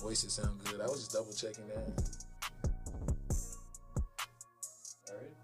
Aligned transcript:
voices 0.00 0.32
sound 0.34 0.62
good. 0.64 0.80
I 0.80 0.84
was 0.84 0.98
just 1.00 1.12
double 1.12 1.32
checking 1.32 1.66
that. 1.68 2.02
All 5.08 5.16
right. 5.16 5.34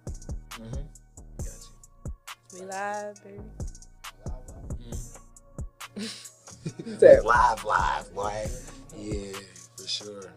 Mm-hmm. 0.60 0.84
Got 1.44 1.60
We 2.54 2.60
live, 2.66 3.24
baby. 3.24 3.42
you. 4.80 4.92
Mm. 5.98 7.00
Say- 7.00 7.20
live, 7.20 7.64
live, 7.64 8.14
boy. 8.14 8.46
Yeah, 8.96 9.32
for 9.76 9.86
sure. 9.86 10.32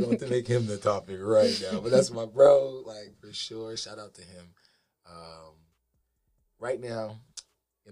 Not 0.00 0.06
going 0.06 0.18
to 0.18 0.26
make 0.28 0.46
him 0.46 0.66
the 0.66 0.76
topic 0.78 1.18
right 1.20 1.56
now, 1.62 1.80
but 1.80 1.90
that's 1.90 2.10
my 2.10 2.26
bro, 2.26 2.82
like 2.86 3.18
for 3.20 3.32
sure. 3.32 3.76
Shout 3.76 3.98
out 3.98 4.14
to 4.14 4.22
him. 4.22 4.46
Um, 5.10 5.54
right 6.58 6.80
now, 6.80 7.18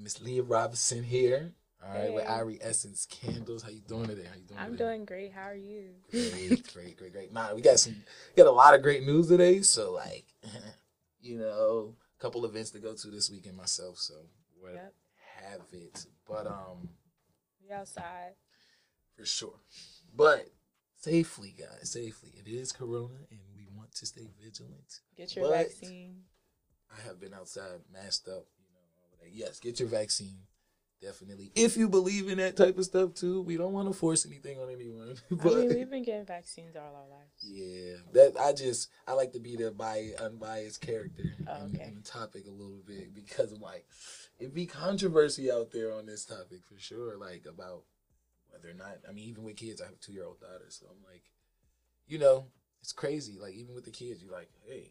Miss 0.01 0.21
Liah 0.23 0.43
Robinson 0.43 1.03
here. 1.03 1.53
All 1.85 1.93
right, 1.99 2.13
with 2.15 2.25
Hey. 2.25 2.31
Irie 2.33 2.59
Essence 2.61 3.07
Candles. 3.11 3.63
How 3.65 3.71
you 3.71 3.81
doing 3.81 4.07
today? 4.07 4.25
How 4.29 4.37
you 4.37 4.45
doing? 4.47 4.61
I'm 4.61 4.73
today? 4.73 4.85
doing 4.85 5.05
great. 5.05 5.33
How 5.33 5.49
are 5.49 5.55
you? 5.55 5.91
Great, 6.11 6.73
great, 6.73 6.97
great, 6.97 7.13
great. 7.13 7.33
Nah, 7.33 7.55
we 7.55 7.61
got 7.61 7.81
some, 7.81 7.93
we 7.95 8.41
got 8.43 8.49
a 8.49 8.53
lot 8.53 8.75
of 8.75 8.83
great 8.83 9.05
news 9.05 9.27
today. 9.29 9.63
So 9.63 9.93
like, 9.93 10.25
you 11.21 11.39
know, 11.39 11.95
a 12.19 12.23
couple 12.23 12.45
events 12.45 12.71
to 12.71 12.79
go 12.79 12.95
to 12.95 13.09
this 13.09 13.31
weekend 13.31 13.57
myself. 13.57 13.99
So 13.99 14.15
we'll 14.63 14.75
Yep. 14.75 14.95
have 15.43 15.61
it, 15.73 16.07
but 16.29 16.47
um, 16.47 16.89
We 17.61 17.73
outside. 17.75 18.35
for 19.17 19.27
sure. 19.27 19.55
But 20.15 20.49
safely, 21.03 21.55
guys, 21.59 21.91
safely. 21.91 22.31
It 22.37 22.49
is 22.49 22.73
Corona, 22.73 23.15
and 23.31 23.41
we 23.57 23.67
want 23.77 23.93
to 23.97 24.07
stay 24.07 24.29
vigilant. 24.43 25.01
Get 25.17 25.35
your 25.37 25.51
vaccine. 25.51 26.23
I 26.97 27.07
have 27.07 27.21
been 27.21 27.35
outside, 27.35 27.81
masked 27.93 28.29
up. 28.29 28.47
You 28.59 28.67
know, 28.73 28.81
all 28.99 29.09
of 29.15 29.21
that. 29.21 29.31
Yes, 29.33 29.59
get 29.59 29.81
your 29.81 29.89
vaccine. 29.89 30.39
Definitely. 31.01 31.51
If 31.57 31.77
you 31.77 31.89
believe 31.89 32.29
in 32.29 32.39
that 32.39 32.57
type 32.57 32.79
of 32.79 32.85
stuff 32.85 33.15
too, 33.15 33.43
we 33.43 33.57
don't 33.57 33.73
want 33.73 33.89
to 33.89 33.93
force 33.93 34.25
anything 34.25 34.61
on 34.61 34.71
anyone. 34.71 35.17
I 35.33 35.35
But 35.35 35.55
mean, 35.57 35.69
we've 35.75 35.91
been 35.91 36.05
getting 36.05 36.25
vaccines 36.27 36.77
all 36.77 36.83
our 36.95 37.09
lives. 37.09 37.33
Yeah, 37.43 37.95
that 38.13 38.41
I 38.41 38.53
just 38.53 38.89
I 39.09 39.15
like 39.15 39.33
to 39.33 39.41
be 39.41 39.57
the 39.57 39.73
bi 39.73 40.11
unbiased 40.21 40.81
character 40.81 41.25
Oh, 41.49 41.65
okay. 41.75 41.87
in 41.89 41.97
the 41.97 42.03
topic 42.03 42.45
a 42.47 42.53
little 42.53 42.83
bit 42.87 43.13
because 43.17 43.51
I'm 43.51 43.61
like 43.61 43.85
it'd 44.39 44.55
be 44.55 44.67
controversy 44.67 45.51
out 45.51 45.73
there 45.73 45.93
on 45.93 46.07
this 46.07 46.25
topic 46.25 46.61
for 46.73 46.79
sure, 46.79 47.17
like 47.19 47.47
about 47.51 47.83
whether 48.53 48.71
or 48.71 48.75
not 48.75 48.99
I 49.09 49.13
mean 49.13 49.29
even 49.29 49.45
with 49.45 49.57
kids, 49.57 49.81
I 49.81 49.87
have 49.87 49.95
a 49.95 49.97
two 49.99 50.13
year 50.13 50.25
old 50.25 50.41
daughter, 50.41 50.67
so 50.69 50.87
I'm 50.91 51.03
like, 51.05 51.25
you 52.07 52.19
know, 52.19 52.47
it's 52.81 52.93
crazy. 52.93 53.39
Like 53.41 53.55
even 53.55 53.75
with 53.75 53.85
the 53.85 53.91
kids, 53.91 54.23
you're 54.23 54.33
like, 54.33 54.51
hey, 54.67 54.91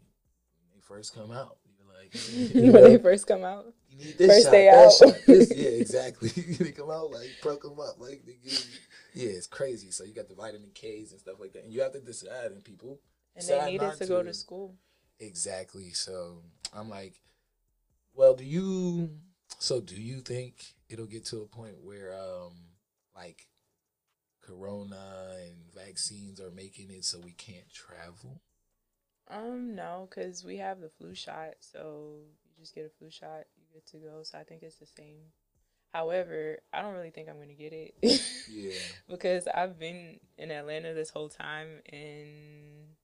when 0.60 0.70
they 0.74 0.82
first 0.82 1.16
come 1.16 1.32
out, 1.32 1.58
you're 1.78 1.94
like, 1.98 2.14
you, 2.54 2.62
when 2.72 2.84
know, 2.84 2.90
they 2.90 2.98
first 2.98 3.28
come 3.28 3.44
out. 3.44 3.66
you 3.90 3.98
need 3.98 4.18
this 4.18 4.28
first 4.28 4.46
shot, 4.46 4.52
day 4.52 4.70
out. 4.70 4.92
shot, 4.92 5.16
this, 5.28 5.54
yeah, 5.56 5.70
exactly. 5.70 6.30
they 6.60 6.72
come 6.72 6.90
out 6.90 7.12
like 7.12 7.30
broke 7.42 7.64
them 7.64 7.80
up, 7.80 8.00
like 8.00 8.24
they 8.26 8.38
give 8.44 8.54
you, 8.54 9.24
yeah, 9.26 9.30
it's 9.30 9.48
crazy. 9.48 9.92
So 9.92 10.04
you 10.04 10.14
got 10.14 10.30
the 10.30 10.36
vitamin 10.36 10.72
K's 10.74 11.12
and 11.12 11.20
stuff 11.20 11.40
like 11.40 11.54
that, 11.54 11.64
and 11.64 11.74
you 11.74 11.82
have 11.82 11.94
to 11.94 12.00
decide, 12.00 12.52
and 12.52 12.64
people 12.64 13.00
And 13.36 13.46
they 13.46 13.72
needed 13.72 13.98
to 13.98 14.06
go 14.08 14.24
to 14.24 14.34
school. 14.34 14.76
Exactly. 15.20 15.92
So 15.92 16.40
I'm 16.74 16.90
like, 16.90 17.22
well, 18.14 18.36
do 18.36 18.44
you? 18.44 19.12
So 19.60 19.80
do 19.82 19.96
you 19.96 20.22
think 20.22 20.74
it'll 20.90 21.06
get 21.06 21.26
to 21.26 21.42
a 21.42 21.46
point 21.46 21.76
where, 21.84 22.14
um, 22.14 22.54
like, 23.16 23.48
Corona 24.52 25.36
and 25.46 25.56
vaccines 25.74 26.40
are 26.40 26.52
making 26.52 26.92
it 26.92 27.06
so 27.06 27.20
we 27.20 27.32
can't 27.32 27.72
travel? 27.74 28.42
Um, 29.30 29.76
no, 29.76 30.08
because 30.10 30.44
we 30.44 30.58
have 30.58 30.80
the 30.82 30.90
flu 30.90 31.16
shot, 31.16 31.52
so 31.60 32.18
you 32.44 32.52
just 32.60 32.76
get 32.76 32.86
a 32.86 32.90
flu 33.00 33.10
shot, 33.10 33.46
you 33.58 33.64
get 33.74 33.86
to 33.88 33.98
go. 33.98 34.24
So 34.24 34.38
I 34.38 34.44
think 34.44 34.64
it's 34.64 34.76
the 34.78 34.86
same. 34.86 35.32
However, 35.94 36.60
I 36.74 36.82
don't 36.82 36.94
really 36.94 37.12
think 37.12 37.30
I'm 37.30 37.40
gonna 37.40 37.54
get 37.54 37.74
it 37.74 37.96
Yeah. 38.50 38.72
because 39.10 39.48
I've 39.48 39.80
been 39.80 40.20
in 40.38 40.52
Atlanta 40.52 40.94
this 40.94 41.10
whole 41.10 41.30
time, 41.30 41.82
and 41.92 42.96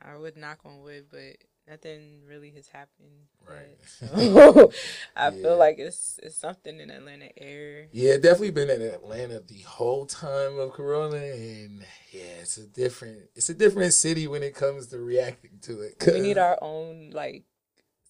I 0.00 0.16
would 0.16 0.36
knock 0.36 0.60
on 0.64 0.82
wood, 0.82 1.06
but 1.10 1.36
nothing 1.68 2.20
really 2.26 2.50
has 2.52 2.68
happened. 2.68 3.26
Right. 3.48 3.76
So 3.86 4.72
I 5.16 5.30
Yeah. 5.30 5.42
feel 5.42 5.56
like 5.56 5.78
it's 5.78 6.18
it's 6.22 6.36
something 6.36 6.80
in 6.80 6.90
Atlanta 6.90 7.30
air. 7.36 7.86
Yeah, 7.92 8.16
definitely 8.16 8.50
been 8.50 8.70
in 8.70 8.82
Atlanta 8.82 9.40
the 9.40 9.60
whole 9.60 10.06
time 10.06 10.58
of 10.58 10.72
Corona, 10.72 11.16
and 11.16 11.84
yeah, 12.12 12.40
it's 12.42 12.58
a 12.58 12.66
different, 12.66 13.20
it's 13.34 13.48
a 13.48 13.54
different 13.54 13.92
city 13.94 14.26
when 14.26 14.42
it 14.42 14.54
comes 14.54 14.88
to 14.88 14.98
reacting 14.98 15.58
to 15.62 15.80
it. 15.82 15.94
We 16.00 16.20
need 16.20 16.38
our 16.38 16.58
own 16.60 17.10
like 17.12 17.44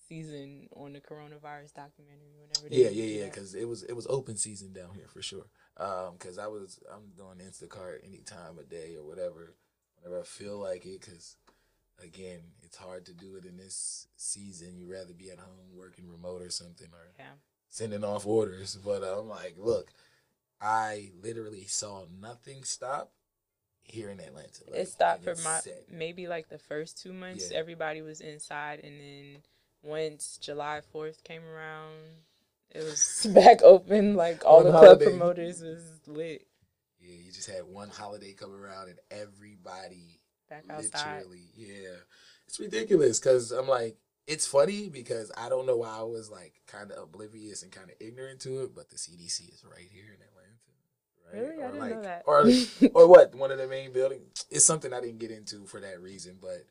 season 0.08 0.68
on 0.76 0.92
the 0.92 1.00
coronavirus 1.00 1.74
documentary 1.74 2.34
whenever 2.40 2.68
Yeah, 2.74 2.90
yeah, 2.90 3.20
yeah. 3.20 3.24
Because 3.26 3.54
it 3.54 3.66
was 3.68 3.82
it 3.82 3.94
was 3.94 4.06
open 4.08 4.36
season 4.36 4.72
down 4.72 4.90
here 4.94 5.08
for 5.08 5.22
sure. 5.22 5.46
Um, 5.76 6.14
because 6.18 6.38
I 6.38 6.46
was 6.46 6.80
I'm 6.92 7.10
doing 7.16 7.38
Instacart 7.46 7.98
any 8.06 8.18
time 8.18 8.58
of 8.58 8.68
day 8.68 8.96
or 8.96 9.04
whatever, 9.06 9.54
whenever 10.00 10.20
I 10.20 10.24
feel 10.24 10.58
like 10.58 10.86
it. 10.86 11.00
Because 11.00 11.36
again, 12.02 12.40
it's 12.62 12.76
hard 12.76 13.06
to 13.06 13.12
do 13.14 13.36
it 13.36 13.44
in 13.44 13.56
this 13.56 14.06
season. 14.16 14.76
You'd 14.76 14.90
rather 14.90 15.14
be 15.14 15.30
at 15.30 15.38
home 15.38 15.74
working 15.74 16.10
remote 16.10 16.42
or 16.42 16.50
something, 16.50 16.88
or 16.92 17.12
Yeah. 17.18 17.32
sending 17.68 18.04
off 18.04 18.26
orders. 18.26 18.76
But 18.84 19.02
I'm 19.02 19.28
like, 19.28 19.54
look, 19.58 19.90
I 20.60 21.10
literally 21.22 21.64
saw 21.66 22.04
nothing 22.20 22.64
stop 22.64 23.12
here 23.82 24.10
in 24.10 24.20
Atlanta. 24.20 24.62
Like, 24.68 24.80
it 24.80 24.88
stopped 24.88 25.24
for 25.24 25.34
my 25.44 25.60
set. 25.60 25.84
maybe 25.90 26.26
like 26.26 26.48
the 26.48 26.58
first 26.58 27.00
two 27.02 27.12
months. 27.12 27.50
Yeah. 27.50 27.58
Everybody 27.58 28.02
was 28.02 28.20
inside, 28.20 28.80
and 28.82 28.98
then 29.00 29.42
once 29.82 30.38
July 30.40 30.80
Fourth 30.92 31.22
came 31.24 31.44
around, 31.44 31.94
it 32.70 32.82
was 32.82 33.26
back 33.34 33.62
open. 33.62 34.16
Like 34.16 34.44
all 34.44 34.56
One 34.56 34.64
the 34.66 34.70
club 34.72 34.84
holiday. 34.84 35.04
promoters 35.04 35.62
was 35.62 35.82
lit 36.06 36.46
Yeah, 37.00 37.14
you 37.14 37.30
just 37.30 37.48
had 37.48 37.64
one 37.64 37.90
holiday 37.90 38.32
come 38.32 38.52
around 38.54 38.88
and 38.88 38.98
everybody 39.10 40.15
back 40.48 40.64
outside. 40.70 41.18
Literally, 41.18 41.44
yeah. 41.56 41.96
It's 42.46 42.60
ridiculous 42.60 43.18
because 43.18 43.50
I'm 43.52 43.68
like, 43.68 43.96
it's 44.26 44.46
funny 44.46 44.88
because 44.88 45.30
I 45.36 45.48
don't 45.48 45.66
know 45.66 45.76
why 45.76 45.96
I 45.98 46.02
was 46.02 46.30
like 46.30 46.54
kind 46.66 46.90
of 46.90 47.02
oblivious 47.02 47.62
and 47.62 47.72
kind 47.72 47.90
of 47.90 47.96
ignorant 48.00 48.40
to 48.40 48.62
it, 48.62 48.74
but 48.74 48.90
the 48.90 48.96
CDC 48.96 49.52
is 49.52 49.64
right 49.64 49.88
here 49.92 50.04
in 50.06 50.22
Atlanta. 50.22 50.46
Right? 51.32 51.42
Really? 51.42 51.62
I 51.62 51.66
Or 51.66 51.70
didn't 51.70 51.80
like, 51.80 51.90
know 51.90 52.02
that. 52.02 52.22
Or, 52.26 53.00
or 53.02 53.08
what? 53.08 53.34
One 53.34 53.50
of 53.50 53.58
the 53.58 53.66
main 53.66 53.92
buildings. 53.92 54.44
It's 54.50 54.64
something 54.64 54.92
I 54.92 55.00
didn't 55.00 55.18
get 55.18 55.30
into 55.30 55.66
for 55.66 55.80
that 55.80 56.00
reason, 56.00 56.38
but 56.40 56.66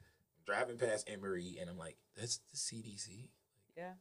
driving 0.46 0.78
past 0.78 1.10
Emory 1.10 1.58
and 1.60 1.70
I'm 1.70 1.78
like, 1.78 1.98
that's 2.18 2.40
the 2.52 2.58
CDC 2.58 3.30
yeah. 3.78 3.94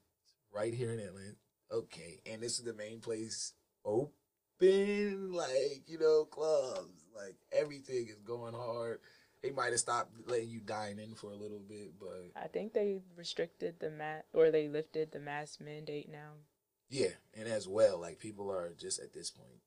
right 0.52 0.74
here 0.74 0.92
in 0.92 1.00
Atlanta. 1.00 1.36
Okay, 1.72 2.20
and 2.30 2.42
this 2.42 2.58
is 2.58 2.64
the 2.64 2.74
main 2.74 3.00
place 3.00 3.54
open, 3.84 5.32
like 5.32 5.82
you 5.86 5.98
know, 5.98 6.24
clubs, 6.24 7.04
like 7.16 7.36
everything 7.52 8.06
is 8.08 8.20
going 8.24 8.54
hard. 8.54 9.00
They 9.44 9.50
might 9.50 9.72
have 9.72 9.78
stopped 9.80 10.10
letting 10.26 10.48
you 10.48 10.60
dine 10.60 10.98
in 10.98 11.14
for 11.14 11.30
a 11.30 11.36
little 11.36 11.60
bit, 11.60 11.92
but 12.00 12.32
I 12.34 12.46
think 12.48 12.72
they 12.72 13.00
restricted 13.14 13.78
the 13.78 13.90
mat 13.90 14.24
or 14.32 14.50
they 14.50 14.68
lifted 14.68 15.12
the 15.12 15.20
mask 15.20 15.60
mandate 15.60 16.10
now. 16.10 16.32
yeah, 16.88 17.10
and 17.34 17.46
as 17.46 17.68
well, 17.68 18.00
like 18.00 18.18
people 18.18 18.50
are 18.50 18.72
just 18.78 19.00
at 19.00 19.12
this 19.12 19.30
point, 19.30 19.60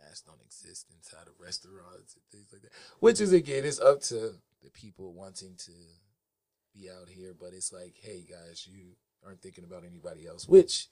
masks 0.00 0.22
don't 0.22 0.40
exist 0.46 0.86
inside 0.96 1.26
of 1.26 1.34
restaurants 1.40 2.14
and 2.14 2.22
things 2.30 2.46
like 2.52 2.62
that. 2.62 2.70
Which 3.00 3.20
is 3.20 3.32
again, 3.32 3.64
it's 3.64 3.80
up 3.80 4.02
to 4.02 4.34
the 4.62 4.70
people 4.72 5.12
wanting 5.12 5.56
to 5.66 5.72
be 6.72 6.88
out 6.88 7.08
here, 7.08 7.34
but 7.38 7.52
it's 7.52 7.72
like, 7.72 7.96
hey 8.00 8.24
guys, 8.28 8.68
you 8.70 8.92
aren't 9.26 9.42
thinking 9.42 9.64
about 9.64 9.82
anybody 9.84 10.28
else, 10.28 10.46
which 10.48 10.86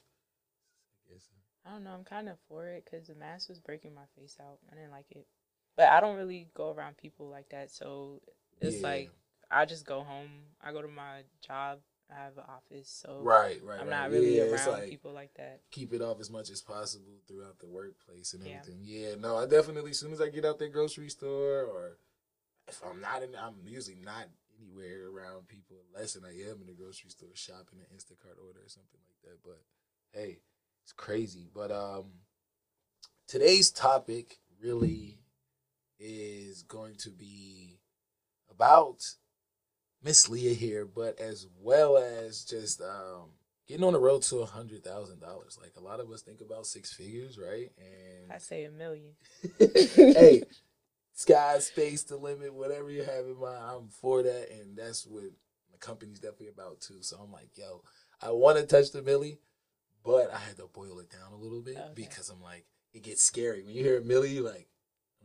I 1.09 1.13
guess 1.13 1.29
I 1.65 1.71
don't 1.71 1.85
know. 1.85 1.91
I'm 1.91 2.05
kind 2.05 2.29
of 2.29 2.39
for 2.49 2.67
it 2.67 2.85
because 2.85 3.07
the 3.07 3.15
mask 3.15 3.49
was 3.49 3.61
breaking 3.61 3.95
my 3.95 4.07
face 4.19 4.37
out. 4.41 4.59
I 4.71 4.75
didn't 4.75 4.91
like 4.91 5.11
it, 5.11 5.27
but 5.77 5.89
I 5.89 6.01
don't 6.01 6.17
really 6.17 6.49
go 6.55 6.73
around 6.73 6.97
people 6.97 7.29
like 7.29 7.49
that. 7.51 7.71
So 7.71 8.21
it's 8.61 8.83
Yeah. 8.83 8.89
like 8.89 9.11
I 9.51 9.65
just 9.65 9.87
go 9.87 10.01
home. 10.01 10.31
I 10.63 10.73
go 10.73 10.83
to 10.83 10.89
my 10.89 11.23
job. 11.47 11.79
I 12.11 12.23
have 12.23 12.39
an 12.39 12.45
office, 12.49 12.89
so 12.89 13.25
Right, 13.25 13.61
right. 13.65 13.81
I'm 13.81 13.87
right. 13.89 13.91
not 13.91 14.11
really 14.11 14.39
Yeah, 14.39 14.45
around 14.53 14.73
like, 14.73 14.91
people 14.91 15.13
like 15.13 15.35
that. 15.35 15.61
Keep 15.73 15.93
it 15.93 16.01
off 16.03 16.21
as 16.21 16.31
much 16.31 16.51
as 16.51 16.61
possible 16.63 17.19
throughout 17.27 17.59
the 17.59 17.67
workplace 17.67 18.33
and 18.33 18.43
everything. 18.45 18.79
Yeah, 18.85 19.17
no, 19.21 19.37
I 19.37 19.47
definitely. 19.47 19.91
As 19.91 19.99
soon 19.99 20.13
as 20.13 20.21
I 20.21 20.29
get 20.29 20.45
out 20.45 20.59
the 20.61 20.69
grocery 20.69 21.09
store, 21.09 21.65
or 21.65 21.99
if 22.69 22.81
I'm 22.89 23.01
not 23.01 23.23
in, 23.23 23.35
I'm 23.35 23.57
usually 23.67 23.97
not 24.05 24.27
anywhere 24.59 25.09
around 25.09 25.49
people 25.49 25.77
unless 25.93 26.15
and 26.15 26.25
I 26.25 26.31
am 26.31 26.61
in 26.61 26.67
the 26.67 26.73
grocery 26.73 27.11
store 27.11 27.29
shopping 27.35 27.81
an 27.81 27.97
Instacart 27.97 28.39
order 28.47 28.61
or 28.61 28.69
something 28.69 29.01
like 29.09 29.21
that. 29.25 29.43
But 29.43 29.61
hey, 30.13 30.39
it's 30.85 30.93
crazy. 30.93 31.49
But 31.53 31.71
um, 31.73 32.05
today's 33.27 33.71
topic 33.71 34.39
really 34.63 35.19
is 35.99 36.63
going 36.63 36.95
to 36.97 37.11
be 37.11 37.79
about 38.51 39.03
Miss 40.03 40.29
Liah 40.29 40.55
here, 40.55 40.85
but 40.85 41.19
as 41.21 41.47
well 41.61 41.97
as 41.99 42.45
just 42.45 42.81
um, 42.81 43.31
getting 43.67 43.85
on 43.85 43.93
the 43.93 43.99
road 43.99 44.23
to 44.23 44.39
a 44.39 44.47
hundred 44.47 44.85
thousand 44.85 45.21
dollars. 45.21 45.59
Like 45.61 45.73
a 45.77 45.81
lot 45.81 46.01
of 46.01 46.11
us 46.11 46.23
think 46.23 46.41
about 46.41 46.67
six 46.67 46.93
figures, 46.93 47.39
right? 47.39 47.71
And 47.79 48.33
I 48.33 48.39
say 48.39 48.65
a 48.65 48.71
million. 48.71 49.13
hey, 49.59 50.45
sky, 51.15 51.59
space, 51.59 52.03
the 52.05 52.17
limit, 52.17 52.55
whatever 52.55 52.91
you 52.91 53.03
have 53.03 53.27
in 53.27 53.39
mind, 53.41 53.59
I'm 53.65 53.89
for 53.89 54.23
that, 54.23 54.51
and 54.53 54.77
that's 54.77 55.07
what 55.07 55.25
my 55.25 55.79
company's 55.81 56.21
definitely 56.21 56.49
about 56.49 56.81
too. 56.81 57.03
So 57.03 57.17
I'm 57.23 57.33
like, 57.33 57.51
yo, 57.57 57.83
I 58.21 58.31
want 58.31 58.59
to 58.59 58.65
touch 58.65 58.93
the 58.93 59.03
millie, 59.03 59.39
but 60.05 60.33
I 60.33 60.39
had 60.39 60.57
to 60.59 60.69
boil 60.73 60.99
it 61.01 61.11
down 61.11 61.33
a 61.33 61.37
little 61.37 61.63
bit 61.63 61.77
Okay. 61.77 61.93
because 61.95 62.29
I'm 62.29 62.43
like, 62.43 62.67
it 62.93 63.03
gets 63.03 63.23
scary 63.23 63.63
when 63.63 63.75
you 63.75 63.83
hear 63.83 63.99
a 63.99 64.05
millie. 64.05 64.41
Like, 64.41 64.69
I 64.69 64.76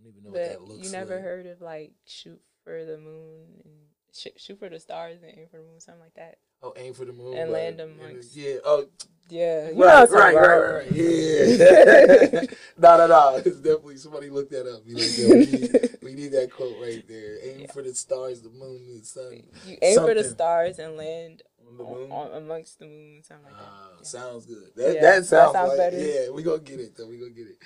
don't 0.03 0.11
even 0.11 0.23
know 0.23 0.29
what 0.31 0.39
But 0.41 0.49
that 0.49 0.61
looks. 0.61 0.85
you 0.85 0.91
never 0.91 1.15
like. 1.15 1.23
heard 1.23 1.45
of 1.47 1.61
like 1.61 1.93
shoot 2.05 2.41
for 2.63 2.85
the 2.85 2.97
moon 2.97 3.61
and 3.63 3.73
sh- 4.13 4.27
shoot 4.37 4.59
for 4.59 4.69
the 4.69 4.79
stars 4.79 5.21
and 5.21 5.31
aim 5.37 5.47
for 5.49 5.57
the 5.57 5.63
moon, 5.63 5.79
something 5.79 6.01
like 6.01 6.13
that. 6.15 6.37
Oh, 6.63 6.73
aim 6.77 6.93
for 6.93 7.05
the 7.05 7.13
moon 7.13 7.35
And 7.37 7.51
land 7.51 7.79
and 7.79 7.99
amongst- 7.99 8.35
Yeah. 8.35 8.57
Oh, 8.63 8.85
Yeah, 9.29 9.69
you 9.69 9.75
know 9.75 9.85
right, 9.85 10.09
right, 10.11 10.35
right, 10.35 10.73
right, 10.75 10.91
Yeah. 10.91 12.41
no, 12.77 12.97
no, 12.97 13.07
no. 13.07 13.35
It's 13.43 13.57
definitely 13.57 13.97
somebody 13.97 14.29
look 14.29 14.49
that 14.51 14.71
up. 14.71 14.85
Be 14.85 14.93
like, 14.93 15.17
yo, 15.17 15.29
we, 15.29 15.45
need, 15.45 15.97
we 16.03 16.13
need 16.13 16.31
that 16.33 16.51
quote 16.51 16.75
right 16.81 17.03
there. 17.07 17.37
Aim 17.43 17.61
Yeah. 17.61 17.71
for 17.71 17.81
the 17.81 17.95
stars, 17.95 18.41
the 18.41 18.49
moon, 18.49 18.99
the 18.99 19.03
sun. 19.05 19.43
You 19.65 19.77
aim 19.81 19.97
for 19.99 20.13
the 20.13 20.23
stars 20.23 20.77
and 20.77 20.97
land 20.97 21.41
On 21.67 21.77
the 21.77 21.83
moon. 21.83 22.11
on- 22.11 22.31
amongst 22.43 22.77
the 22.77 22.85
moon, 22.85 23.23
something 23.23 23.45
like 23.45 23.55
that. 23.57 23.65
Ah, 23.67 23.89
Yeah. 23.97 24.03
Sounds 24.03 24.45
good. 24.45 24.71
That, 24.75 24.93
Yeah, 24.95 25.01
that 25.01 25.01
that 25.21 25.25
sounds, 25.25 25.53
sounds 25.53 25.69
like 25.69 25.77
better. 25.77 25.97
yeah. 25.99 26.29
we're 26.29 26.43
gonna 26.43 26.59
get 26.59 26.79
it 26.79 26.95
though. 26.95 27.07
We're 27.07 27.19
gonna 27.19 27.31
get 27.31 27.47
it. 27.47 27.57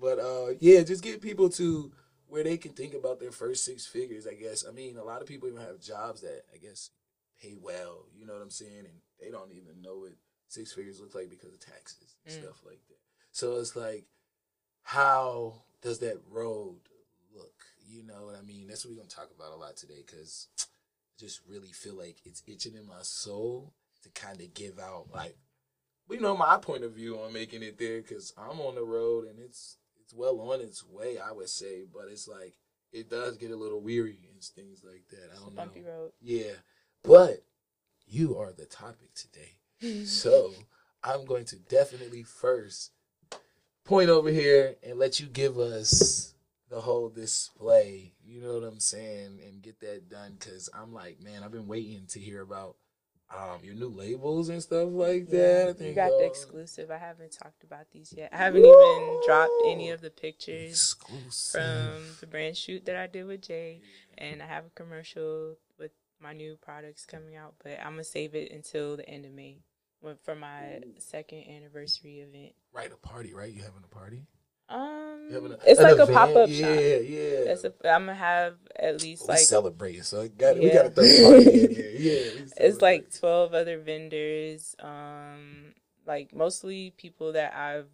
But 0.00 0.18
uh, 0.18 0.54
yeah, 0.60 0.82
just 0.82 1.02
get 1.02 1.20
people 1.22 1.48
to 1.50 1.92
where 2.26 2.42
they 2.42 2.56
can 2.56 2.72
think 2.72 2.94
about 2.94 3.20
their 3.20 3.30
first 3.30 3.64
six 3.64 3.86
figures. 3.86 4.26
I 4.26 4.34
guess. 4.34 4.64
I 4.68 4.72
mean, 4.72 4.96
a 4.96 5.04
lot 5.04 5.22
of 5.22 5.28
people 5.28 5.48
even 5.48 5.60
have 5.60 5.80
jobs 5.80 6.20
that 6.22 6.42
I 6.52 6.58
guess 6.58 6.90
pay 7.40 7.54
well. 7.60 8.06
You 8.16 8.26
know 8.26 8.32
what 8.32 8.42
I'm 8.42 8.50
saying? 8.50 8.86
And 8.86 9.00
they 9.20 9.30
don't 9.30 9.52
even 9.52 9.80
know 9.82 9.98
what 9.98 10.12
six 10.48 10.72
figures 10.72 11.00
look 11.00 11.14
like 11.14 11.30
because 11.30 11.52
of 11.52 11.60
taxes 11.60 12.16
and 12.24 12.34
Mm. 12.34 12.42
stuff 12.42 12.62
like 12.64 12.80
that. 12.88 12.98
So 13.32 13.58
it's 13.58 13.74
like, 13.76 14.06
how 14.82 15.62
does 15.82 15.98
that 16.00 16.18
road 16.30 16.76
look? 17.34 17.64
You 17.86 18.02
know 18.02 18.26
what 18.26 18.36
I 18.36 18.42
mean? 18.42 18.66
That's 18.68 18.84
what 18.84 18.92
we're 18.92 18.98
gonna 18.98 19.08
talk 19.08 19.30
about 19.36 19.52
a 19.52 19.56
lot 19.56 19.76
today 19.76 20.02
because 20.06 20.48
I 20.58 20.64
just 21.18 21.40
really 21.48 21.72
feel 21.72 21.94
like 21.94 22.16
it's 22.24 22.42
itching 22.46 22.74
in 22.74 22.86
my 22.86 23.02
soul 23.02 23.72
to 24.02 24.08
kind 24.10 24.40
of 24.40 24.52
give 24.54 24.78
out 24.78 25.06
like 25.12 25.36
you 26.10 26.20
know 26.20 26.36
my 26.36 26.58
point 26.58 26.84
of 26.84 26.92
view 26.92 27.18
on 27.18 27.32
making 27.32 27.62
it 27.62 27.78
there 27.78 28.00
because 28.02 28.32
I'm 28.36 28.60
on 28.60 28.74
the 28.74 28.82
road 28.82 29.26
and 29.26 29.38
it's 29.38 29.78
it's 30.04 30.14
well 30.14 30.40
on 30.40 30.60
its 30.60 30.84
way 30.86 31.18
I 31.18 31.32
would 31.32 31.48
say 31.48 31.84
but 31.92 32.04
it's 32.10 32.28
like 32.28 32.54
it 32.92 33.10
does 33.10 33.36
get 33.36 33.50
a 33.50 33.56
little 33.56 33.80
weary 33.80 34.18
and 34.32 34.42
things 34.42 34.82
like 34.84 35.04
that 35.10 35.30
I 35.34 35.38
don't 35.40 35.54
know 35.54 35.62
bumpy 35.62 35.82
road. 35.82 36.12
yeah 36.20 36.52
but 37.02 37.44
you 38.06 38.36
are 38.38 38.52
the 38.52 38.66
topic 38.66 39.10
today 39.14 40.04
so 40.04 40.52
I'm 41.02 41.24
going 41.24 41.44
to 41.46 41.56
definitely 41.56 42.22
first 42.22 42.92
point 43.84 44.08
over 44.08 44.30
here 44.30 44.76
and 44.82 44.98
let 44.98 45.20
you 45.20 45.26
give 45.26 45.58
us 45.58 46.34
the 46.70 46.80
whole 46.80 47.10
display. 47.10 48.14
You 48.24 48.40
know 48.40 48.54
what 48.54 48.66
I'm 48.66 48.80
saying, 48.80 49.38
and 49.46 49.62
get 49.62 49.80
that 49.80 50.08
done 50.08 50.36
because 50.38 50.70
I'm 50.74 50.92
like, 50.94 51.20
man, 51.22 51.42
I've 51.44 51.52
been 51.52 51.66
waiting 51.66 52.06
to 52.08 52.18
hear 52.18 52.40
about 52.40 52.76
um 53.30 53.60
your 53.62 53.74
new 53.74 53.88
labels 53.88 54.48
and 54.48 54.62
stuff 54.62 54.88
like 54.90 55.26
that. 55.30 55.36
I 55.36 55.66
Yeah, 55.66 55.72
think 55.72 55.88
you 55.90 55.94
got 55.94 56.10
the 56.18 56.26
exclusive. 56.26 56.90
I 56.90 56.98
haven't 56.98 57.32
talked 57.32 57.64
about 57.64 57.90
these 57.92 58.12
yet. 58.16 58.30
I 58.32 58.36
haven't 58.36 58.64
even 58.64 59.20
dropped 59.26 59.52
any 59.66 59.90
of 59.90 60.00
the 60.00 60.10
pictures 60.10 60.72
exclusive 60.72 61.52
from 61.52 62.16
the 62.20 62.26
brand 62.26 62.56
shoot 62.56 62.84
that 62.86 62.96
I 62.96 63.06
did 63.06 63.26
with 63.26 63.42
Jay, 63.42 63.80
and 64.18 64.42
I 64.42 64.46
have 64.46 64.66
a 64.66 64.70
commercial 64.70 65.56
with 65.78 65.92
my 66.20 66.32
new 66.32 66.56
products 66.60 67.06
coming 67.06 67.36
out. 67.36 67.54
But 67.62 67.78
I'm 67.80 67.92
gonna 67.92 68.04
save 68.04 68.34
it 68.34 68.52
until 68.52 68.96
the 68.96 69.08
end 69.08 69.24
of 69.24 69.32
May, 69.32 69.58
for 70.22 70.34
my 70.34 70.80
second 70.98 71.44
anniversary 71.48 72.20
event. 72.20 72.54
right 72.72 72.92
a 72.92 72.96
party, 72.96 73.32
right? 73.32 73.52
You 73.52 73.62
having 73.62 73.84
a 73.84 73.94
party? 73.94 74.26
Um, 74.68 75.28
a, 75.30 75.70
it's 75.70 75.80
an 75.80 75.84
like 75.84 75.98
a 75.98 76.06
pop 76.06 76.34
up 76.36 76.50
Yeah, 76.50 76.66
shop. 76.66 76.78
yeah. 76.78 77.44
That's 77.46 77.64
a, 77.64 77.72
I'm 77.84 78.06
gonna 78.06 78.14
have 78.14 78.54
at 78.78 79.00
least 79.00 79.22
we 79.22 79.28
like 79.28 79.38
celebrating, 79.38 80.02
so 80.02 80.22
I 80.22 80.28
got, 80.28 80.56
we 80.58 80.70
got 80.70 80.82
to 80.84 80.90
throw 80.90 81.04
a 81.04 81.20
party 81.22 81.64
in 81.64 81.70
here. 81.70 81.90
Yeah, 81.98 82.44
it's 82.56 82.82
like 82.82 83.10
12 83.18 83.54
other 83.54 83.78
vendors 83.78 84.74
um 84.80 85.72
like 86.06 86.34
mostly 86.34 86.92
people 86.96 87.32
that 87.32 87.54
i've 87.54 87.88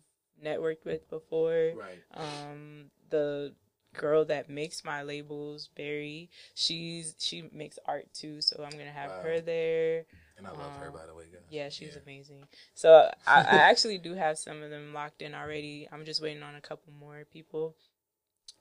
networked 0.45 0.85
with 0.85 1.09
before 1.11 1.73
right. 1.77 2.03
um 2.15 2.87
the 3.11 3.53
girl 3.95 4.25
that 4.25 4.49
makes 4.49 4.85
my 4.85 5.03
labels 5.03 5.69
barry 5.77 6.31
she's 6.55 7.15
she 7.19 7.49
makes 7.53 7.79
art 7.87 8.07
too 8.15 8.41
so 8.41 8.63
i'm 8.65 8.71
gonna 8.71 8.91
have 8.91 9.11
Wow. 9.11 9.23
her 9.23 9.41
there 9.41 10.05
And 10.41 10.47
I 10.47 10.53
love 10.53 10.75
her, 10.77 10.87
um, 10.87 10.95
by 10.95 11.07
the 11.07 11.15
way, 11.15 11.25
guys. 11.31 11.43
yeah 11.51 11.69
she's 11.69 11.97
amazing. 11.97 12.45
So 12.75 13.11
I, 13.27 13.41
I 13.43 13.57
actually 13.71 13.99
do 13.99 14.15
have 14.15 14.39
some 14.39 14.63
of 14.63 14.71
them 14.71 14.95
locked 14.95 15.21
in 15.21 15.35
already. 15.35 15.87
I'm 15.93 16.07
just 16.07 16.23
waiting 16.23 16.43
on 16.43 16.55
a 16.55 16.63
couple 16.63 16.93
more 16.99 17.27
people. 17.31 17.77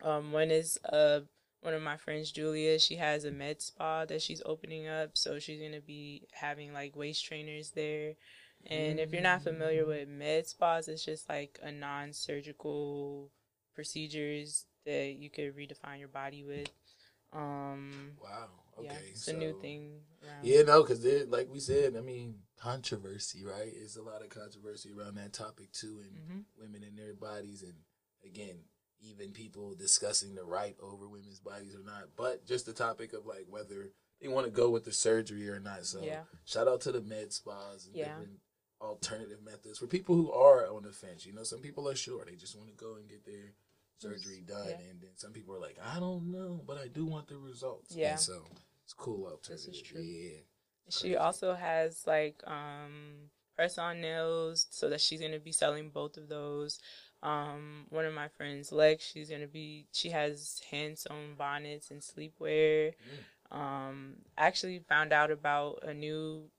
Um 0.04 0.34
one 0.34 0.52
is 0.52 0.78
uh 0.92 1.22
one 1.62 1.74
of 1.74 1.82
my 1.82 1.96
friends 1.96 2.32
julia. 2.32 2.80
She 2.80 2.98
has 2.98 3.24
a 3.24 3.32
med 3.32 3.62
spa 3.62 4.04
that 4.06 4.22
she's 4.22 4.42
opening 4.46 4.88
up 4.90 5.12
so 5.18 5.40
she's 5.40 5.62
gonna 5.62 5.80
be 5.80 6.28
having 6.34 6.74
like 6.74 6.98
waist 6.98 7.26
trainers 7.26 7.72
there. 7.72 8.16
And 8.70 9.00
if 9.00 9.14
you're 9.14 9.22
not 9.22 9.42
familiar 9.42 9.86
with 9.86 10.10
med 10.10 10.48
spas 10.48 10.90
it's 10.90 11.06
just 11.06 11.30
like 11.30 11.60
a 11.64 11.72
non-surgical 11.72 13.30
procedures 13.74 14.66
that 14.86 15.16
you 15.18 15.30
could 15.30 15.56
redefine 15.56 16.00
your 16.00 16.10
body 16.10 16.44
with. 16.44 16.70
Um 17.32 18.18
Wow. 18.22 18.50
Okay. 18.80 18.88
yeah 18.90 19.10
it's 19.12 19.28
a 19.28 19.34
new 19.34 19.54
thing 19.62 20.02
around. 20.24 20.44
Yeah, 20.46 20.62
no, 20.64 20.84
because 20.84 21.04
like 21.30 21.50
we 21.52 21.60
said, 21.60 21.96
I 21.96 22.02
mean, 22.02 22.36
controversy, 22.58 23.44
right? 23.44 23.72
It's 23.74 23.96
a 23.98 24.02
lot 24.02 24.22
of 24.22 24.30
controversy 24.30 24.92
around 24.92 25.16
that 25.16 25.34
topic 25.34 25.72
too, 25.72 26.02
and 26.04 26.18
Mhm. 26.18 26.46
women 26.58 26.84
and 26.84 26.98
their 26.98 27.14
bodies, 27.14 27.64
and 27.64 27.76
again, 28.24 28.64
even 29.02 29.32
people 29.32 29.76
discussing 29.76 30.36
the 30.36 30.44
right 30.44 30.76
over 30.82 31.08
women's 31.08 31.40
bodies 31.40 31.74
or 31.76 31.84
not. 31.84 32.16
But 32.16 32.46
just 32.46 32.66
the 32.66 32.74
topic 32.74 33.14
of 33.14 33.26
like 33.26 33.46
whether 33.48 33.92
they 34.20 34.28
want 34.28 34.46
to 34.46 34.52
go 34.52 34.70
with 34.70 34.84
the 34.84 34.92
surgery 34.92 35.48
or 35.50 35.60
not. 35.60 35.86
So, 35.86 36.04
Yeah. 36.04 36.26
shout 36.44 36.68
out 36.68 36.82
to 36.82 36.92
the 36.92 37.02
med 37.02 37.32
spas 37.32 37.86
and 37.86 37.96
Yeah. 37.96 38.10
different 38.10 38.42
alternative 38.82 39.42
methods 39.42 39.80
for 39.80 39.88
people 39.88 40.16
who 40.16 40.32
are 40.32 40.68
on 40.68 40.84
the 40.84 40.92
fence. 40.92 41.26
You 41.26 41.32
know, 41.34 41.44
some 41.44 41.62
people 41.62 41.88
are 41.88 41.96
sure 41.96 42.26
they 42.26 42.36
just 42.36 42.56
want 42.58 42.70
to 42.70 42.76
go 42.76 42.96
and 42.96 43.08
get 43.10 43.24
their 43.26 43.54
surgery 43.98 44.42
done, 44.42 44.68
Yeah. 44.70 44.80
and 44.80 45.02
then 45.02 45.16
some 45.18 45.32
people 45.34 45.56
are 45.56 45.60
like, 45.60 45.78
I 45.80 46.00
don't 46.00 46.32
know, 46.32 46.62
but 46.66 46.78
I 46.78 46.88
do 46.88 47.06
want 47.06 47.28
the 47.28 47.38
results. 47.38 47.94
Yeah. 47.96 48.12
And 48.12 48.20
so 48.20 48.46
it's 48.90 48.94
cool 48.96 49.26
alternative. 49.28 49.68
This 49.68 49.76
is 49.76 49.82
true. 49.84 50.02
Yeah. 50.02 50.40
She 50.90 51.16
also 51.16 51.54
has 51.54 52.08
like 52.08 52.42
um 52.48 53.30
press 53.56 53.78
on 53.78 54.02
nails 54.02 54.66
so 54.72 54.90
that 54.90 55.00
she's 55.02 55.22
gonna 55.22 55.40
be 55.40 55.52
selling 55.52 55.90
both 55.92 56.18
of 56.18 56.28
those. 56.30 56.80
Um 57.22 57.86
one 57.90 58.06
of 58.06 58.14
my 58.16 58.30
friends, 58.30 58.72
Lex, 58.72 59.06
she's 59.06 59.30
gonna 59.30 59.48
be 59.48 59.86
she 59.92 60.10
has 60.10 60.62
hand 60.72 60.98
sewn 60.98 61.36
bonnets 61.38 61.92
and 61.92 62.02
sleepwear. 62.02 62.94
Um 63.52 64.16
actually 64.38 64.80
found 64.80 65.14
out 65.14 65.30
about 65.30 65.84
a 65.84 65.94
new 65.94 66.50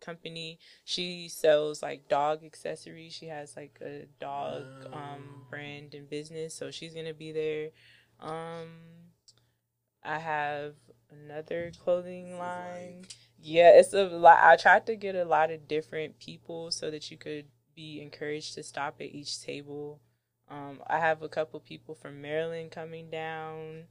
company. 0.00 0.58
She 0.84 1.28
sells 1.28 1.82
like 1.82 2.08
dog 2.08 2.44
accessories. 2.44 3.12
She 3.12 3.26
has 3.26 3.56
like 3.56 3.78
a 3.82 4.06
dog 4.18 4.64
um 4.92 5.44
Oh. 5.44 5.46
brand 5.50 5.92
and 5.94 6.08
business, 6.08 6.54
so 6.54 6.70
she's 6.70 6.94
gonna 6.94 7.12
be 7.14 7.32
there. 7.32 7.70
Um 8.20 8.68
I 10.02 10.18
have 10.18 10.74
another 11.10 11.72
clothing 11.82 12.38
line. 12.38 13.00
like- 13.02 13.12
Yeah, 13.40 13.70
it's 13.78 13.92
a 13.94 14.04
lot. 14.04 14.38
I 14.42 14.56
tried 14.56 14.86
to 14.86 14.96
get 14.96 15.14
a 15.14 15.24
lot 15.24 15.50
of 15.50 15.68
different 15.68 16.18
people 16.18 16.70
so 16.70 16.90
that 16.90 17.10
you 17.10 17.16
could 17.16 17.46
be 17.74 18.00
encouraged 18.02 18.54
to 18.54 18.62
stop 18.62 18.96
at 19.00 19.06
each 19.14 19.40
table. 19.40 20.00
Um, 20.48 20.80
I 20.86 20.98
have 20.98 21.22
a 21.22 21.28
couple 21.28 21.60
people 21.60 21.94
from 21.94 22.20
Maryland 22.20 22.70
coming 22.72 23.10
down 23.10 23.84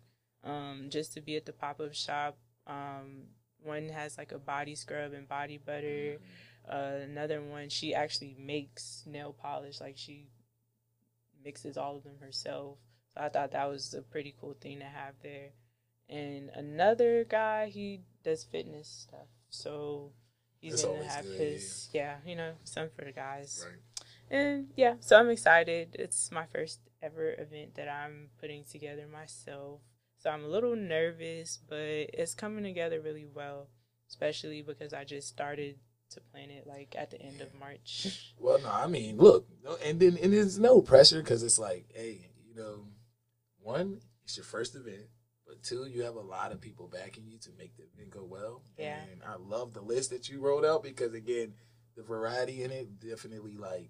um, 0.44 0.88
just 0.90 1.14
to 1.14 1.22
be 1.22 1.36
at 1.38 1.46
the 1.46 1.54
pop 1.54 1.80
up 1.80 1.94
shop. 1.94 2.38
Um, 2.66 3.28
one 3.64 3.90
has 3.90 4.18
like 4.18 4.32
a 4.34 4.40
body 4.40 4.76
scrub 4.76 5.14
and 5.14 5.28
body 5.28 5.58
butter. 5.58 6.18
Uh, 6.70 7.00
another 7.04 7.42
one, 7.42 7.70
she 7.70 7.94
actually 7.94 8.36
makes 8.38 9.04
nail 9.06 9.34
polish. 9.34 9.80
Like 9.80 9.98
she 9.98 10.28
mixes 11.44 11.78
all 11.78 11.98
of 11.98 12.04
them 12.04 12.18
herself. 12.20 12.78
So 13.16 13.22
I 13.22 13.30
thought 13.30 13.52
that 13.52 13.70
was 13.70 13.94
a 13.94 14.02
pretty 14.02 14.36
cool 14.40 14.56
thing 14.60 14.80
to 14.80 14.86
have 14.86 15.14
there. 15.24 15.52
And 16.10 16.50
another 16.56 17.26
guy, 17.26 17.68
he 17.68 18.02
does 18.24 18.44
fitness 18.44 19.08
stuff. 19.08 19.28
So 19.50 20.12
he's 20.60 20.84
gonna 20.84 21.04
have 21.04 21.26
good, 21.26 21.40
his 21.40 21.90
yeah. 21.94 22.18
you 22.26 22.36
know, 22.36 22.54
some 22.64 22.90
for 22.96 23.06
the 23.06 23.12
guys. 23.12 23.66
Right. 23.68 23.80
And 24.30 24.68
yeah, 24.76 24.96
so 25.00 25.18
I'm 25.18 25.30
excited. 25.30 25.96
It's 25.98 26.32
my 26.32 26.46
first 26.46 26.80
ever 27.02 27.34
event 27.34 27.76
that 27.76 27.88
I'm 27.88 28.30
putting 28.40 28.64
together 28.64 29.06
myself. 29.12 29.82
So 30.18 30.30
I'm 30.30 30.44
a 30.44 30.48
little 30.48 30.76
nervous, 30.76 31.60
but 31.70 31.78
it's 31.78 32.34
coming 32.34 32.64
together 32.64 33.00
really 33.00 33.28
well, 33.32 33.68
especially 34.10 34.62
because 34.62 34.94
I 34.94 35.04
just 35.04 35.28
started 35.28 35.76
to 36.12 36.22
plan 36.32 36.50
it 36.50 36.66
like 36.66 36.96
at 36.98 37.12
the 37.12 37.22
end 37.22 37.42
of 37.42 37.54
March. 37.60 38.34
Well, 38.40 38.60
no, 38.60 38.70
I 38.72 38.88
mean, 38.88 39.18
look, 39.18 39.48
and 39.84 40.00
then 40.00 40.18
and 40.22 40.32
there's 40.32 40.60
no 40.60 40.80
pressure 40.82 41.22
because 41.22 41.42
it's 41.42 41.58
like, 41.58 41.86
hey, 41.94 42.30
you 42.48 42.56
know, 42.56 42.86
one, 43.60 44.00
it's 44.24 44.38
your 44.38 44.44
first 44.44 44.76
event, 44.76 45.08
but 45.58 45.64
two, 45.68 45.86
you 45.86 46.04
have 46.04 46.16
a 46.16 46.22
lot 46.22 46.52
of 46.52 46.62
people 46.62 46.88
backing 46.88 47.26
you 47.28 47.38
to 47.40 47.50
make 47.58 47.76
the 47.78 47.84
event 47.84 48.12
go 48.12 48.24
well. 48.24 48.62
Yeah. 48.78 49.00
And 49.12 49.22
I 49.24 49.36
love 49.36 49.74
the 49.74 49.82
list 49.82 50.10
that 50.12 50.30
you 50.30 50.40
wrote 50.40 50.66
out 50.66 50.84
because 50.84 51.14
again, 51.14 51.54
the 51.96 52.04
variety 52.04 52.64
in 52.64 52.72
it 52.72 53.00
definitely 53.00 53.58
like 53.58 53.90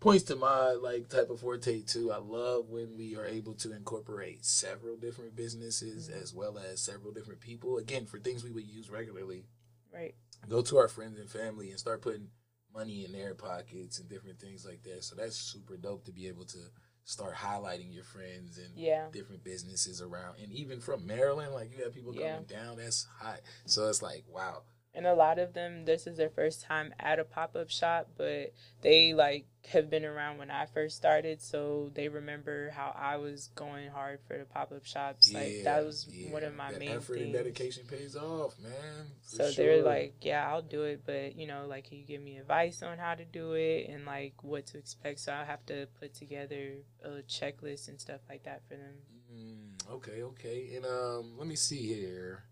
points 0.00 0.24
to 0.24 0.36
my 0.36 0.72
like 0.72 1.08
type 1.08 1.30
of 1.30 1.40
forte 1.40 1.82
too. 1.82 2.12
I 2.12 2.18
love 2.18 2.68
when 2.70 2.96
we 2.96 3.16
are 3.16 3.26
able 3.26 3.54
to 3.54 3.72
incorporate 3.74 4.44
several 4.44 4.96
different 4.96 5.36
businesses 5.36 6.08
Mhm. 6.08 6.22
as 6.22 6.34
well 6.34 6.58
as 6.58 6.80
several 6.80 7.12
different 7.12 7.40
people. 7.40 7.78
Again, 7.78 8.06
for 8.06 8.18
things 8.18 8.42
we 8.44 8.50
would 8.50 8.66
use 8.66 8.90
regularly, 8.90 9.46
Right. 9.92 10.14
go 10.48 10.62
to 10.62 10.78
our 10.78 10.88
friends 10.88 11.18
and 11.18 11.30
family 11.30 11.70
and 11.70 11.78
start 11.78 12.02
putting 12.02 12.30
money 12.72 13.04
in 13.04 13.12
their 13.12 13.34
pockets 13.34 13.98
and 13.98 14.08
different 14.08 14.40
things 14.40 14.64
like 14.64 14.82
that. 14.82 15.04
So 15.04 15.14
that's 15.14 15.36
super 15.36 15.76
dope 15.76 16.04
to 16.04 16.12
be 16.12 16.26
able 16.26 16.44
to 16.46 16.58
start 17.04 17.34
highlighting 17.34 17.92
your 17.94 18.04
friends 18.04 18.58
and 18.58 18.76
Yeah. 18.76 19.08
different 19.12 19.44
businesses 19.44 20.00
around 20.00 20.38
and 20.42 20.50
even 20.52 20.80
from 20.80 21.06
Maryland, 21.06 21.52
like 21.52 21.70
you 21.76 21.84
have 21.84 21.92
people 21.94 22.14
Yeah. 22.14 22.32
coming 22.34 22.46
down, 22.46 22.76
that's 22.78 23.04
hot. 23.18 23.40
So 23.66 23.88
it's 23.88 24.02
like, 24.02 24.24
wow. 24.28 24.62
And 24.96 25.06
a 25.06 25.14
lot 25.14 25.40
of 25.40 25.54
them, 25.54 25.86
this 25.86 26.06
is 26.06 26.16
their 26.16 26.30
first 26.30 26.62
time 26.62 26.94
at 27.00 27.18
a 27.18 27.24
pop 27.24 27.56
up 27.56 27.68
shop, 27.68 28.10
but 28.16 28.52
they 28.80 29.12
like 29.12 29.46
have 29.72 29.90
been 29.90 30.04
around 30.04 30.38
when 30.38 30.50
I 30.52 30.66
first 30.66 30.96
started, 30.96 31.42
so 31.42 31.90
they 31.94 32.08
remember 32.08 32.70
how 32.70 32.94
I 32.96 33.16
was 33.16 33.48
going 33.56 33.90
hard 33.90 34.20
for 34.28 34.38
the 34.38 34.44
pop 34.44 34.70
up 34.70 34.84
shops. 34.84 35.32
like 35.32 35.64
that 35.64 35.84
was 35.84 36.06
yeah. 36.08 36.30
one 36.30 36.44
of 36.44 36.54
my 36.54 36.70
That 36.70 36.78
main 36.78 36.90
effort 36.90 37.14
things. 37.14 37.24
and 37.24 37.32
dedication 37.32 37.86
pays 37.88 38.14
off, 38.14 38.54
man. 38.62 39.06
So 39.22 39.50
they're 39.50 39.82
like, 39.82 40.14
yeah, 40.20 40.48
I'll 40.48 40.62
do 40.62 40.82
it, 40.84 41.02
but 41.04 41.34
you 41.36 41.46
know, 41.48 41.66
like, 41.66 41.88
can 41.88 41.98
you 41.98 42.04
give 42.04 42.22
me 42.22 42.36
advice 42.36 42.82
on 42.82 42.98
how 42.98 43.14
to 43.14 43.24
do 43.24 43.54
it 43.54 43.88
and 43.88 44.04
like 44.06 44.34
what 44.44 44.66
to 44.66 44.78
expect? 44.78 45.18
So 45.18 45.32
i'll 45.32 45.44
have 45.46 45.66
to 45.66 45.88
put 45.98 46.14
together 46.14 46.74
a 47.02 47.22
checklist 47.22 47.88
and 47.88 48.00
stuff 48.00 48.20
like 48.28 48.44
that 48.44 48.62
for 48.68 48.76
them. 48.76 48.94
Mm, 49.34 49.90
okay, 49.94 50.22
okay. 50.22 50.74
And 50.76 50.86
um, 50.86 51.32
let 51.36 51.48
me 51.48 51.56
see 51.56 51.82
here. 51.82 52.44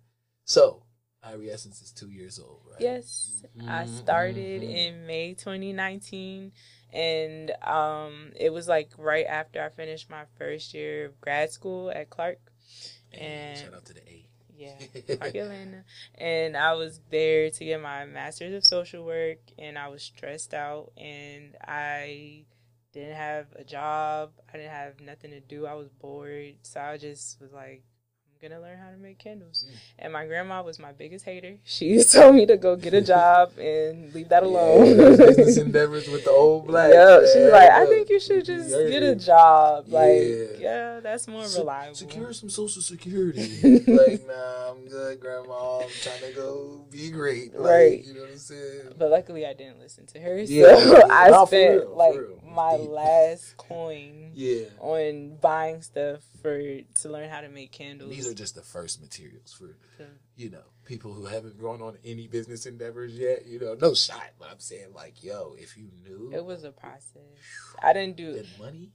So, 0.44 0.82
Irie 1.24 1.52
Essence 1.52 1.80
is 1.82 1.92
two 1.92 2.10
years 2.10 2.38
old, 2.38 2.62
right? 2.70 2.80
Yes, 2.80 3.44
I 3.68 3.84
Mhm, 3.84 3.88
started 3.88 4.62
mhm. 4.62 4.74
in 4.76 5.06
May 5.06 5.34
2019, 5.34 6.52
and 6.92 7.50
um, 7.62 8.32
it 8.36 8.50
was 8.50 8.66
like 8.68 8.90
right 8.98 9.26
after 9.26 9.62
I 9.62 9.68
finished 9.68 10.10
my 10.10 10.24
first 10.38 10.74
year 10.74 11.06
of 11.06 11.20
grad 11.20 11.50
school 11.50 11.90
at 11.90 12.10
Clark. 12.10 12.38
And 13.12 13.22
and- 13.22 13.58
shout 13.58 13.74
out 13.74 13.84
to 13.86 13.94
the 13.94 14.00
A. 14.08 14.26
Yeah, 14.54 14.78
Clark 15.18 15.34
Atlanta. 15.34 15.84
And 16.16 16.56
I 16.56 16.74
was 16.74 17.00
there 17.10 17.50
to 17.50 17.64
get 17.64 17.80
my 17.80 18.04
master's 18.04 18.54
of 18.54 18.64
social 18.64 19.04
work, 19.04 19.38
and 19.58 19.78
I 19.78 19.88
was 19.88 20.02
stressed 20.02 20.54
out, 20.54 20.92
and 20.96 21.56
I 21.66 22.44
didn't 22.92 23.16
have 23.16 23.46
a 23.56 23.64
job. 23.64 24.32
I 24.52 24.56
didn't 24.56 24.70
have 24.72 25.00
nothing 25.00 25.30
to 25.30 25.40
do. 25.40 25.66
I 25.66 25.74
was 25.74 25.88
bored, 25.88 26.56
so 26.62 26.80
I 26.80 26.96
just 26.98 27.40
was 27.40 27.52
like, 27.52 27.82
I'm 27.84 27.91
gonna 28.42 28.60
learn 28.60 28.76
how 28.76 28.90
to 28.90 28.96
make 28.96 29.18
candles. 29.18 29.64
Mm. 29.66 29.74
And 30.00 30.12
my 30.12 30.26
grandma 30.26 30.62
was 30.62 30.78
my 30.78 30.92
biggest 30.92 31.24
hater. 31.24 31.56
She 31.64 32.02
told 32.12 32.34
me 32.34 32.44
to 32.46 32.56
go 32.56 32.74
get 32.76 32.92
a 32.92 33.00
job 33.00 33.56
and 33.58 34.12
leave 34.12 34.28
that 34.30 34.42
alone. 34.42 34.86
Yeah, 34.86 35.16
business 35.16 35.56
endeavors 35.68 36.08
with 36.08 36.24
the 36.24 36.30
old 36.30 36.66
black. 36.66 36.92
Yeah, 36.92 37.20
she's 37.32 37.50
like, 37.52 37.70
I 37.70 37.86
think 37.86 38.08
you 38.10 38.18
should 38.20 38.44
just 38.44 38.70
heard 38.70 38.90
get 38.90 39.02
a 39.02 39.14
job. 39.14 39.86
Like, 39.88 40.22
Yeah. 40.22 40.46
yeah, 40.58 41.00
that's 41.00 41.28
more 41.28 41.44
Se- 41.44 41.60
reliable. 41.60 41.94
Secure 41.94 42.32
some 42.32 42.50
social 42.50 42.82
security. 42.82 43.48
like, 43.86 44.26
nah, 44.26 44.70
I'm 44.72 44.86
good, 44.88 45.20
grandma. 45.20 45.78
I'm 45.80 45.88
trying 46.02 46.20
to 46.20 46.32
go 46.34 46.84
be 46.90 47.10
great. 47.10 47.54
Like, 47.54 47.70
Right. 47.70 48.04
You 48.04 48.14
know 48.14 48.20
what 48.22 48.30
I'm 48.30 48.38
saying? 48.38 48.94
But 48.98 49.10
luckily, 49.10 49.46
I 49.46 49.54
didn't 49.54 49.78
listen 49.78 50.06
to 50.06 50.20
her. 50.20 50.38
Yeah, 50.40 50.76
so 50.76 50.96
yeah. 50.98 51.02
I 51.10 51.46
spent 51.46 51.80
real, 51.82 51.96
like 51.96 52.16
my 52.44 52.76
Deep. 52.76 52.90
last 52.90 53.56
coin 53.56 54.32
Yeah. 54.34 54.64
on 54.80 55.36
buying 55.40 55.80
stuff 55.82 56.20
for 56.42 56.58
to 56.60 57.08
learn 57.08 57.30
how 57.30 57.40
to 57.40 57.48
make 57.48 57.70
candles. 57.72 58.10
These 58.10 58.31
are 58.32 58.36
just 58.36 58.54
the 58.56 58.62
first 58.62 59.00
materials 59.00 59.52
for 59.52 59.76
So, 59.98 60.06
you 60.36 60.50
know, 60.50 60.64
people 60.84 61.12
who 61.12 61.26
haven't 61.26 61.60
gone 61.60 61.80
on 61.82 61.98
any 62.04 62.26
business 62.26 62.66
endeavors 62.66 63.12
yet, 63.16 63.46
you 63.46 63.60
know, 63.60 63.74
no 63.80 63.94
shot. 63.94 64.30
But 64.38 64.50
I'm 64.50 64.58
saying, 64.60 64.92
like, 64.94 65.22
yo, 65.22 65.54
if 65.58 65.76
you 65.76 65.88
knew 66.02 66.32
it 66.34 66.44
was 66.44 66.64
a 66.64 66.72
process. 66.72 67.22
I 67.82 67.92
didn't 67.92 68.16
do 68.16 68.32
that 68.32 68.58
money, 68.58 68.90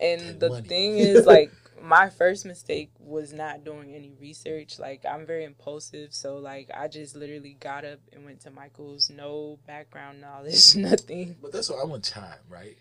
And 0.00 0.20
That 0.20 0.40
the 0.40 0.48
money. 0.50 0.68
thing 0.68 0.98
is, 0.98 1.26
like, 1.34 1.52
my 1.80 2.08
first 2.10 2.44
mistake 2.46 2.90
was 2.98 3.32
not 3.32 3.64
doing 3.64 3.94
any 3.94 4.12
research. 4.20 4.78
Like, 4.78 5.04
I'm 5.08 5.26
very 5.26 5.44
impulsive, 5.44 6.12
so 6.14 6.38
like, 6.38 6.70
I 6.74 6.88
just 6.88 7.14
literally 7.16 7.56
got 7.58 7.84
up 7.84 8.00
and 8.12 8.24
went 8.24 8.40
to 8.42 8.50
Michael's. 8.50 9.10
No 9.10 9.58
background 9.66 10.20
knowledge, 10.20 10.74
nothing. 10.90 11.36
but 11.40 11.52
that's 11.52 11.70
what 11.70 11.80
I 11.80 11.84
want 11.84 12.04
time, 12.04 12.40
right? 12.48 12.76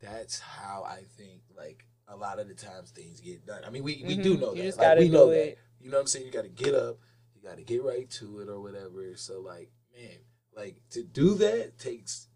That's 0.00 0.38
how 0.38 0.84
I 0.86 1.02
think, 1.16 1.42
like, 1.56 1.84
a 2.08 2.16
lot 2.16 2.38
of 2.38 2.48
the 2.48 2.54
times 2.54 2.90
things 2.90 3.20
get 3.20 3.46
done. 3.46 3.62
I 3.66 3.70
mean, 3.70 3.82
we, 3.84 4.02
we 4.06 4.16
do 4.16 4.36
Mhm. 4.36 4.40
know 4.40 4.50
You 4.54 4.62
that. 4.62 4.62
just 4.68 4.78
Like, 4.78 4.86
gotta 4.88 5.00
we 5.00 5.08
know 5.08 5.26
do 5.26 5.32
that. 5.32 5.48
it. 5.48 5.58
You 5.80 5.90
know 5.90 5.96
what 5.98 6.02
I'm 6.02 6.06
saying? 6.08 6.26
You 6.26 6.32
got 6.32 6.42
to 6.42 6.48
get 6.48 6.74
up, 6.74 6.98
you 7.34 7.42
got 7.42 7.56
to 7.58 7.62
get 7.62 7.82
right 7.84 8.08
to 8.10 8.40
it 8.40 8.48
or 8.48 8.60
whatever. 8.60 9.14
So, 9.16 9.40
like, 9.40 9.70
man, 9.94 10.18
like, 10.56 10.76
to 10.90 11.02
do 11.04 11.34
that 11.34 11.78
takes 11.78 12.28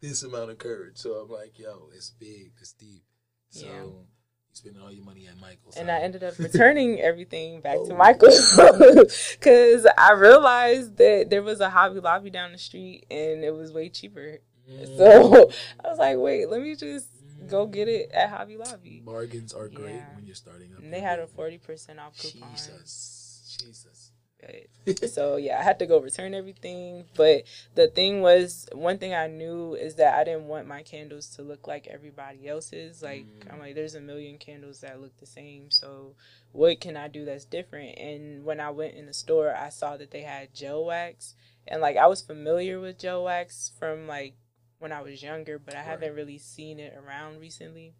this 0.00 0.22
amount 0.22 0.50
of 0.50 0.58
courage. 0.58 0.98
So 0.98 1.14
I'm 1.14 1.30
like, 1.30 1.58
yo, 1.58 1.88
it's 1.94 2.10
big, 2.10 2.52
it's 2.60 2.72
deep. 2.72 3.02
So 3.50 3.66
Yeah. 3.66 3.82
you 3.84 4.06
spending 4.52 4.80
all 4.82 4.92
your 4.92 5.04
money 5.04 5.26
at 5.26 5.36
Michael's. 5.40 5.76
And? 5.76 5.90
I 5.90 6.00
ended 6.00 6.22
up 6.22 6.38
returning 6.38 7.00
everything 7.00 7.60
back 7.60 7.76
to 7.86 7.92
Oh. 7.92 7.96
Michael's 7.96 8.54
because 9.32 9.86
I 9.98 10.12
realized 10.12 10.96
that 10.98 11.28
there 11.30 11.42
was 11.42 11.60
a 11.60 11.70
Hobby 11.70 12.00
Lobby 12.00 12.30
down 12.30 12.52
the 12.52 12.58
street 12.58 13.06
and 13.10 13.42
it 13.42 13.54
was 13.54 13.72
way 13.72 13.88
cheaper. 13.88 14.38
Mm. 14.70 14.96
So 14.96 15.50
I 15.84 15.88
was 15.88 15.98
like, 15.98 16.18
wait, 16.18 16.48
let 16.50 16.60
me 16.60 16.74
just 16.76 17.08
go 17.48 17.66
get 17.66 17.88
it 17.88 18.10
at 18.12 18.30
Hobby 18.30 18.56
Lobby. 18.56 19.02
Bargains 19.04 19.52
are 19.52 19.68
great 19.68 19.94
Yeah. 19.96 20.14
when 20.14 20.26
you're 20.26 20.34
starting 20.34 20.72
up. 20.74 20.82
And 20.82 20.92
they 20.92 21.00
had 21.00 21.18
a 21.18 21.26
forty 21.26 21.58
percent 21.58 21.98
off 21.98 22.18
coupon. 22.18 22.50
Jesus, 22.52 23.56
Jesus. 23.60 24.12
So 25.10 25.36
yeah, 25.36 25.58
I 25.58 25.62
had 25.64 25.80
to 25.80 25.86
go 25.86 25.98
return 25.98 26.32
everything. 26.34 27.06
But 27.16 27.44
the 27.74 27.88
thing 27.88 28.20
was, 28.20 28.68
one 28.72 28.98
thing 28.98 29.12
I 29.12 29.26
knew 29.26 29.74
is 29.74 29.96
that 29.96 30.14
I 30.14 30.22
didn't 30.22 30.46
want 30.46 30.68
my 30.68 30.82
candles 30.82 31.28
to 31.36 31.42
look 31.42 31.66
like 31.66 31.88
everybody 31.88 32.46
else's. 32.46 33.02
Like 33.02 33.24
Mm. 33.26 33.52
I'm 33.52 33.58
like, 33.58 33.74
there's 33.74 33.96
a 33.96 34.00
million 34.00 34.38
candles 34.38 34.82
that 34.82 35.00
look 35.00 35.16
the 35.16 35.26
same. 35.26 35.70
So 35.72 36.14
what 36.52 36.80
can 36.80 36.96
I 36.96 37.08
do 37.08 37.24
that's 37.24 37.44
different? 37.44 37.98
And 37.98 38.44
when 38.44 38.60
I 38.60 38.70
went 38.70 38.94
in 38.94 39.06
the 39.06 39.14
store, 39.14 39.52
I 39.52 39.70
saw 39.70 39.96
that 39.96 40.12
they 40.12 40.22
had 40.22 40.54
gel 40.54 40.84
wax, 40.84 41.34
and 41.66 41.80
like 41.80 41.96
I 41.96 42.06
was 42.06 42.22
familiar 42.22 42.78
with 42.78 42.98
gel 43.00 43.24
wax 43.24 43.72
from 43.80 44.06
like 44.06 44.34
when 44.78 44.92
I 44.92 45.02
was 45.02 45.22
younger, 45.22 45.58
but 45.58 45.74
I 45.74 45.78
Right. 45.78 45.86
haven't 45.86 46.14
really 46.14 46.38
seen 46.38 46.78
it 46.78 46.94
around 46.94 47.38
recently. 47.40 47.94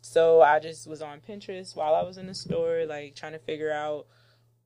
So 0.00 0.40
I 0.42 0.58
just 0.58 0.86
was 0.86 1.02
on 1.02 1.20
Pinterest 1.20 1.74
while 1.76 1.94
I 1.94 2.02
was 2.02 2.18
in 2.18 2.26
the 2.26 2.34
store, 2.34 2.84
like 2.86 3.14
trying 3.14 3.32
to 3.32 3.38
figure 3.38 3.72
out 3.72 4.06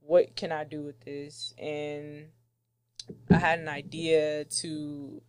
what 0.01 0.35
can 0.37 0.53
I 0.53 0.65
do 0.65 0.83
with 0.83 1.01
this? 1.01 1.55
And 1.59 2.31
I 3.31 3.39
had 3.39 3.59
an 3.61 3.69
idea 3.69 4.45
to 4.45 5.23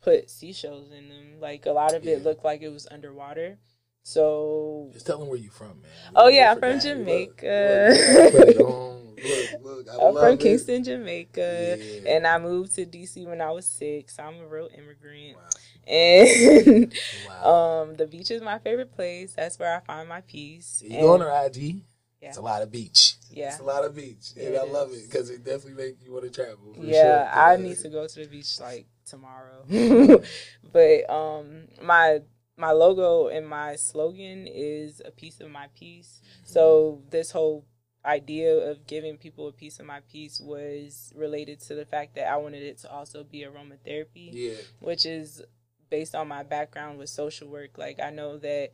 put 0.00 0.30
seashells 0.30 0.90
in 0.92 1.08
them. 1.08 1.40
Like 1.40 1.66
a 1.66 1.72
lot 1.72 1.94
of 1.94 2.06
it 2.06 2.24
looked 2.24 2.44
like 2.44 2.62
it 2.62 2.70
was 2.70 2.88
underwater. 2.90 3.58
So 4.02 4.90
Just 4.92 5.06
tell 5.06 5.18
them 5.18 5.28
where 5.28 5.38
you're 5.38 5.52
from, 5.52 5.80
man. 5.82 5.90
Oh, 6.16 6.28
yeah, 6.28 6.52
I'm 6.52 6.58
from 6.58 6.80
Jamaica. 6.80 7.96
look, 8.22 8.32
put 8.32 8.48
it 8.48 8.58
on. 8.58 9.00
Look, 9.22 9.50
look, 9.62 9.86
I 9.90 10.02
I'm 10.02 10.14
from 10.14 10.32
it. 10.34 10.40
Kingston, 10.40 10.82
Jamaica. 10.82 11.76
Yeah. 11.78 12.10
And 12.10 12.26
I 12.26 12.38
moved 12.38 12.74
to 12.76 12.86
DC 12.86 13.26
when 13.26 13.42
I 13.42 13.50
was 13.50 13.66
six. 13.66 14.18
I'm 14.18 14.40
a 14.40 14.46
real 14.46 14.70
immigrant. 14.74 15.36
Wow. 15.36 15.92
And 15.92 16.94
Wow. 17.44 17.82
um 17.82 17.96
the 17.96 18.06
beach 18.06 18.30
is 18.30 18.40
my 18.40 18.58
favorite 18.60 18.94
place. 18.94 19.34
That's 19.36 19.58
where 19.58 19.76
I 19.76 19.80
find 19.80 20.08
my 20.08 20.22
peace. 20.22 20.82
you 20.82 21.00
go 21.00 21.12
on 21.12 21.20
her 21.20 21.28
IG. 21.46 21.82
Yeah. 22.22 22.28
It's 22.28 22.38
a 22.38 22.42
lot 22.42 22.62
of 22.62 22.70
beach. 22.72 23.16
Yeah. 23.30 23.48
It's 23.48 23.60
a 23.60 23.64
lot 23.64 23.84
of 23.84 23.94
beach, 23.94 24.32
and 24.40 24.54
Yeah, 24.54 24.60
I 24.60 24.64
love 24.64 24.90
it 24.92 25.10
because 25.10 25.28
it 25.28 25.44
definitely 25.44 25.74
makes 25.84 26.02
you 26.02 26.12
want 26.12 26.24
to 26.24 26.30
travel. 26.30 26.72
for 26.74 26.82
yeah, 26.82 27.30
sure. 27.30 27.42
I 27.42 27.56
need 27.56 27.78
to 27.80 27.88
go 27.90 28.06
to 28.06 28.20
the 28.20 28.26
beach 28.26 28.58
like 28.58 28.86
tomorrow. 29.04 29.64
but 30.72 31.10
um 31.10 31.68
my 31.82 32.20
my 32.60 32.72
logo 32.72 33.28
and 33.28 33.48
my 33.48 33.74
slogan 33.76 34.46
is 34.46 35.00
a 35.04 35.10
piece 35.10 35.40
of 35.40 35.50
my 35.50 35.68
peace. 35.74 36.20
Mm-hmm. 36.22 36.52
So 36.52 37.02
this 37.10 37.30
whole 37.30 37.64
idea 38.04 38.70
of 38.70 38.86
giving 38.86 39.16
people 39.16 39.48
a 39.48 39.52
piece 39.52 39.78
of 39.78 39.86
my 39.86 40.00
piece 40.10 40.40
was 40.40 41.12
related 41.16 41.60
to 41.60 41.74
the 41.74 41.84
fact 41.84 42.14
that 42.14 42.30
I 42.30 42.36
wanted 42.36 42.62
it 42.62 42.78
to 42.78 42.90
also 42.90 43.24
be 43.24 43.44
aromatherapy 43.44 44.30
Yeah, 44.32 44.54
which 44.80 45.04
is 45.04 45.42
based 45.90 46.14
on 46.14 46.28
my 46.28 46.42
background 46.42 46.98
with 46.98 47.08
social 47.08 47.48
work. 47.48 47.76
Like 47.76 47.98
I 48.00 48.10
know 48.10 48.38
that 48.38 48.70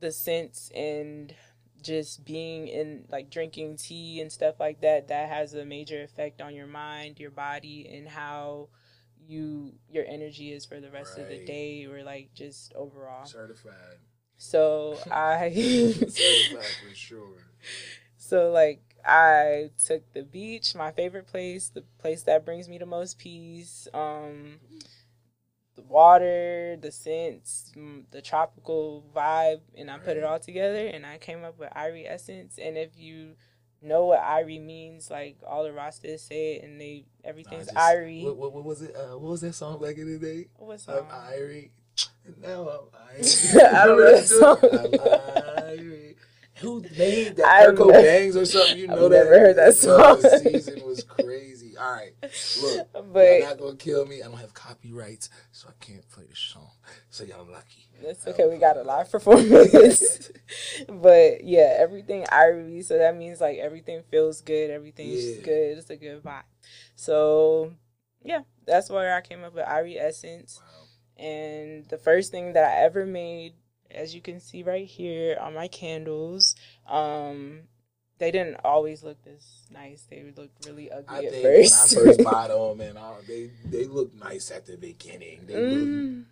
the 0.00 0.10
scents 0.12 0.70
and 0.74 1.34
just 1.82 2.24
being 2.24 2.66
in 2.68 3.04
like 3.10 3.30
drinking 3.30 3.76
tea 3.76 4.20
and 4.20 4.32
stuff 4.32 4.58
like 4.58 4.80
that 4.80 5.08
that 5.08 5.28
has 5.28 5.54
a 5.54 5.64
major 5.64 6.02
effect 6.02 6.40
on 6.40 6.54
your 6.54 6.66
mind, 6.66 7.20
your 7.20 7.30
body 7.30 7.90
and 7.94 8.08
how 8.08 8.68
you 9.26 9.74
your 9.90 10.04
energy 10.06 10.52
is 10.52 10.64
for 10.64 10.80
the 10.80 10.90
rest 10.90 11.18
of 11.18 11.28
the 11.28 11.38
day 11.38 11.86
or 11.86 12.02
like 12.02 12.30
just 12.34 12.72
overall. 12.74 13.26
certified. 13.26 13.98
So 14.36 14.98
I 15.10 15.50
certified 15.52 16.76
for 16.80 16.94
sure. 16.94 17.38
So 18.16 18.50
like 18.50 18.82
I 19.04 19.70
took 19.84 20.12
the 20.12 20.22
beach, 20.22 20.74
my 20.74 20.92
favorite 20.92 21.26
place, 21.26 21.68
the 21.68 21.82
place 21.98 22.22
that 22.22 22.44
brings 22.44 22.68
me 22.68 22.78
the 22.78 22.86
most 22.86 23.18
peace. 23.18 23.86
Um, 23.92 24.60
the 25.76 25.82
water, 25.82 26.76
the 26.80 26.92
scents, 26.92 27.72
the 28.12 28.22
tropical 28.22 29.04
vibe, 29.14 29.60
and 29.76 29.90
I 29.90 29.98
put 29.98 30.16
it 30.16 30.22
all 30.22 30.38
together, 30.38 30.86
and 30.86 31.04
I 31.04 31.18
came 31.18 31.42
up 31.42 31.58
with 31.58 31.70
Irie 31.70 32.08
Essence. 32.08 32.58
And 32.62 32.76
if 32.76 32.96
you 32.96 33.34
know 33.84 34.06
what 34.06 34.20
Irie 34.22 34.64
means. 34.64 35.10
Like 35.10 35.36
all 35.46 35.64
the 35.64 35.70
Rastas 35.70 36.20
say 36.20 36.54
it, 36.56 36.64
and 36.64 36.80
they 36.80 37.04
everything's 37.24 37.66
Nah, 37.72 37.80
just- 37.80 37.96
Irie. 37.96 38.24
What, 38.24 38.36
what, 38.36 38.52
what 38.52 38.64
was 38.64 38.82
it? 38.82 38.94
Uh, 38.96 39.18
what 39.18 39.30
was 39.30 39.40
that 39.42 39.54
song 39.54 39.80
back 39.80 39.96
in 39.98 40.12
the 40.12 40.18
day? 40.18 40.46
What's 40.56 40.88
I'm 40.88 40.96
song? 40.98 41.06
Irie. 41.32 41.70
And 42.26 42.38
now 42.42 42.68
I'm 42.68 43.20
Irie. 43.22 43.56
I 43.74 43.86
don't 43.86 43.98
know 43.98 44.10
that 44.10 44.24
song. 44.26 44.58
I'm 44.62 45.78
Irie. 45.78 46.14
Who 46.58 46.80
made 46.96 47.36
that? 47.36 47.44
I've 47.68 47.76
never- 47.78 47.92
Bangs 47.92 48.36
or 48.36 48.44
something? 48.46 48.78
You 48.78 48.84
I've 48.84 48.90
know 48.90 49.08
that? 49.08 49.24
never 49.24 49.38
heard 49.40 49.56
that 49.56 49.80
Bro, 49.82 50.16
the 50.16 50.38
season 50.38 50.86
was 50.86 51.02
crazy. 51.04 51.53
All 51.78 51.92
right. 51.92 52.14
Look, 52.60 52.88
but 53.12 53.40
not 53.40 53.58
gonna 53.58 53.76
kill 53.76 54.06
me. 54.06 54.22
I 54.22 54.26
don't 54.26 54.38
have 54.38 54.54
copyrights, 54.54 55.30
so 55.52 55.68
I 55.68 55.84
can't 55.84 56.08
play 56.10 56.24
the 56.28 56.36
song. 56.36 56.70
So 57.10 57.24
y'all 57.24 57.46
lucky. 57.50 57.86
That's 58.02 58.26
okay. 58.26 58.46
We 58.48 58.58
got 58.58 58.76
a 58.76 58.82
live 58.82 59.10
performance. 59.10 60.30
but 60.88 61.44
yeah, 61.44 61.76
everything 61.78 62.24
Irie. 62.24 62.84
So 62.84 62.98
that 62.98 63.16
means 63.16 63.40
like 63.40 63.58
everything 63.58 64.02
feels 64.10 64.40
good. 64.40 64.70
Everything's 64.70 65.36
Yeah. 65.36 65.42
good. 65.42 65.78
It's 65.78 65.90
a 65.90 65.96
good 65.96 66.22
vibe. 66.22 66.42
So 66.96 67.72
yeah, 68.22 68.40
that's 68.66 68.90
where 68.90 69.14
I 69.14 69.20
came 69.20 69.44
up 69.44 69.54
with 69.54 69.66
Irie 69.66 70.00
Essence. 70.00 70.60
Wow. 70.60 71.24
And 71.24 71.88
the 71.88 71.98
first 71.98 72.30
thing 72.30 72.54
that 72.54 72.64
I 72.64 72.82
ever 72.82 73.06
made, 73.06 73.54
as 73.90 74.14
you 74.14 74.20
can 74.20 74.40
see 74.40 74.62
right 74.62 74.86
here 74.86 75.38
on 75.40 75.54
my 75.54 75.68
candles, 75.68 76.56
um, 76.88 77.68
they 78.18 78.30
didn't 78.30 78.56
always 78.64 79.02
look 79.02 79.22
this 79.24 79.66
nice. 79.70 80.06
They 80.10 80.24
looked 80.36 80.64
really 80.64 80.90
ugly 80.90 81.16
I 81.16 81.22
at 81.26 81.32
think 81.32 81.42
first. 81.42 81.60
when 81.60 81.72
I 81.72 81.86
first 81.86 82.22
bought 82.22 82.48
them, 82.48 82.80
and 82.80 82.98
all, 82.98 83.20
they 83.26 83.50
they 83.64 83.86
look 83.86 84.14
nice 84.14 84.50
at 84.50 84.66
the 84.66 84.76
beginning. 84.76 85.46
They 85.46 85.60
Mm, 85.60 86.24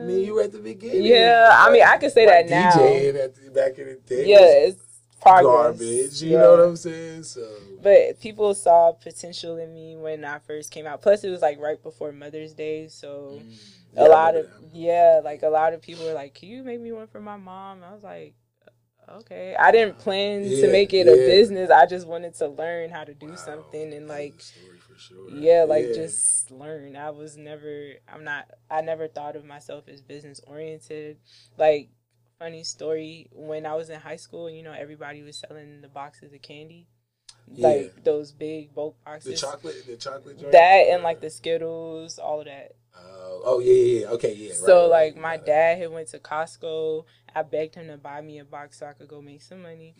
I 0.00 0.04
mean, 0.04 0.24
you 0.24 0.34
were 0.34 0.42
at 0.42 0.52
the 0.52 0.58
beginning. 0.60 1.02
Yeah, 1.02 1.50
I 1.58 1.70
mean, 1.72 1.82
I 1.82 1.96
could 1.98 2.12
say 2.12 2.26
Like 2.26 2.26
that 2.26 2.48
now. 2.48 3.06
DJing 3.10 3.12
the, 3.14 3.50
back 3.50 3.78
in 3.78 3.86
the 3.88 3.94
day. 3.96 4.26
yeah, 4.26 4.38
it's 4.68 4.82
progress. 5.20 5.78
garbage. 5.80 6.22
You 6.22 6.30
Yeah. 6.30 6.38
know 6.38 6.50
what 6.52 6.60
I'm 6.60 6.76
saying? 6.76 7.22
So, 7.24 7.46
But 7.80 8.20
people 8.20 8.54
saw 8.54 8.92
potential 8.92 9.56
in 9.56 9.72
me 9.72 9.96
when 9.96 10.24
I 10.24 10.38
first 10.40 10.70
came 10.72 10.86
out. 10.86 11.00
Plus, 11.02 11.22
it 11.24 11.30
was 11.30 11.42
like 11.42 11.58
right 11.60 11.80
before 11.82 12.12
Mother's 12.12 12.52
Day, 12.54 12.88
so 12.88 13.40
mm, 13.40 13.54
a 13.96 14.04
yeah, 14.04 14.08
lot 14.08 14.36
of 14.36 14.46
yeah, 14.72 15.20
like 15.24 15.42
a 15.42 15.48
lot 15.48 15.74
of 15.74 15.82
people 15.82 16.04
were 16.04 16.12
like, 16.14 16.34
"Can 16.34 16.48
you 16.48 16.64
make 16.64 16.80
me 16.80 16.92
one 16.92 17.06
for 17.06 17.20
my 17.20 17.36
mom?" 17.36 17.82
I 17.84 17.92
was 17.92 18.02
like, 18.02 18.34
"Okay." 19.08 19.56
I 19.58 19.70
didn't 19.70 19.98
plan 19.98 20.44
Yeah, 20.44 20.62
to 20.66 20.72
make 20.72 20.92
it 20.94 21.06
a 21.08 21.12
business. 21.16 21.70
I 21.70 21.86
just 21.86 22.06
wanted 22.06 22.34
to 22.34 22.48
learn 22.48 22.90
how 22.90 23.04
to 23.04 23.14
do 23.14 23.28
Wow, 23.30 23.36
something 23.36 23.92
and 23.92 24.08
like 24.08 24.40
sure. 24.98 25.30
yeah, 25.30 25.64
like 25.64 25.86
just 25.94 26.50
learn. 26.50 26.96
I 26.96 27.10
was 27.10 27.36
never. 27.36 27.92
I'm 28.12 28.24
not. 28.24 28.50
I 28.70 28.80
never 28.82 29.08
thought 29.08 29.36
of 29.36 29.44
myself 29.44 29.88
as 29.88 30.00
business 30.02 30.40
oriented. 30.46 31.18
Like 31.56 31.90
funny 32.38 32.62
story 32.62 33.28
when 33.32 33.66
I 33.66 33.74
was 33.74 33.90
in 33.90 33.98
high 34.00 34.16
school, 34.16 34.48
you 34.48 34.62
know, 34.62 34.72
everybody 34.72 35.22
was 35.22 35.36
selling 35.38 35.80
the 35.80 35.88
boxes 35.88 36.32
of 36.32 36.40
candy. 36.42 36.86
Like 37.56 37.94
Yeah. 37.96 38.02
those 38.04 38.32
big 38.32 38.74
bulk 38.74 38.96
boxes. 39.04 39.40
the 39.40 39.46
chocolate, 39.46 39.86
the 39.86 39.96
chocolate. 39.96 40.38
joint? 40.38 40.52
that 40.52 40.86
and 40.90 41.02
like 41.02 41.20
the 41.20 41.30
Skittles, 41.30 42.18
all 42.18 42.40
of 42.40 42.46
that. 42.46 42.72
Oh, 43.48 43.60
yeah, 43.60 43.72
yeah, 43.72 44.00
yeah. 44.00 44.06
Okay, 44.08 44.34
yeah. 44.34 44.52
so 44.54 44.82
right, 44.82 44.90
like 44.90 45.14
right, 45.14 45.22
my 45.22 45.30
right. 45.36 45.46
dad 45.46 45.78
had 45.78 45.90
went 45.90 46.08
to 46.08 46.18
Costco. 46.18 47.04
I 47.34 47.42
begged 47.42 47.74
him 47.76 47.86
to 47.88 47.96
buy 47.96 48.20
me 48.20 48.38
a 48.40 48.44
box 48.44 48.78
so 48.78 48.86
I 48.86 48.92
could 48.92 49.08
go 49.08 49.22
make 49.22 49.40
some 49.42 49.62
money. 49.62 49.94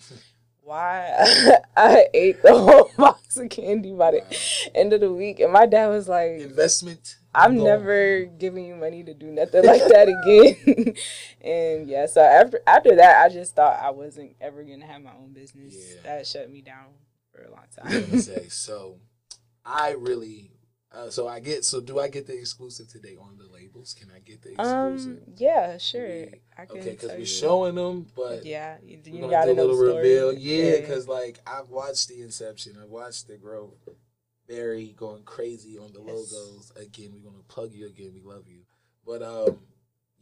Why 0.60 1.14
I 1.76 2.08
ate 2.12 2.42
the 2.42 2.52
whole 2.56 2.90
box 2.98 3.38
of 3.38 3.48
candy 3.48 3.92
by 3.92 4.10
the 4.10 4.18
Wow. 4.18 4.72
end 4.74 4.92
of 4.92 5.00
the 5.00 5.10
week, 5.12 5.40
and 5.40 5.50
my 5.52 5.64
dad 5.64 5.88
was 5.88 6.08
like, 6.08 6.32
investment. 6.40 7.16
"I'm 7.34 7.56
never 7.56 8.24
giving 8.24 8.66
you 8.66 8.74
money 8.74 9.02
to 9.04 9.14
do 9.14 9.26
nothing 9.26 9.64
like 9.64 9.80
that 9.88 10.08
again." 10.08 10.94
and 11.40 11.88
yeah, 11.88 12.04
so 12.06 12.20
after 12.20 12.60
after 12.66 12.96
that, 12.96 13.24
I 13.24 13.28
just 13.32 13.54
thought 13.56 13.78
I 13.80 13.90
wasn't 13.90 14.36
ever 14.42 14.62
gonna 14.62 14.84
have 14.86 15.00
my 15.02 15.12
own 15.12 15.32
business. 15.32 15.74
Yeah. 15.74 16.02
That 16.04 16.26
shut 16.26 16.50
me 16.50 16.60
down 16.60 16.88
for 17.32 17.42
a 17.44 17.50
long 17.50 17.60
I 17.80 17.84
was 17.86 17.94
gonna 17.94 18.06
time. 18.10 18.20
say 18.20 18.48
so. 18.48 18.96
I 19.64 19.92
really. 19.92 20.50
Uh, 20.90 21.10
so 21.10 21.28
I 21.28 21.40
get. 21.40 21.64
So 21.64 21.80
do 21.80 21.98
I 21.98 22.08
get 22.08 22.26
the 22.26 22.38
exclusive 22.38 22.88
today 22.88 23.14
on 23.20 23.36
the 23.36 23.46
labels? 23.52 23.94
Can 23.94 24.10
I 24.14 24.20
get 24.20 24.40
the 24.42 24.52
exclusive? 24.52 25.18
um, 25.26 25.34
yeah, 25.36 25.76
sure. 25.76 26.24
I 26.56 26.64
can 26.64 26.78
okay, 26.78 26.90
because 26.92 27.10
we're 27.10 27.18
you. 27.18 27.24
showing 27.26 27.74
them, 27.74 28.06
but 28.16 28.44
Yeah, 28.46 28.78
you, 28.82 28.98
we're 29.04 29.12
you 29.12 29.20
gonna 29.20 29.30
gotta 29.30 29.54
do 29.54 29.60
a 29.60 29.64
little 29.64 29.76
reveal. 29.76 30.32
Yeah, 30.32 30.76
because 30.80 31.06
like 31.06 31.40
I've 31.46 31.68
watched 31.68 32.08
the 32.08 32.22
inception. 32.22 32.76
I've 32.82 32.88
watched 32.88 33.28
the 33.28 33.36
growth. 33.36 33.76
Barry 34.48 34.94
going 34.96 35.24
crazy 35.24 35.76
on 35.78 35.92
the 35.92 36.00
Yes. 36.00 36.06
logos 36.32 36.72
again. 36.76 37.10
We're 37.12 37.30
gonna 37.30 37.42
plug 37.48 37.74
you 37.74 37.86
again. 37.86 38.12
We 38.14 38.22
love 38.22 38.48
you, 38.48 38.60
but 39.04 39.22
um, 39.22 39.58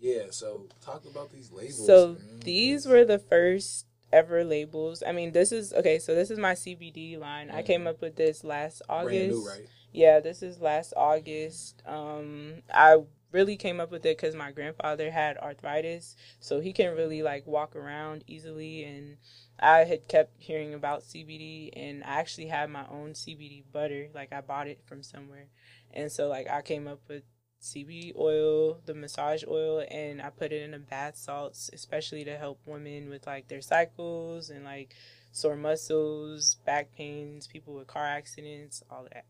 yeah. 0.00 0.24
So 0.30 0.66
talk 0.80 1.04
about 1.04 1.30
these 1.30 1.52
labels. 1.52 1.86
So 1.86 2.08
man, 2.14 2.40
these 2.44 2.86
were 2.86 3.04
the 3.04 3.20
first 3.20 3.86
ever 4.12 4.42
labels. 4.42 5.04
I 5.06 5.12
mean, 5.12 5.30
this 5.30 5.52
is 5.52 5.72
okay. 5.74 6.00
So 6.00 6.16
this 6.16 6.32
is 6.32 6.40
my 6.40 6.54
CBD 6.54 7.16
line. 7.20 7.50
I 7.52 7.62
came 7.62 7.82
Mhm. 7.82 7.86
up 7.86 8.00
with 8.02 8.16
this 8.16 8.42
last 8.42 8.82
August. 8.88 9.12
brand 9.12 9.30
new, 9.30 9.46
right? 9.46 9.66
Yeah, 9.96 10.20
this 10.20 10.42
is 10.42 10.60
last 10.60 10.92
August. 10.94 11.82
Um, 11.86 12.62
I 12.72 12.98
really 13.32 13.56
came 13.56 13.80
up 13.80 13.90
with 13.90 14.04
it 14.04 14.18
because 14.18 14.34
my 14.34 14.52
grandfather 14.52 15.10
had 15.10 15.38
arthritis, 15.38 16.16
so 16.38 16.60
he 16.60 16.74
can 16.74 16.94
really 16.94 17.22
like 17.22 17.46
walk 17.46 17.74
around 17.74 18.22
easily. 18.26 18.84
And 18.84 19.16
I 19.58 19.84
had 19.84 20.06
kept 20.06 20.34
hearing 20.36 20.74
about 20.74 21.02
CBD, 21.02 21.70
and 21.74 22.04
I 22.04 22.20
actually 22.20 22.48
had 22.48 22.68
my 22.68 22.86
own 22.90 23.14
CBD 23.14 23.64
butter. 23.72 24.08
Like 24.14 24.34
I 24.34 24.42
bought 24.42 24.68
it 24.68 24.82
from 24.84 25.02
somewhere, 25.02 25.46
and 25.94 26.12
so 26.12 26.28
like 26.28 26.46
I 26.50 26.60
came 26.60 26.86
up 26.86 27.00
with 27.08 27.22
CBD 27.62 28.12
oil, 28.18 28.82
the 28.84 28.92
massage 28.92 29.44
oil, 29.48 29.82
and 29.90 30.20
I 30.20 30.28
put 30.28 30.52
it 30.52 30.60
in 30.60 30.72
the 30.72 30.78
bath 30.78 31.16
salts, 31.16 31.70
especially 31.72 32.22
to 32.24 32.36
help 32.36 32.60
women 32.66 33.08
with 33.08 33.26
like 33.26 33.48
their 33.48 33.62
cycles 33.62 34.50
and 34.50 34.62
like 34.62 34.94
sore 35.32 35.56
muscles, 35.56 36.56
back 36.66 36.92
pains, 36.94 37.46
people 37.46 37.72
with 37.72 37.86
car 37.86 38.04
accidents, 38.04 38.82
all 38.90 39.04
that. 39.14 39.24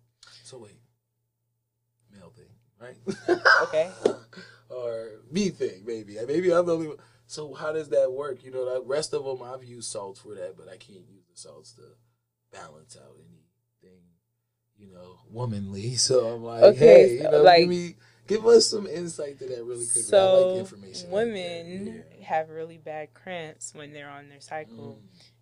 So 0.44 0.58
wait, 0.58 0.78
male 2.12 2.32
thing, 2.36 2.46
right? 2.80 2.96
Okay. 3.64 3.90
or 4.70 5.20
me 5.30 5.50
thing, 5.50 5.82
maybe. 5.86 6.16
Maybe 6.26 6.52
I'm 6.52 6.66
the 6.66 6.74
only 6.74 6.88
one. 6.88 6.96
So 7.26 7.54
how 7.54 7.72
does 7.72 7.88
that 7.90 8.12
work? 8.12 8.44
You 8.44 8.52
know, 8.52 8.64
the 8.74 8.82
rest 8.86 9.12
of 9.14 9.24
them 9.24 9.42
I've 9.42 9.64
used 9.64 9.90
salts 9.90 10.20
for 10.20 10.34
that, 10.34 10.56
but 10.56 10.68
I 10.68 10.76
can't 10.76 11.06
use 11.08 11.24
the 11.30 11.36
salts 11.36 11.72
to 11.72 11.82
balance 12.52 12.96
out 12.96 13.16
anything, 13.18 14.00
you 14.78 14.92
know, 14.92 15.18
womanly. 15.30 15.94
So 15.96 16.26
I'm 16.34 16.44
like, 16.44 16.62
Okay, 16.62 16.78
hey, 16.78 17.16
you 17.16 17.22
know, 17.24 17.42
like- 17.42 17.60
give 17.60 17.68
me, 17.68 17.94
give 18.28 18.46
us 18.46 18.66
some 18.66 18.86
insight 18.86 19.38
to 19.40 19.46
that 19.48 19.64
really 19.64 19.86
quick. 19.92 20.04
I 20.12 20.22
like 20.32 20.58
information. 20.58 21.10
like 21.10 21.14
women 21.14 22.04
that. 22.18 22.22
have 22.24 22.50
really 22.50 22.78
bad 22.78 23.12
cramps 23.14 23.74
when 23.74 23.92
they're 23.92 24.08
on 24.10 24.28
their 24.28 24.40
cycle, 24.40 25.00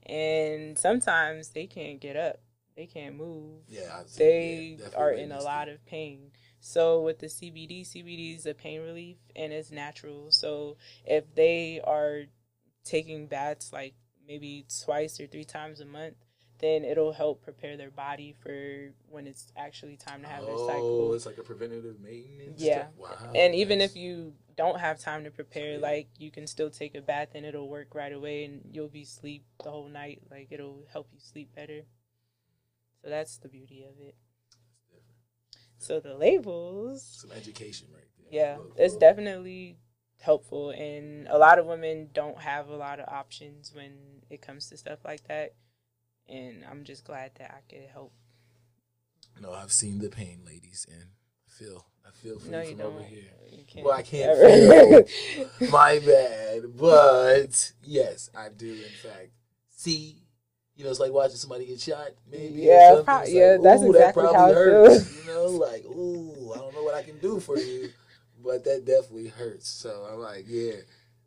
Mm. 0.08 0.10
and 0.12 0.78
sometimes 0.78 1.50
they 1.50 1.66
can't 1.66 2.00
get 2.00 2.16
up, 2.16 2.40
they 2.76 2.86
can't 2.86 3.16
move, 3.16 3.62
Yeah, 3.68 4.02
they 4.16 4.78
Yeah, 4.80 4.88
are 4.96 5.12
in 5.12 5.32
a 5.32 5.42
lot 5.42 5.68
of 5.68 5.84
pain. 5.86 6.32
So 6.60 7.02
with 7.02 7.18
the 7.18 7.28
CBD, 7.28 7.82
CBD 7.82 8.34
is 8.36 8.46
a 8.46 8.54
pain 8.54 8.80
relief 8.80 9.16
and 9.36 9.52
it's 9.52 9.70
natural. 9.70 10.30
So 10.32 10.76
if 11.04 11.34
they 11.34 11.80
are 11.84 12.24
taking 12.84 13.26
baths 13.26 13.72
like 13.72 13.94
maybe 14.26 14.66
twice 14.84 15.20
or 15.20 15.26
three 15.26 15.44
times 15.44 15.80
a 15.80 15.84
month, 15.84 16.16
then 16.58 16.84
it'll 16.84 17.12
help 17.12 17.42
prepare 17.42 17.76
their 17.76 17.90
body 17.90 18.34
for 18.42 18.92
when 19.10 19.26
it's 19.26 19.52
actually 19.56 19.96
time 19.96 20.22
to 20.22 20.28
have 20.28 20.46
their 20.46 20.54
oh, 20.54 20.66
cycle. 20.66 21.08
Oh, 21.10 21.14
it's 21.14 21.26
like 21.26 21.38
a 21.38 21.42
preventative 21.42 22.00
maintenance. 22.00 22.62
Yeah. 22.62 22.86
Wow. 22.96 23.10
And 23.34 23.54
even 23.54 23.80
if 23.80 23.96
you 23.96 24.32
don't 24.56 24.78
have 24.78 24.98
time 24.98 25.24
to 25.24 25.30
prepare, 25.30 25.74
Yeah. 25.74 25.78
like 25.78 26.08
you 26.18 26.30
can 26.30 26.46
still 26.46 26.70
take 26.70 26.94
a 26.94 27.02
bath 27.02 27.30
and 27.34 27.44
it'll 27.44 27.68
work 27.68 27.94
right 27.94 28.12
away 28.12 28.44
and 28.44 28.62
you'll 28.72 28.88
be 28.88 29.04
sleep 29.04 29.44
the 29.62 29.70
whole 29.70 29.88
night. 29.88 30.22
Like 30.30 30.48
it'll 30.50 30.84
help 30.92 31.08
you 31.12 31.20
sleep 31.20 31.54
better. 31.54 31.82
So 33.04 33.10
that's 33.10 33.36
the 33.36 33.48
beauty 33.48 33.84
of 33.84 34.00
it. 34.00 34.14
So 35.78 36.00
the 36.00 36.14
labels, 36.14 37.02
some 37.20 37.32
education 37.32 37.88
right 37.92 38.04
there. 38.18 38.28
yeah, 38.32 38.56
Look, 38.56 38.74
it's 38.78 38.94
look. 38.94 39.00
definitely 39.00 39.76
helpful 40.22 40.70
and 40.70 41.28
a 41.28 41.36
lot 41.36 41.58
of 41.58 41.66
women 41.66 42.08
don't 42.14 42.38
have 42.38 42.70
a 42.70 42.76
lot 42.76 42.98
of 42.98 43.06
options 43.12 43.74
when 43.74 43.92
it 44.30 44.40
comes 44.40 44.70
to 44.70 44.76
stuff 44.78 45.00
like 45.04 45.22
that. 45.28 45.52
And 46.26 46.64
I'm 46.70 46.84
just 46.84 47.04
glad 47.04 47.32
that 47.38 47.50
I 47.54 47.60
could 47.70 47.90
help. 47.92 48.12
No, 49.38 49.52
I've 49.52 49.72
seen 49.72 49.98
the 49.98 50.08
pain, 50.08 50.40
ladies, 50.46 50.86
and 50.90 51.04
I 51.46 51.50
feel 51.50 51.84
I 52.06 52.10
feel 52.12 52.38
for 52.38 52.50
No, 52.50 52.60
you 52.60 52.70
from 52.76 52.80
over 52.80 53.00
don't. 53.00 53.08
here. 53.08 53.24
You 53.50 53.64
can't. 53.66 53.84
Well, 53.84 53.94
I 53.94 54.02
can't 54.02 54.38
ever. 54.38 55.04
My 55.70 55.98
bad, 55.98 56.76
but 56.78 57.72
yes, 57.84 58.30
I 58.34 58.48
do. 58.48 58.72
In 58.72 58.88
fact, 58.88 59.32
see, 59.68 60.23
you 60.76 60.84
know, 60.84 60.90
it's 60.90 61.00
like 61.00 61.12
watching 61.12 61.36
somebody 61.36 61.66
get 61.66 61.80
shot. 61.80 62.08
Maybe 62.30 62.62
Yeah, 62.62 63.02
pro- 63.04 63.24
yeah, 63.24 63.52
like, 63.52 63.62
that's 63.62 63.82
exactly 63.82 64.22
that 64.24 64.34
how 64.34 64.46
probably 64.46 64.50
it 64.50 64.54
hurts. 64.54 65.04
feels. 65.04 65.26
You 65.26 65.32
know, 65.32 65.46
like 65.46 65.84
ooh, 65.84 66.52
I 66.54 66.58
don't 66.58 66.74
know 66.74 66.82
what 66.82 66.94
I 66.94 67.02
can 67.02 67.18
do 67.18 67.40
for 67.40 67.58
you, 67.58 67.90
but 68.42 68.64
that 68.64 68.84
definitely 68.84 69.28
hurts. 69.28 69.68
So 69.68 70.06
I'm 70.10 70.18
like, 70.18 70.44
yeah, 70.48 70.72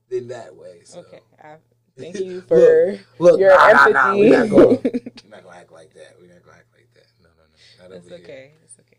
then 0.09 0.27
that 0.29 0.55
way. 0.55 0.81
So. 0.83 0.99
Okay. 0.99 1.21
I, 1.43 1.55
thank 1.97 2.15
you 2.15 2.41
for 2.41 2.99
Look, 3.19 3.39
your 3.39 3.49
nah, 3.49 3.71
nah, 3.71 3.87
empathy. 3.87 3.93
nah, 3.93 4.15
we're 4.17 4.37
not 4.39 4.49
going. 4.49 4.79
We're 5.23 5.29
not 5.29 5.43
gonna 5.43 5.57
act 5.57 5.71
like 5.71 5.93
that. 5.93 6.15
We're 6.19 6.33
not 6.33 6.43
gonna 6.43 6.57
act 6.57 6.67
like 6.73 6.89
that. 6.93 7.05
No, 7.21 7.29
no, 7.29 7.43
no. 7.43 7.83
Not 7.83 7.89
That's 7.91 8.05
over 8.05 8.15
here. 8.17 8.23
okay. 8.25 8.51
It's 8.63 8.79
okay. 8.79 8.97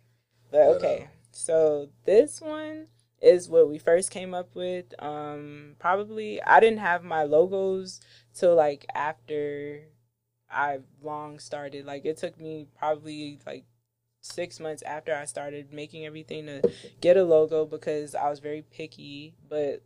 But 0.51 0.59
But, 0.67 0.77
okay. 0.79 1.03
uh, 1.05 1.07
So 1.31 1.89
this 2.05 2.41
one 2.41 2.87
is 3.21 3.49
what 3.49 3.69
we 3.69 3.79
first 3.79 4.11
came 4.11 4.35
up 4.35 4.55
with. 4.55 4.87
Um 5.03 5.75
probably 5.79 6.43
I 6.43 6.61
didn't 6.61 6.79
have 6.79 7.05
my 7.05 7.25
logos 7.25 8.01
till 8.35 8.55
like 8.55 8.87
after 8.95 9.83
I've 10.51 10.85
long 11.03 11.39
started. 11.39 11.87
Like 11.87 12.05
it 12.05 12.17
took 12.17 12.39
me 12.41 12.67
probably 12.79 13.39
like 13.47 13.65
six 14.21 14.61
months 14.61 14.83
after 14.83 15.15
I 15.15 15.25
started 15.25 15.73
making 15.73 16.05
everything 16.07 16.47
to 16.47 16.71
get 17.01 17.17
a 17.17 17.25
logo 17.25 17.65
because 17.67 18.15
I 18.15 18.29
was 18.31 18.41
very 18.41 18.63
picky, 18.63 19.35
but 19.49 19.83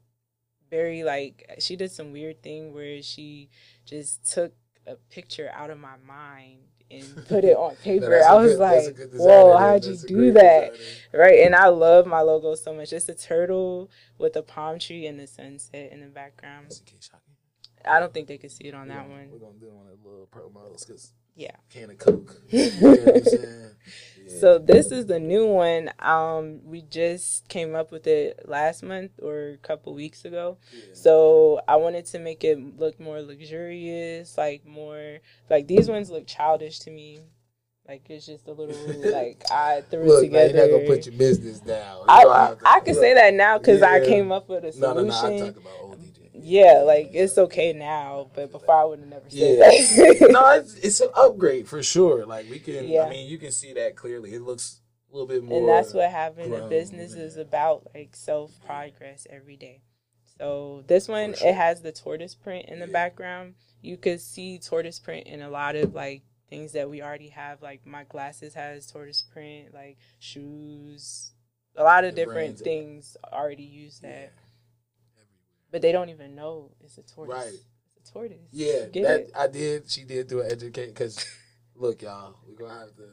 very 0.71 1.05
like 1.05 1.51
she 1.59 1.77
did 1.77 1.91
some 1.91 2.13
weird 2.13 2.43
thing 2.43 2.73
where 2.73 3.03
she 3.03 3.51
just 3.85 4.31
took 4.33 4.53
a 4.87 4.97
picture 5.11 5.51
out 5.55 5.71
of 5.71 5.79
my 5.79 5.97
mind 6.07 6.61
and 6.91 7.27
put 7.29 7.45
it 7.45 7.57
on 7.57 7.77
paper. 7.77 8.23
I 8.23 8.35
was 8.35 8.53
good, 8.53 8.61
like, 8.61 9.13
"Whoa, 9.15 9.57
how'd 9.57 9.85
you 9.85 9.97
do 9.97 10.33
that?" 10.33 10.75
Right, 11.13 11.41
and 11.41 11.55
I 11.55 11.69
love 11.69 12.07
my 12.07 12.21
logo 12.21 12.55
so 12.55 12.73
much. 12.75 12.93
It's 12.93 13.09
a 13.09 13.15
turtle 13.15 13.91
with 14.19 14.37
a 14.37 14.43
palm 14.43 14.79
tree 14.79 15.07
and 15.07 15.19
the 15.19 15.27
sunset 15.27 15.93
in 15.93 16.01
the 16.01 16.07
background. 16.07 16.81
I 17.87 18.01
don't 18.01 18.13
think 18.13 18.29
they 18.29 18.39
could 18.39 18.53
see 18.53 18.65
it 18.65 18.75
on 18.75 18.89
that 18.89 19.09
one. 19.09 19.29
We're 19.31 19.39
gonna 19.39 19.59
do 19.59 19.71
one 19.71 19.87
of 19.87 20.03
the 20.03 20.09
little 20.09 20.27
pro 20.27 20.51
models 20.51 20.85
because 20.85 21.13
yeah, 21.35 21.57
can 21.71 21.91
of 21.91 21.99
Coke. 21.99 22.43
you 22.51 22.71
know 22.81 23.71
so 24.41 24.59
this 24.59 24.93
is 24.93 25.07
the 25.07 25.19
new 25.19 25.47
one. 25.47 25.91
Um, 25.99 26.61
we 26.65 26.83
just 26.83 27.49
came 27.49 27.75
up 27.75 27.91
with 27.91 28.07
it 28.07 28.49
last 28.49 28.83
month 28.83 29.13
or 29.23 29.51
a 29.51 29.57
couple 29.59 29.95
weeks 29.95 30.25
ago. 30.25 30.59
Yeah. 30.73 30.95
So 30.95 31.61
I 31.67 31.77
wanted 31.77 32.07
to 32.07 32.19
make 32.19 32.45
it 32.45 32.59
look 32.79 33.01
more 33.01 33.21
luxurious, 33.21 34.37
like 34.37 34.67
more 34.67 35.19
like 35.51 35.67
these 35.67 35.89
ones 35.89 36.11
look 36.11 36.27
childish 36.27 36.81
to 36.81 36.91
me. 36.91 37.21
Like 37.89 38.09
it's 38.11 38.27
just 38.27 38.47
a 38.47 38.53
little 38.53 38.77
like 39.13 39.43
I 39.51 39.83
threw 39.91 40.05
Look, 40.05 40.25
it 40.25 40.27
together. 40.29 40.55
you're 40.55 40.69
not 40.69 40.77
gonna 40.77 40.97
put 40.97 41.07
your 41.07 41.17
business 41.17 41.61
down. 41.61 41.99
You 42.01 42.05
I 42.09 42.55
I 42.65 42.81
can 42.81 42.95
say 42.95 43.15
that 43.15 43.35
now 43.35 43.59
because 43.59 43.81
yeah. 43.81 43.91
I 43.91 44.01
came 44.01 44.31
up 44.31 44.49
with 44.49 44.65
a 44.65 44.73
solution. 44.73 44.97
No, 44.97 45.03
no, 45.03 45.09
no. 45.09 45.37
I 45.37 45.47
talk 45.47 45.57
about 45.57 45.73
old 45.81 45.99
yeah, 46.43 46.83
like 46.85 47.11
it's 47.13 47.39
okay 47.39 47.73
now, 47.73 48.31
but 48.35 48.53
before 48.53 48.75
I 48.75 48.85
would 48.85 49.01
have 49.01 49.09
never 49.09 49.31
said 49.31 49.59
yeah. 49.59 50.13
that. 50.19 50.29
no, 50.31 50.51
it's, 50.53 50.75
it's 50.77 51.01
an 51.01 51.11
upgrade 51.17 51.69
for 51.69 51.83
sure. 51.83 52.27
Like 52.27 52.49
we 52.51 52.59
can, 52.59 52.89
yeah. 52.89 53.05
I 53.05 53.11
mean, 53.11 53.31
you 53.31 53.39
can 53.39 53.53
see 53.53 53.73
that 53.75 53.97
clearly. 53.97 54.35
It 54.35 54.43
looks 54.43 54.81
a 55.11 55.17
little 55.17 55.29
bit 55.29 55.45
more. 55.45 55.59
And 55.59 55.69
that's 55.69 55.95
what 55.95 56.11
having 56.11 56.55
a 56.55 56.69
business 56.69 57.15
is 57.15 57.37
about, 57.37 57.89
like 57.95 58.15
self 58.15 58.53
progress 58.65 59.27
every 59.31 59.57
day. 59.57 59.83
So 60.39 60.85
this 60.87 61.09
one, 61.09 61.35
sure. 61.35 61.49
it 61.49 61.55
has 61.55 61.83
the 61.83 61.93
tortoise 61.93 62.35
print 62.35 62.67
in 62.69 62.81
the 62.81 62.87
yeah. 62.87 62.93
background. 62.93 63.55
You 63.81 63.97
could 63.97 64.21
see 64.21 64.59
tortoise 64.59 64.99
print 64.99 65.27
in 65.27 65.43
a 65.43 65.51
lot 65.51 65.77
of 65.77 65.95
like 65.95 66.23
things 66.51 66.73
that 66.73 66.91
we 66.91 67.03
already 67.03 67.29
have. 67.29 67.63
Like 67.63 67.87
my 67.87 68.05
glasses 68.05 68.55
has 68.55 68.87
tortoise 68.87 69.23
print, 69.23 69.75
like 69.75 69.99
shoes, 70.19 71.33
a 71.77 71.83
lot 71.83 72.05
of 72.05 72.15
the 72.15 72.25
different 72.25 72.59
things 72.59 73.17
already 73.33 73.63
use 73.63 74.01
that 74.01 74.33
but 75.73 75.83
they 75.83 75.91
don't 75.91 76.11
even 76.11 76.37
know 76.37 76.71
it's 76.81 76.99
a 76.99 77.03
tortoise. 77.03 77.35
Right. 77.35 77.55
It's 77.97 78.11
a 78.11 78.13
tortoise. 78.13 78.39
Yeah, 78.53 78.87
that 79.03 79.31
I 79.35 79.49
did. 79.49 79.91
She 79.91 80.05
did 80.05 80.29
do 80.29 80.41
an 80.41 80.53
educate 80.53 80.89
because, 80.89 81.25
look, 81.75 82.03
y'all, 82.03 82.37
we're 82.47 82.55
gonna 82.55 82.79
have 82.79 82.97
to. 82.97 83.09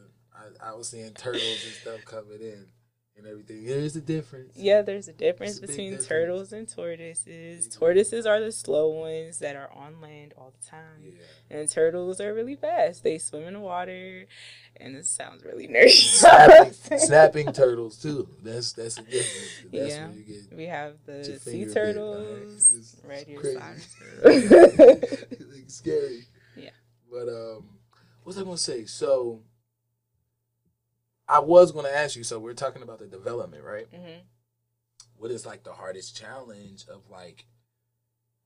I, 0.62 0.70
I 0.70 0.74
was 0.76 0.90
seeing 0.90 1.12
turtles 1.14 1.64
and 1.66 1.74
stuff 1.74 2.06
coming 2.06 2.42
in 2.42 2.68
and 3.20 3.28
everything. 3.28 3.66
There's 3.66 3.96
a 3.96 4.02
difference. 4.02 4.54
Yeah, 4.56 4.82
there's 4.82 5.08
a 5.08 5.14
difference 5.14 5.58
a 5.58 5.62
between 5.62 5.92
difference. 5.92 6.08
turtles 6.08 6.54
and 6.54 6.68
tortoises. 6.68 7.68
Tortoises 7.68 8.26
are 8.26 8.40
the 8.40 8.52
slow 8.52 8.90
ones 8.90 9.40
that 9.40 9.56
are 9.56 9.70
on 9.74 10.02
land 10.02 10.34
all 10.38 10.52
the 10.60 10.68
time. 10.68 11.04
Yeah. 11.04 11.58
And 11.58 11.70
turtles 11.70 12.20
are 12.20 12.34
really 12.34 12.56
fast. 12.56 13.04
They 13.04 13.18
swim 13.18 13.44
in 13.44 13.54
the 13.54 13.60
water 13.60 14.26
and 14.78 14.96
it 14.96 15.06
sounds 15.06 15.44
really 15.44 15.68
nerdy. 15.70 15.90
Snapping, 15.92 17.00
snapping 17.00 17.54
turtles 17.54 18.02
too. 18.02 18.28
That's 18.44 18.74
that's 18.74 18.98
a 18.98 19.04
difference. 19.04 19.64
That's 19.72 19.96
yeah. 19.96 20.08
we 20.56 20.66
have 20.66 20.96
the 21.06 21.40
sea 21.40 21.66
turtles, 21.66 22.96
red 23.08 23.28
ear 23.28 25.02
scary. 25.68 26.26
Yeah. 26.56 26.70
But 27.12 27.30
um, 27.30 27.66
what's 28.24 28.38
I 28.40 28.44
gonna 28.44 28.58
say? 28.58 28.86
So 28.86 29.42
I 31.30 31.40
was 31.40 31.72
going 31.72 31.86
to 31.86 31.96
ask 31.96 32.16
you. 32.16 32.24
So 32.24 32.40
we're 32.40 32.54
talking 32.54 32.82
about 32.82 33.00
the 33.00 33.08
development, 33.08 33.64
right? 33.64 33.90
Mm-hmm. 33.92 34.22
What 35.16 35.32
is 35.32 35.46
like 35.46 35.64
the 35.64 35.74
hardest 35.74 36.18
challenge 36.18 36.86
of 36.92 37.04
like 37.10 37.46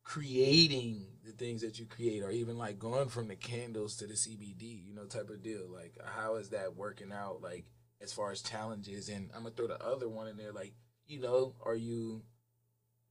creating 0.04 1.06
the 1.26 1.32
things 1.32 1.62
that 1.62 1.80
you 1.80 1.86
create, 1.86 2.22
or 2.22 2.30
even 2.30 2.58
like 2.58 2.78
going 2.78 3.08
from 3.08 3.30
the 3.30 3.36
candles 3.36 3.96
to 3.98 4.08
the 4.08 4.16
CBD, 4.16 4.86
you 4.86 4.94
know, 4.94 5.06
type 5.06 5.30
of 5.30 5.42
deal? 5.42 5.70
Like, 5.72 5.96
how 6.04 6.36
is 6.36 6.50
that 6.50 6.76
working 6.76 7.14
out? 7.14 7.42
Like, 7.42 7.66
as 8.02 8.12
far 8.12 8.32
as 8.32 8.42
challenges, 8.42 9.08
and 9.08 9.30
I'm 9.34 9.44
gonna 9.44 9.56
throw 9.56 9.68
the 9.68 9.82
other 9.82 10.10
one 10.10 10.28
in 10.28 10.36
there. 10.36 10.52
Like, 10.52 10.74
you 11.08 11.22
know, 11.22 11.56
are 11.66 11.76
you? 11.76 12.24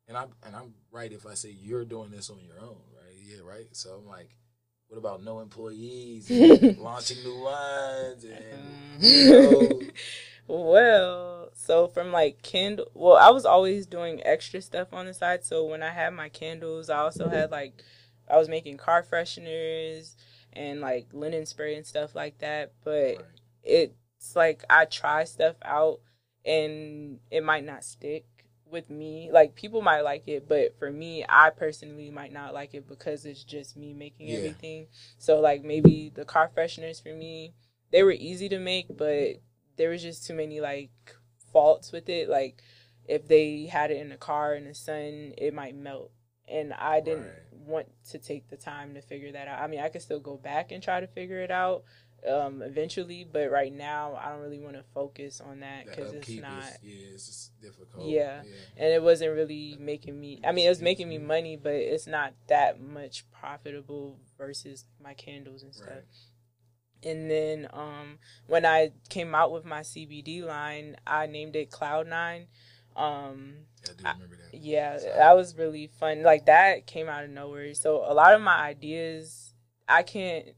And 0.06 0.16
I'm 0.16 0.30
and 0.44 0.54
I'm 0.54 0.74
right 0.90 1.11
if 1.11 1.26
I 1.26 1.35
say 1.35 1.50
you're 1.50 1.85
doing 1.85 2.11
this 2.11 2.28
on 2.28 2.40
your 2.44 2.61
own, 2.61 2.82
right? 2.94 3.14
Yeah, 3.18 3.40
right. 3.42 3.68
So 3.72 3.94
I'm 3.94 4.06
like, 4.06 4.37
what 4.92 4.98
about 4.98 5.24
no 5.24 5.40
employees, 5.40 6.31
launching 6.78 7.22
new 7.24 7.33
lines, 7.33 8.24
and 8.24 9.02
you 9.02 9.31
know. 9.40 9.81
well, 10.46 11.48
so 11.55 11.88
from 11.88 12.12
like 12.12 12.42
candle, 12.42 12.88
well, 12.92 13.16
I 13.16 13.31
was 13.31 13.46
always 13.46 13.87
doing 13.87 14.20
extra 14.22 14.61
stuff 14.61 14.92
on 14.92 15.07
the 15.07 15.14
side. 15.14 15.44
So 15.44 15.64
when 15.64 15.83
I 15.83 15.88
had 15.88 16.11
my 16.12 16.28
candles, 16.28 16.90
I 16.90 16.98
also 16.98 17.31
had 17.31 17.50
like, 17.50 17.83
I 18.31 18.37
was 18.37 18.50
making 18.50 18.76
car 18.76 19.02
fresheners 19.02 20.14
and 20.52 20.83
like 20.83 21.07
linen 21.14 21.46
spray 21.46 21.74
and 21.74 21.87
stuff 21.87 22.14
like 22.14 22.37
that. 22.40 22.72
But 22.85 23.16
right. 23.16 23.24
it's 23.62 24.37
like 24.37 24.62
I 24.68 24.85
try 24.85 25.24
stuff 25.24 25.57
out 25.64 26.00
and 26.44 27.18
it 27.31 27.42
might 27.42 27.64
not 27.64 27.83
stick 27.83 28.26
with 28.72 28.90
me 28.90 29.28
like 29.32 29.54
people 29.54 29.82
might 29.82 30.00
like 30.00 30.26
it 30.26 30.48
but 30.48 30.76
for 30.78 30.90
me 30.90 31.24
i 31.28 31.50
personally 31.50 32.11
might 32.11 32.32
not 32.32 32.54
like 32.54 32.74
it 32.74 32.88
because 32.88 33.24
it's 33.24 33.44
just 33.44 33.76
me 33.76 33.92
making 33.92 34.28
yeah. 34.28 34.38
everything 34.38 34.87
so 35.18 35.38
like 35.40 35.62
maybe 35.62 36.11
the 36.14 36.24
car 36.24 36.50
fresheners 36.56 37.02
for 37.02 37.14
me 37.14 37.52
they 37.92 38.02
were 38.02 38.12
easy 38.12 38.48
to 38.48 38.58
make 38.58 38.87
but 38.96 39.37
there 39.76 39.90
was 39.90 40.02
just 40.02 40.26
too 40.26 40.35
many 40.35 40.61
like 40.61 40.90
faults 41.52 41.92
with 41.92 42.08
it 42.08 42.28
like 42.28 42.62
if 43.06 43.28
they 43.28 43.66
had 43.66 43.90
it 43.90 43.98
in 43.98 44.08
the 44.08 44.16
car 44.16 44.54
in 44.54 44.64
the 44.64 44.74
sun 44.74 45.32
it 45.37 45.52
might 45.52 45.76
melt 45.76 46.11
and 46.48 46.72
i 46.74 47.00
didn't 47.00 47.24
right. 47.24 47.52
want 47.52 47.87
to 48.08 48.18
take 48.18 48.48
the 48.48 48.56
time 48.56 48.94
to 48.94 49.02
figure 49.02 49.32
that 49.32 49.48
out 49.48 49.61
i 49.61 49.66
mean 49.66 49.80
i 49.80 49.88
could 49.88 50.02
still 50.02 50.20
go 50.20 50.37
back 50.37 50.72
and 50.72 50.82
try 50.82 51.00
to 51.00 51.06
figure 51.06 51.40
it 51.40 51.50
out 51.50 51.85
um, 52.28 52.62
eventually. 52.62 53.26
But 53.30 53.50
right 53.50 53.72
now, 53.72 54.18
I 54.20 54.30
don't 54.30 54.40
really 54.40 54.61
want 54.61 54.76
to 54.76 54.85
focus 54.94 55.40
on 55.40 55.61
that 55.61 55.87
because 55.87 56.12
it's 56.12 56.28
not. 56.30 56.58
Is, 56.58 56.78
yeah, 56.82 57.06
it's 57.12 57.26
just 57.26 57.61
difficult. 57.61 58.06
Yeah. 58.06 58.42
yeah. 58.44 58.52
and 58.76 58.92
it 58.92 59.02
wasn't 59.02 59.35
really 59.35 59.76
making 59.78 60.18
me. 60.20 60.40
I 60.44 60.52
mean, 60.52 60.66
it 60.66 60.70
was 60.70 60.82
making 60.82 61.08
me 61.08 61.18
money, 61.18 61.56
but 61.56 61.74
it's 61.74 62.06
not 62.06 62.35
that 62.48 62.80
much 62.80 63.24
profitable 63.30 64.18
versus 64.38 64.85
my 65.02 65.14
candles 65.14 65.62
and 65.62 65.74
stuff. 65.74 65.88
Right. 65.90 66.04
And 67.04 67.30
then 67.30 67.66
um, 67.72 68.18
when 68.46 68.64
I 68.64 68.92
came 69.08 69.35
out 69.35 69.50
with 69.52 69.64
my 69.64 69.80
CBD 69.80 70.44
line, 70.44 70.96
I 71.06 71.26
named 71.26 71.56
it 71.56 71.70
Cloud 71.70 72.06
Nine. 72.06 72.46
Um, 72.94 73.54
I 73.85 73.92
do 73.92 74.04
remember 74.04 74.37
that. 74.37 74.58
yeah, 74.58 74.98
that 75.16 75.35
was 75.35 75.56
really 75.56 75.90
fun. 75.98 76.22
Like 76.22 76.46
that 76.46 76.87
came 76.87 77.08
out 77.08 77.24
of 77.24 77.30
nowhere. 77.30 77.74
So 77.74 78.04
a 78.06 78.14
lot 78.14 78.35
of 78.35 78.40
my 78.40 78.56
ideas, 78.56 79.54
I 79.88 80.02
can't 80.02 80.48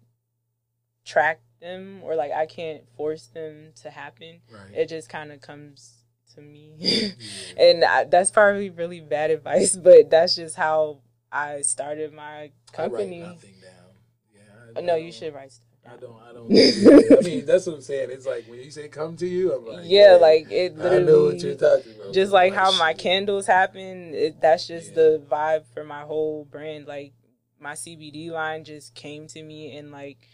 track 1.04 1.40
them 1.64 2.00
or 2.04 2.14
like 2.14 2.30
I 2.30 2.46
can't 2.46 2.82
force 2.96 3.26
them 3.26 3.72
to 3.82 3.90
happen. 3.90 4.40
Right. 4.52 4.74
It 4.78 4.88
just 4.88 5.08
kind 5.08 5.32
of 5.32 5.40
comes 5.40 6.04
to 6.34 6.40
me. 6.40 6.74
yeah. 6.78 7.08
And 7.56 7.84
I, 7.84 8.04
that's 8.04 8.30
probably 8.30 8.70
really 8.70 9.00
bad 9.00 9.30
advice, 9.30 9.76
but 9.76 10.10
that's 10.10 10.36
just 10.36 10.56
how 10.56 11.00
I 11.32 11.62
started 11.62 12.12
my 12.12 12.52
company. 12.72 13.22
I 13.22 13.26
write 13.26 13.34
nothing 13.34 13.54
down. 13.62 14.34
Yeah. 14.34 14.80
Uh, 14.80 14.80
no, 14.82 14.96
you 14.96 15.10
should 15.10 15.34
write 15.34 15.52
stuff. 15.52 15.68
I 15.86 15.96
don't. 15.96 16.16
I 16.22 16.32
don't. 16.32 17.18
I 17.18 17.20
mean, 17.22 17.44
that's 17.44 17.66
what 17.66 17.76
I'm 17.76 17.82
saying. 17.82 18.08
It's 18.10 18.26
like 18.26 18.46
when 18.46 18.58
you 18.58 18.70
say 18.70 18.88
"come 18.88 19.16
to 19.16 19.26
you," 19.26 19.52
I'm 19.52 19.66
like, 19.66 19.84
yeah, 19.84 20.16
like 20.18 20.50
it. 20.50 20.78
Literally, 20.78 20.96
I 20.96 21.06
know 21.06 21.24
what 21.24 21.42
you're 21.42 21.54
talking 21.54 21.92
about. 21.94 22.14
Just 22.14 22.32
like, 22.32 22.52
like 22.52 22.58
how 22.58 22.70
shit. 22.70 22.78
my 22.78 22.94
candles 22.94 23.46
happen. 23.46 24.14
It, 24.14 24.40
that's 24.40 24.66
just 24.66 24.90
yeah. 24.90 24.94
the 24.94 25.22
vibe 25.30 25.64
for 25.74 25.84
my 25.84 26.00
whole 26.00 26.46
brand. 26.46 26.86
Like 26.86 27.12
my 27.60 27.72
CBD 27.72 28.30
line 28.30 28.64
just 28.64 28.94
came 28.94 29.26
to 29.28 29.42
me 29.42 29.76
and 29.76 29.90
like 29.90 30.26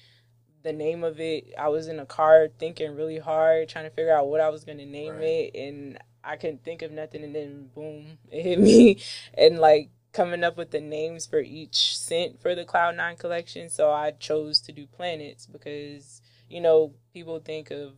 the 0.63 0.73
name 0.73 1.05
of 1.05 1.21
it. 1.21 1.53
I 1.59 1.69
was 1.69 1.89
in 1.89 1.99
a 1.99 2.07
car 2.07 2.49
thinking 2.59 2.95
really 2.95 3.19
hard, 3.19 3.69
trying 3.69 3.85
to 3.85 3.91
figure 3.91 4.15
out 4.15 4.29
what 4.29 4.41
I 4.41 4.49
was 4.49 4.65
gonna 4.65 4.87
name 4.87 5.15
right. 5.15 5.23
it, 5.23 5.55
and 5.55 5.99
I 6.23 6.37
couldn't 6.37 6.65
think 6.65 6.83
of 6.83 6.93
nothing. 6.93 7.25
And 7.25 7.35
then 7.35 7.71
boom, 7.75 8.19
it 8.31 8.43
hit 8.43 8.61
me, 8.61 9.01
and 9.35 9.59
like 9.59 9.91
coming 10.13 10.43
up 10.43 10.57
with 10.57 10.71
the 10.71 10.81
names 10.81 11.27
for 11.27 11.41
each 11.41 11.97
scent 11.97 12.41
for 12.41 12.55
the 12.55 12.65
Cloud 12.65 12.97
Nine 12.97 13.17
collection. 13.17 13.69
So 13.69 13.91
I 13.91 14.13
chose 14.13 14.61
to 14.63 14.73
do 14.73 14.87
planets 14.87 15.47
because 15.47 16.21
you 16.49 16.61
know 16.61 16.95
people 17.13 17.39
think 17.41 17.71
of 17.71 17.93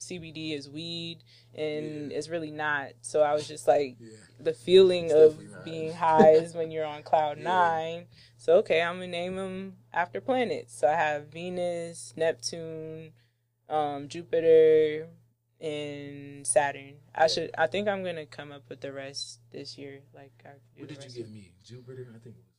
CBD 0.00 0.56
is 0.56 0.68
weed, 0.68 1.18
and 1.54 2.10
yeah. 2.10 2.16
it's 2.16 2.28
really 2.28 2.50
not. 2.50 2.90
So 3.00 3.22
I 3.22 3.32
was 3.32 3.48
just 3.48 3.66
like, 3.66 3.96
yeah. 3.98 4.10
the 4.38 4.52
feeling 4.52 5.06
it's 5.06 5.14
of 5.14 5.64
being 5.64 5.92
high 5.92 6.32
is 6.32 6.54
when 6.54 6.70
you're 6.70 6.84
on 6.84 7.02
cloud 7.02 7.38
yeah. 7.38 7.44
nine. 7.44 8.06
So 8.36 8.56
okay, 8.58 8.82
I'm 8.82 8.96
gonna 8.96 9.08
name 9.08 9.36
them 9.36 9.76
after 9.92 10.20
planets. 10.20 10.78
So 10.78 10.88
I 10.88 10.94
have 10.94 11.28
Venus, 11.28 12.12
Neptune, 12.16 13.12
um, 13.68 14.08
Jupiter, 14.08 15.08
and 15.60 16.46
Saturn. 16.46 16.94
I 17.14 17.26
should. 17.26 17.50
I 17.56 17.66
think 17.66 17.88
I'm 17.88 18.04
gonna 18.04 18.26
come 18.26 18.52
up 18.52 18.64
with 18.68 18.80
the 18.80 18.92
rest 18.92 19.40
this 19.52 19.78
year. 19.78 20.00
Like, 20.14 20.32
what 20.76 20.88
did 20.88 21.02
you 21.04 21.10
give 21.10 21.30
me? 21.30 21.52
Jupiter. 21.64 22.08
I 22.10 22.18
think 22.18 22.36
it 22.36 22.44
was. 22.44 22.56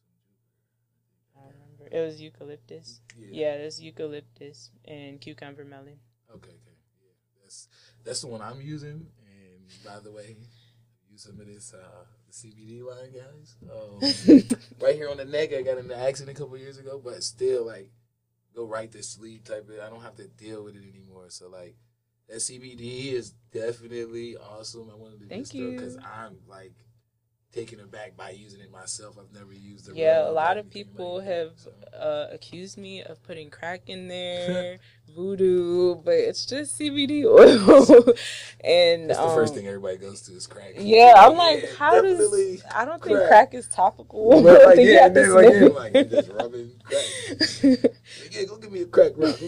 I 1.38 1.46
remember. 1.52 1.96
It 1.96 2.06
was 2.06 2.20
eucalyptus. 2.20 3.02
Yeah, 3.16 3.28
yeah 3.32 3.54
it 3.56 3.66
was 3.66 3.82
eucalyptus 3.82 4.72
and 4.86 5.22
cucumber 5.22 5.64
melon. 5.64 6.00
Okay, 6.34 6.56
that's 8.08 8.22
the 8.22 8.28
one 8.28 8.42
I'm 8.42 8.62
using. 8.62 8.90
And 8.90 9.86
by 9.86 10.00
the 10.00 10.12
way, 10.12 10.36
use 11.10 11.24
some 11.24 11.40
of 11.40 11.46
this 11.46 11.74
uh, 11.74 12.06
CBD 12.32 12.84
line, 12.84 13.12
guys. 13.14 13.56
Um, 13.64 14.50
right 14.82 14.96
here 14.96 15.10
on 15.10 15.18
the 15.18 15.26
neck, 15.26 15.54
I 15.54 15.62
got 15.62 15.78
in 15.78 15.92
an 15.92 16.00
accident 16.00 16.38
a 16.38 16.42
couple 16.42 16.58
years 16.58 16.78
ago, 16.78 17.00
but 17.04 17.22
still, 17.24 17.66
like, 17.66 17.92
go 18.56 18.66
right 18.66 18.92
to 18.92 19.04
sleep 19.04 19.46
type 19.46 19.70
of. 19.70 19.80
I 19.80 19.90
don't 19.90 20.02
have 20.02 20.16
to 20.16 20.28
deal 20.28 20.64
with 20.64 20.76
it 20.76 20.84
anymore. 20.84 21.26
So 21.30 21.50
like, 21.50 21.76
that 22.28 22.38
CBD 22.38 23.14
is 23.14 23.32
definitely 23.52 24.36
awesome. 24.36 24.90
I 24.92 24.96
wanted 24.96 25.22
to 25.22 25.28
thank 25.28 25.54
you 25.54 25.72
because 25.72 25.98
I'm 25.98 26.38
like 26.48 26.74
taken 27.54 27.80
aback 27.80 28.16
by 28.18 28.32
using 28.32 28.62
it 28.62 28.72
myself. 28.72 29.18
I've 29.20 29.34
never 29.34 29.54
used 29.54 29.88
it. 29.88 29.96
Yeah, 29.96 30.28
a 30.28 30.32
lot 30.32 30.58
of 30.58 30.70
people 30.70 31.16
like 31.18 31.26
have 31.26 31.52
so. 31.56 31.72
uh, 31.98 32.28
accused 32.32 32.78
me 32.78 33.02
of 33.02 33.22
putting 33.24 33.50
crack 33.50 33.84
in 33.88 34.08
there, 34.10 34.80
voodoo, 35.16 35.96
but 35.96 36.14
it's 36.14 36.46
just 36.46 36.80
CBD 36.80 37.26
oil. 37.26 38.14
and 38.64 39.10
that's 39.10 39.20
the 39.20 39.26
um, 39.26 39.36
first 39.36 39.56
thing 39.56 39.68
everybody 39.68 39.98
goes 39.98 40.22
to 40.24 40.34
is 40.34 40.48
crack. 40.48 40.74
Yeah, 40.78 41.14
I'm 41.18 41.36
like, 41.36 41.68
how 41.78 42.02
does 42.02 42.64
I 42.74 42.86
don't 42.86 43.02
think 43.02 43.18
crack, 43.18 43.30
crack 43.30 43.54
is 43.54 43.68
topical. 43.68 44.42
But 44.44 44.66
like, 44.66 44.78
yeah, 44.82 45.08
and 45.08 45.16
then, 45.16 45.34
like, 45.34 45.54
yeah, 45.54 45.68
like 45.68 46.10
just 46.10 46.30
rubbing 46.30 46.72
crack. 46.84 47.94
yeah, 48.32 48.44
go 48.46 48.58
give 48.58 48.72
me 48.72 48.82
a 48.82 48.86
crack 48.86 49.14
rock. 49.16 49.40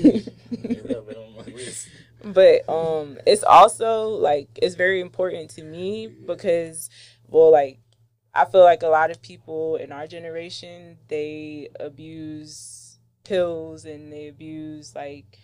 but 2.23 2.69
um, 2.69 3.17
it's 3.25 3.43
also 3.43 4.09
like 4.09 4.49
it's 4.61 4.75
very 4.75 5.01
important 5.01 5.49
to 5.51 5.63
me 5.63 6.07
because 6.07 6.89
well, 7.27 7.51
like 7.51 7.79
I 8.33 8.45
feel 8.45 8.63
like 8.63 8.83
a 8.83 8.87
lot 8.87 9.11
of 9.11 9.21
people 9.21 9.75
in 9.77 9.91
our 9.91 10.07
generation 10.07 10.97
they 11.07 11.69
abuse 11.79 12.99
pills 13.23 13.85
and 13.85 14.11
they 14.11 14.27
abuse 14.27 14.95
like 14.95 15.37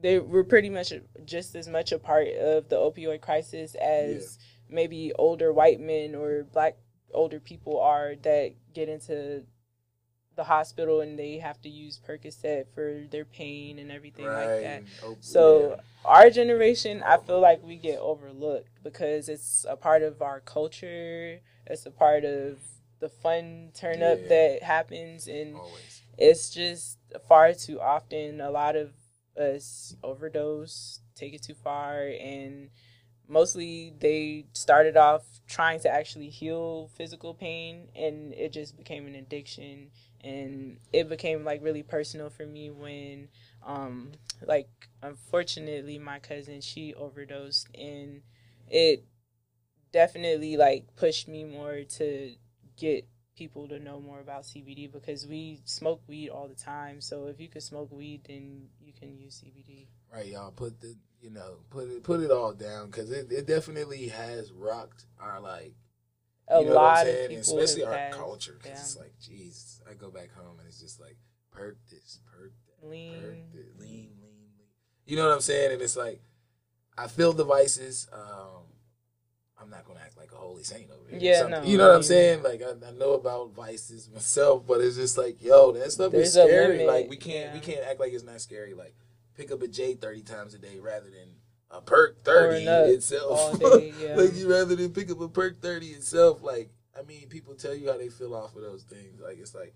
they 0.00 0.18
were 0.18 0.44
pretty 0.44 0.70
much 0.70 0.92
just 1.24 1.54
as 1.54 1.68
much 1.68 1.92
a 1.92 1.98
part 1.98 2.28
of 2.28 2.68
the 2.68 2.76
opioid 2.76 3.20
crisis 3.20 3.74
as 3.76 4.38
yeah. 4.38 4.74
maybe 4.74 5.12
older 5.18 5.52
white 5.52 5.80
men 5.80 6.14
or 6.14 6.44
black 6.52 6.76
older 7.12 7.40
people 7.40 7.80
are 7.80 8.14
that 8.22 8.52
get 8.74 8.88
into 8.88 9.44
the 10.36 10.44
hospital 10.44 11.00
and 11.00 11.18
they 11.18 11.38
have 11.38 11.60
to 11.62 11.68
use 11.68 12.00
Percocet 12.06 12.66
for 12.74 13.04
their 13.10 13.24
pain 13.24 13.78
and 13.78 13.90
everything 13.90 14.26
right. 14.26 14.46
like 14.46 14.62
that. 14.62 14.82
Oh, 15.04 15.16
so 15.20 15.70
yeah. 15.70 15.82
our 16.04 16.30
generation, 16.30 17.02
I 17.02 17.16
feel 17.16 17.40
like 17.40 17.62
we 17.64 17.76
get 17.76 17.98
overlooked 17.98 18.82
because 18.84 19.28
it's 19.28 19.66
a 19.68 19.76
part 19.76 20.02
of 20.02 20.22
our 20.22 20.40
culture. 20.40 21.40
It's 21.66 21.86
a 21.86 21.90
part 21.90 22.24
of 22.24 22.58
the 23.00 23.08
fun 23.08 23.70
turn 23.74 24.02
up 24.02 24.18
yeah. 24.22 24.28
that 24.28 24.62
happens 24.62 25.26
and 25.26 25.56
Always. 25.56 26.02
it's 26.16 26.50
just 26.50 26.98
far 27.28 27.52
too 27.52 27.80
often 27.80 28.40
a 28.40 28.50
lot 28.50 28.76
of 28.76 28.92
us 29.38 29.94
overdose, 30.02 31.00
take 31.14 31.34
it 31.34 31.42
too 31.42 31.54
far 31.54 32.06
and 32.06 32.70
mostly 33.28 33.92
they 33.98 34.46
started 34.52 34.96
off 34.96 35.24
trying 35.48 35.80
to 35.80 35.88
actually 35.88 36.28
heal 36.28 36.90
physical 36.94 37.34
pain 37.34 37.88
and 37.94 38.32
it 38.32 38.52
just 38.52 38.76
became 38.76 39.06
an 39.06 39.14
addiction 39.14 39.90
and 40.26 40.78
it 40.92 41.08
became 41.08 41.44
like 41.44 41.62
really 41.62 41.82
personal 41.82 42.28
for 42.28 42.44
me 42.44 42.70
when 42.70 43.28
um 43.64 44.10
like 44.46 44.68
unfortunately 45.02 45.98
my 45.98 46.18
cousin 46.18 46.60
she 46.60 46.92
overdosed 46.94 47.68
and 47.76 48.22
it 48.68 49.04
definitely 49.92 50.56
like 50.56 50.84
pushed 50.96 51.28
me 51.28 51.44
more 51.44 51.82
to 51.84 52.34
get 52.76 53.06
people 53.36 53.68
to 53.68 53.78
know 53.78 54.00
more 54.00 54.20
about 54.20 54.42
CBD 54.42 54.90
because 54.90 55.26
we 55.26 55.60
smoke 55.64 56.00
weed 56.08 56.30
all 56.30 56.48
the 56.48 56.54
time. 56.54 57.00
So 57.00 57.26
if 57.26 57.38
you 57.38 57.48
can 57.48 57.60
smoke 57.60 57.92
weed, 57.92 58.22
then 58.26 58.68
you 58.80 58.92
can 58.98 59.16
use 59.16 59.42
CBD. 59.44 59.86
Right, 60.12 60.26
y'all. 60.26 60.50
Put 60.50 60.80
the 60.80 60.96
you 61.20 61.30
know 61.30 61.56
put 61.70 61.88
it 61.88 62.02
put 62.02 62.20
it 62.20 62.30
all 62.30 62.52
down 62.52 62.86
because 62.86 63.10
it, 63.10 63.30
it 63.30 63.46
definitely 63.46 64.08
has 64.08 64.52
rocked 64.52 65.06
our 65.18 65.40
like 65.40 65.74
a 66.48 66.60
you 66.60 66.66
know 66.66 66.74
lot 66.74 67.06
of 67.06 67.28
people, 67.28 67.58
especially 67.58 67.84
our 67.84 68.10
culture. 68.10 68.58
Because 68.62 68.80
it's 68.80 68.96
like, 68.96 69.12
jeez, 69.20 69.80
I 69.90 69.94
go 69.94 70.10
back 70.10 70.32
home 70.32 70.58
and 70.58 70.68
it's 70.68 70.80
just 70.80 71.00
like 71.00 71.16
perk 71.50 71.78
this, 71.90 72.20
perk 72.26 72.52
that, 72.66 72.88
lean, 72.88 73.20
perk 73.20 73.52
this, 73.52 73.80
lean, 73.80 73.88
lean, 73.88 74.10
lean. 74.20 74.66
You 75.06 75.16
know 75.16 75.26
what 75.26 75.34
I'm 75.34 75.40
saying? 75.40 75.72
And 75.72 75.82
it's 75.82 75.96
like 75.96 76.20
I 76.96 77.08
feel 77.08 77.32
devices. 77.32 78.08
Um, 78.12 78.64
I'm 79.60 79.70
not 79.70 79.86
gonna 79.86 80.00
act 80.00 80.16
like 80.16 80.32
a 80.32 80.36
holy 80.36 80.62
saint 80.62 80.90
over 80.90 81.10
here. 81.10 81.18
Yeah, 81.20 81.46
no, 81.48 81.62
you 81.62 81.78
know 81.78 81.88
what 81.88 81.96
I'm 81.96 82.02
saying? 82.02 82.42
Like 82.42 82.62
I, 82.62 82.86
I, 82.86 82.90
know 82.92 83.12
about 83.12 83.54
vices 83.54 84.08
myself, 84.12 84.66
but 84.66 84.80
it's 84.80 84.96
just 84.96 85.16
like, 85.16 85.42
yo, 85.42 85.72
that 85.72 85.92
stuff 85.92 86.12
There's 86.12 86.28
is 86.28 86.32
scary. 86.34 86.86
Like 86.86 87.08
we 87.08 87.16
can't 87.16 87.46
yeah. 87.46 87.54
we 87.54 87.60
can't 87.60 87.86
act 87.86 88.00
like 88.00 88.12
it's 88.12 88.24
not 88.24 88.40
scary. 88.40 88.74
Like 88.74 88.94
pick 89.34 89.50
up 89.50 89.62
a 89.62 89.68
J 89.68 89.94
thirty 89.94 90.22
times 90.22 90.54
a 90.54 90.58
day 90.58 90.78
rather 90.78 91.06
than 91.06 91.36
a 91.76 91.80
perk 91.80 92.24
thirty 92.24 92.64
itself. 92.64 93.58
Day, 93.60 93.92
yeah. 94.00 94.16
like 94.16 94.34
you 94.34 94.50
rather 94.50 94.76
than 94.76 94.92
pick 94.92 95.10
up 95.10 95.20
a 95.20 95.28
perk 95.28 95.60
thirty 95.60 95.88
itself. 95.88 96.42
Like 96.42 96.70
I 96.98 97.02
mean, 97.02 97.28
people 97.28 97.54
tell 97.54 97.74
you 97.74 97.90
how 97.90 97.98
they 97.98 98.08
feel 98.08 98.34
off 98.34 98.56
of 98.56 98.62
those 98.62 98.82
things. 98.84 99.20
Like 99.20 99.38
it's 99.38 99.54
like 99.54 99.74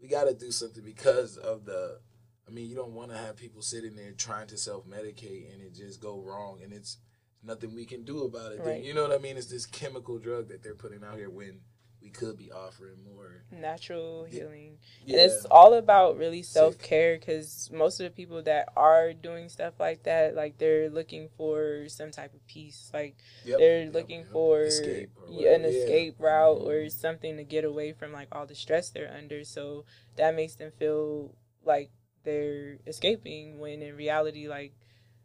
we 0.00 0.08
got 0.08 0.24
to 0.24 0.34
do 0.34 0.50
something 0.50 0.84
because 0.84 1.36
of 1.36 1.64
the. 1.64 1.98
I 2.46 2.50
mean, 2.50 2.68
you 2.68 2.76
don't 2.76 2.92
want 2.92 3.10
to 3.10 3.16
have 3.16 3.36
people 3.36 3.62
sitting 3.62 3.96
there 3.96 4.12
trying 4.12 4.48
to 4.48 4.58
self 4.58 4.86
medicate 4.86 5.52
and 5.52 5.62
it 5.62 5.74
just 5.74 6.00
go 6.00 6.20
wrong, 6.20 6.60
and 6.62 6.72
it's 6.72 6.98
nothing 7.42 7.74
we 7.74 7.84
can 7.84 8.04
do 8.04 8.24
about 8.24 8.52
it. 8.52 8.60
Right. 8.60 8.82
You 8.82 8.94
know 8.94 9.02
what 9.02 9.12
I 9.12 9.18
mean? 9.18 9.36
It's 9.36 9.46
this 9.46 9.66
chemical 9.66 10.18
drug 10.18 10.48
that 10.48 10.62
they're 10.62 10.74
putting 10.74 11.02
out 11.04 11.16
here 11.16 11.30
when 11.30 11.60
could 12.14 12.38
be 12.38 12.50
offering 12.50 12.96
more 13.04 13.42
natural 13.50 14.24
healing. 14.24 14.78
Yeah. 15.04 15.18
And 15.18 15.30
it's 15.30 15.44
all 15.46 15.74
about 15.74 16.16
really 16.16 16.42
self 16.42 16.78
care 16.78 17.18
because 17.18 17.70
most 17.72 18.00
of 18.00 18.04
the 18.04 18.10
people 18.10 18.42
that 18.42 18.68
are 18.76 19.12
doing 19.12 19.48
stuff 19.48 19.74
like 19.78 20.04
that, 20.04 20.34
like 20.34 20.58
they're 20.58 20.88
looking 20.88 21.28
for 21.36 21.88
some 21.88 22.10
type 22.10 22.34
of 22.34 22.46
peace. 22.46 22.90
Like 22.94 23.16
yep. 23.44 23.58
they're 23.58 23.84
yep. 23.84 23.94
looking 23.94 24.20
yep. 24.20 24.32
for 24.32 24.62
escape 24.62 25.10
an 25.28 25.64
escape 25.64 26.16
route 26.18 26.58
mm-hmm. 26.58 26.68
or 26.68 26.88
something 26.88 27.36
to 27.36 27.44
get 27.44 27.64
away 27.64 27.92
from 27.92 28.12
like 28.12 28.28
all 28.32 28.46
the 28.46 28.54
stress 28.54 28.90
they're 28.90 29.12
under. 29.16 29.44
So 29.44 29.84
that 30.16 30.34
makes 30.34 30.54
them 30.54 30.70
feel 30.78 31.34
like 31.64 31.90
they're 32.24 32.78
escaping 32.86 33.58
when 33.58 33.82
in 33.82 33.96
reality, 33.96 34.48
like 34.48 34.72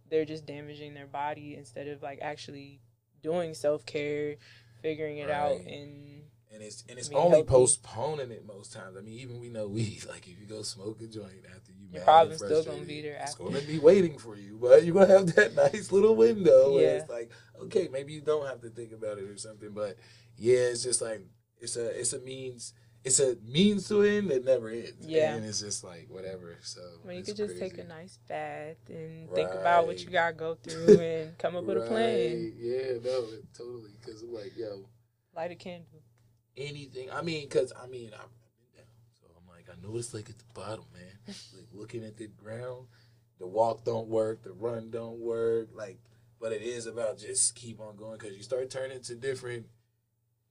they're 0.10 0.26
just 0.26 0.46
damaging 0.46 0.94
their 0.94 1.08
body 1.08 1.56
instead 1.56 1.88
of 1.88 2.02
like 2.02 2.20
actually 2.22 2.82
doing 3.22 3.54
self 3.54 3.86
care, 3.86 4.36
figuring 4.82 5.18
it 5.18 5.30
right. 5.30 5.36
out 5.36 5.62
and 5.62 6.24
and 6.52 6.64
it's 6.64 6.84
and 6.90 6.98
it's 6.98 7.10
only 7.12 7.38
healthy. 7.38 7.48
postponing 7.48 8.32
it 8.32 8.46
most 8.46 8.74
times. 8.74 8.98
I 8.98 9.02
mean, 9.02 9.20
even 9.20 9.40
we 9.40 9.50
know 9.50 9.68
we 9.68 10.02
like 10.10 10.28
if 10.28 10.40
you 10.40 10.46
go 10.48 10.62
smoke 10.62 11.02
a 11.02 11.08
joint 11.08 11.46
after 11.56 11.72
you, 11.72 11.88
your 11.92 12.04
problem's 12.04 12.44
still 12.44 12.64
gonna 12.64 12.82
be 12.82 13.02
there. 13.02 13.18
After. 13.20 13.26
It's 13.26 13.36
gonna 13.36 13.66
be 13.66 13.80
waiting 13.80 14.18
for 14.18 14.36
you, 14.36 14.58
but 14.60 14.84
you're 14.84 14.96
gonna 14.96 15.14
have 15.14 15.34
that 15.36 15.56
nice 15.74 15.92
little 15.92 16.16
window 16.16 16.74
where 16.74 16.84
yeah. 16.84 17.02
it's 17.02 17.10
like, 17.10 17.32
okay, 17.64 17.88
maybe 17.92 18.14
you 18.14 18.22
don't 18.22 18.48
have 18.48 18.62
to 18.62 18.70
think 18.70 18.92
about 18.92 19.18
it 19.18 19.26
or 19.26 19.38
something. 19.38 19.72
But 19.72 19.98
yeah, 20.38 20.58
it's 20.58 20.84
just 20.84 21.02
like 21.02 21.22
it's 21.60 21.78
a 21.78 22.00
it's 22.00 22.14
a 22.14 22.20
means 22.20 22.74
it's 23.04 23.20
a 23.20 23.38
means 23.48 23.88
to 23.88 24.02
end 24.02 24.30
that 24.32 24.44
never 24.44 24.70
ends. 24.70 25.06
Yeah, 25.06 25.36
and 25.36 25.46
it's 25.46 25.60
just 25.62 25.84
like 25.84 26.08
whatever. 26.10 26.58
So 26.64 26.82
well, 27.06 27.14
you 27.14 27.24
could 27.24 27.38
just 27.38 27.58
crazy. 27.58 27.76
take 27.76 27.86
a 27.86 27.88
nice 27.88 28.18
bath 28.28 28.78
and 28.90 29.28
right. 29.28 29.36
think 29.36 29.52
about 29.52 29.86
what 29.86 30.04
you 30.04 30.10
gotta 30.10 30.34
go 30.34 30.56
through 30.64 31.00
and 31.00 31.38
come 31.38 31.56
up 31.56 31.66
with 31.66 31.78
a 31.78 31.88
plan. 31.88 32.54
Yeah, 32.58 32.94
no, 33.04 33.28
totally. 33.56 33.92
Because 34.00 34.24
I'm 34.24 34.34
like, 34.34 34.58
yo, 34.58 34.86
light 35.36 35.52
a 35.52 35.56
candle 35.56 36.02
anything. 36.60 37.10
I 37.12 37.22
mean, 37.22 37.48
cause 37.50 37.74
I 37.82 37.88
mean, 37.88 38.12
I've 38.14 38.30
been 38.30 38.76
down, 38.76 38.86
so 39.20 39.28
I'm 39.38 39.48
like, 39.48 39.66
I 39.70 39.82
know 39.82 39.98
it's 39.98 40.14
like 40.14 40.30
at 40.30 40.38
the 40.38 40.46
bottom, 40.54 40.86
man. 40.94 41.18
like 41.28 41.68
looking 41.74 42.04
at 42.04 42.18
the 42.18 42.28
ground, 42.28 42.88
the 43.40 43.48
walk 43.48 43.86
don't 43.86 44.08
work, 44.08 44.44
the 44.44 44.52
run 44.52 44.92
don't 44.92 45.20
work, 45.20 45.70
like. 45.74 46.00
But 46.42 46.54
it 46.54 46.62
is 46.62 46.86
about 46.86 47.18
just 47.18 47.54
keep 47.54 47.82
on 47.82 47.98
going 47.98 48.18
because 48.18 48.34
you 48.34 48.44
start 48.44 48.70
turning 48.70 49.02
to 49.02 49.16
different, 49.16 49.66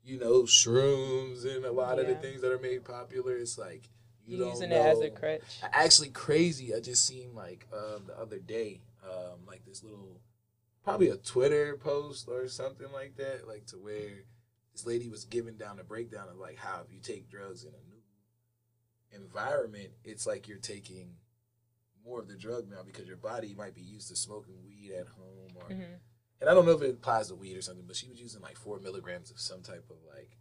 you 0.04 0.18
know, 0.18 0.42
shrooms 0.42 1.46
and 1.46 1.64
a 1.64 1.72
lot 1.72 1.96
yeah. 1.96 2.02
of 2.02 2.08
the 2.08 2.14
things 2.16 2.42
that 2.42 2.52
are 2.52 2.58
made 2.58 2.84
popular. 2.84 3.34
It's 3.38 3.56
like 3.56 3.88
you 4.28 4.36
You're 4.36 4.48
using 4.48 4.68
know. 4.68 4.76
it 4.76 4.86
as 4.86 5.00
a 5.00 5.08
crutch. 5.08 5.40
Actually, 5.62 6.10
crazy. 6.10 6.74
I 6.74 6.80
just 6.80 7.06
seen 7.06 7.34
like 7.34 7.66
um, 7.72 8.02
the 8.06 8.18
other 8.20 8.38
day, 8.38 8.82
um, 9.02 9.46
like 9.46 9.64
this 9.64 9.82
little, 9.82 10.20
probably 10.84 11.08
a 11.08 11.16
Twitter 11.16 11.78
post 11.78 12.28
or 12.28 12.46
something 12.48 12.92
like 12.92 13.16
that, 13.16 13.48
like 13.48 13.64
to 13.68 13.76
where 13.76 14.24
this 14.78 14.86
lady 14.86 15.08
was 15.08 15.24
giving 15.24 15.56
down 15.56 15.80
a 15.80 15.84
breakdown 15.84 16.28
of 16.30 16.36
like 16.36 16.56
how 16.56 16.80
if 16.86 16.92
you 16.92 17.00
take 17.00 17.28
drugs 17.28 17.64
in 17.64 17.70
a 17.70 17.88
new 17.90 19.24
environment, 19.24 19.90
it's 20.04 20.24
like 20.26 20.46
you're 20.46 20.58
taking 20.58 21.14
more 22.04 22.20
of 22.20 22.28
the 22.28 22.36
drug 22.36 22.70
now 22.70 22.82
because 22.86 23.08
your 23.08 23.16
body 23.16 23.54
might 23.58 23.74
be 23.74 23.80
used 23.80 24.08
to 24.08 24.14
smoking 24.14 24.54
weed 24.64 24.92
at 24.92 25.08
home 25.08 25.50
or 25.56 25.64
mm-hmm. 25.64 25.94
and 26.40 26.48
I 26.48 26.54
don't 26.54 26.64
know 26.64 26.72
if 26.72 26.82
it 26.82 26.90
applies 26.90 27.28
to 27.28 27.34
weed 27.34 27.56
or 27.56 27.62
something, 27.62 27.86
but 27.88 27.96
she 27.96 28.08
was 28.08 28.20
using 28.20 28.40
like 28.40 28.56
four 28.56 28.78
milligrams 28.78 29.32
of 29.32 29.40
some 29.40 29.62
type 29.62 29.84
of 29.90 29.96
like 30.14 30.38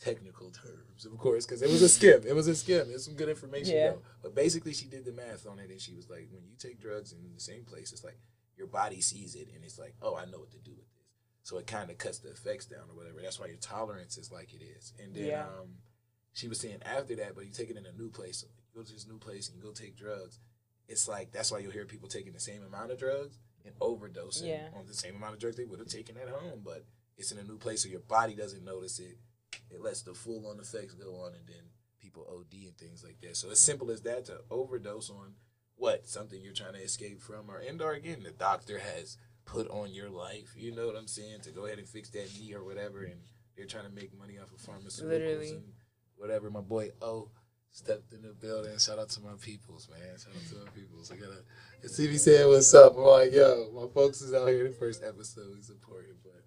technical 0.00 0.50
terms, 0.50 1.06
of 1.06 1.16
course, 1.16 1.46
because 1.46 1.62
it 1.62 1.70
was 1.70 1.82
a 1.82 1.88
skim. 1.96 2.22
It 2.26 2.34
was 2.34 2.48
a 2.48 2.56
skim. 2.56 2.88
It's 2.90 3.04
some 3.04 3.14
good 3.14 3.28
information 3.28 3.76
yeah. 3.76 3.90
though. 3.90 4.02
But 4.22 4.34
basically 4.34 4.74
she 4.74 4.86
did 4.86 5.04
the 5.04 5.12
math 5.12 5.46
on 5.46 5.60
it 5.60 5.70
and 5.70 5.80
she 5.80 5.94
was 5.94 6.10
like, 6.10 6.26
when 6.32 6.42
you 6.44 6.56
take 6.58 6.80
drugs 6.80 7.12
in 7.12 7.18
the 7.32 7.40
same 7.40 7.62
place, 7.64 7.92
it's 7.92 8.02
like 8.02 8.18
your 8.56 8.66
body 8.66 9.00
sees 9.00 9.36
it 9.36 9.48
and 9.54 9.64
it's 9.64 9.78
like, 9.78 9.94
oh, 10.02 10.16
I 10.16 10.24
know 10.24 10.40
what 10.40 10.50
to 10.50 10.58
do 10.58 10.72
with 10.72 10.88
it. 10.96 10.99
So 11.42 11.58
it 11.58 11.66
kind 11.66 11.90
of 11.90 11.98
cuts 11.98 12.18
the 12.18 12.30
effects 12.30 12.66
down 12.66 12.90
or 12.90 12.96
whatever. 12.96 13.20
That's 13.22 13.40
why 13.40 13.46
your 13.46 13.56
tolerance 13.56 14.18
is 14.18 14.30
like 14.30 14.52
it 14.52 14.62
is. 14.62 14.92
And 15.02 15.14
then 15.14 15.24
yeah. 15.24 15.42
um, 15.44 15.76
she 16.32 16.48
was 16.48 16.60
saying 16.60 16.78
after 16.84 17.16
that, 17.16 17.34
but 17.34 17.46
you 17.46 17.52
take 17.52 17.70
it 17.70 17.76
in 17.76 17.86
a 17.86 17.92
new 17.92 18.10
place, 18.10 18.40
so 18.40 18.46
you 18.46 18.80
go 18.80 18.86
to 18.86 18.92
this 18.92 19.06
new 19.06 19.18
place 19.18 19.48
and 19.48 19.56
you 19.56 19.62
go 19.62 19.72
take 19.72 19.96
drugs. 19.96 20.38
It's 20.88 21.08
like 21.08 21.32
that's 21.32 21.50
why 21.50 21.58
you'll 21.58 21.72
hear 21.72 21.84
people 21.84 22.08
taking 22.08 22.32
the 22.32 22.40
same 22.40 22.62
amount 22.64 22.90
of 22.90 22.98
drugs 22.98 23.38
and 23.64 23.74
overdosing 23.78 24.48
Yeah. 24.48 24.68
on 24.74 24.86
the 24.86 24.94
same 24.94 25.16
amount 25.16 25.34
of 25.34 25.40
drugs 25.40 25.56
they 25.56 25.64
would 25.64 25.78
have 25.78 25.88
taken 25.88 26.16
at 26.16 26.28
home. 26.28 26.62
But 26.64 26.84
it's 27.16 27.32
in 27.32 27.38
a 27.38 27.44
new 27.44 27.58
place, 27.58 27.82
so 27.82 27.88
your 27.88 28.00
body 28.00 28.34
doesn't 28.34 28.64
notice 28.64 28.98
it. 28.98 29.18
It 29.70 29.80
lets 29.80 30.02
the 30.02 30.14
full 30.14 30.46
on 30.46 30.58
effects 30.58 30.94
go 30.94 31.16
on, 31.16 31.34
and 31.34 31.46
then 31.46 31.62
people 32.00 32.26
OD 32.28 32.66
and 32.66 32.76
things 32.76 33.04
like 33.04 33.20
that. 33.20 33.36
So 33.36 33.50
as 33.50 33.60
simple 33.60 33.90
as 33.90 34.02
that 34.02 34.24
to 34.26 34.40
overdose 34.50 35.10
on 35.10 35.34
what 35.76 36.06
something 36.08 36.40
you're 36.42 36.52
trying 36.54 36.74
to 36.74 36.82
escape 36.82 37.20
from, 37.20 37.50
or 37.50 37.58
end 37.60 37.82
or 37.82 37.92
again 37.92 38.22
the 38.22 38.30
doctor 38.30 38.78
has 38.78 39.16
put 39.44 39.68
on 39.68 39.92
your 39.92 40.10
life. 40.10 40.54
You 40.56 40.74
know 40.74 40.86
what 40.86 40.96
I'm 40.96 41.06
saying? 41.08 41.40
To 41.42 41.50
go 41.50 41.66
ahead 41.66 41.78
and 41.78 41.88
fix 41.88 42.10
that 42.10 42.28
knee 42.38 42.54
or 42.54 42.64
whatever, 42.64 43.02
and 43.04 43.20
they're 43.56 43.66
trying 43.66 43.84
to 43.88 43.90
make 43.94 44.16
money 44.18 44.38
off 44.38 44.52
of 44.52 44.58
pharmaceuticals 44.60 45.08
Literally. 45.08 45.50
and 45.50 45.62
whatever. 46.16 46.50
My 46.50 46.60
boy 46.60 46.90
O 47.02 47.30
stepped 47.72 48.12
in 48.12 48.22
the 48.22 48.28
building. 48.32 48.76
Shout 48.78 48.98
out 48.98 49.08
to 49.10 49.20
my 49.20 49.32
peoples, 49.40 49.88
man. 49.90 50.16
Shout 50.18 50.32
out 50.36 50.48
to 50.50 50.64
my 50.64 50.70
peoples. 50.70 51.10
I 51.12 51.16
gotta. 51.16 51.42
If 51.82 51.92
CB 51.92 52.18
said 52.18 52.46
what's 52.46 52.72
up, 52.74 52.96
I'm 52.96 53.02
like, 53.04 53.32
yo, 53.32 53.70
my 53.74 53.86
folks 53.92 54.20
is 54.22 54.34
out 54.34 54.48
here. 54.48 54.64
The 54.68 54.74
first 54.74 55.02
episode 55.02 55.54
we 55.54 55.62
supported, 55.62 56.16
but 56.22 56.42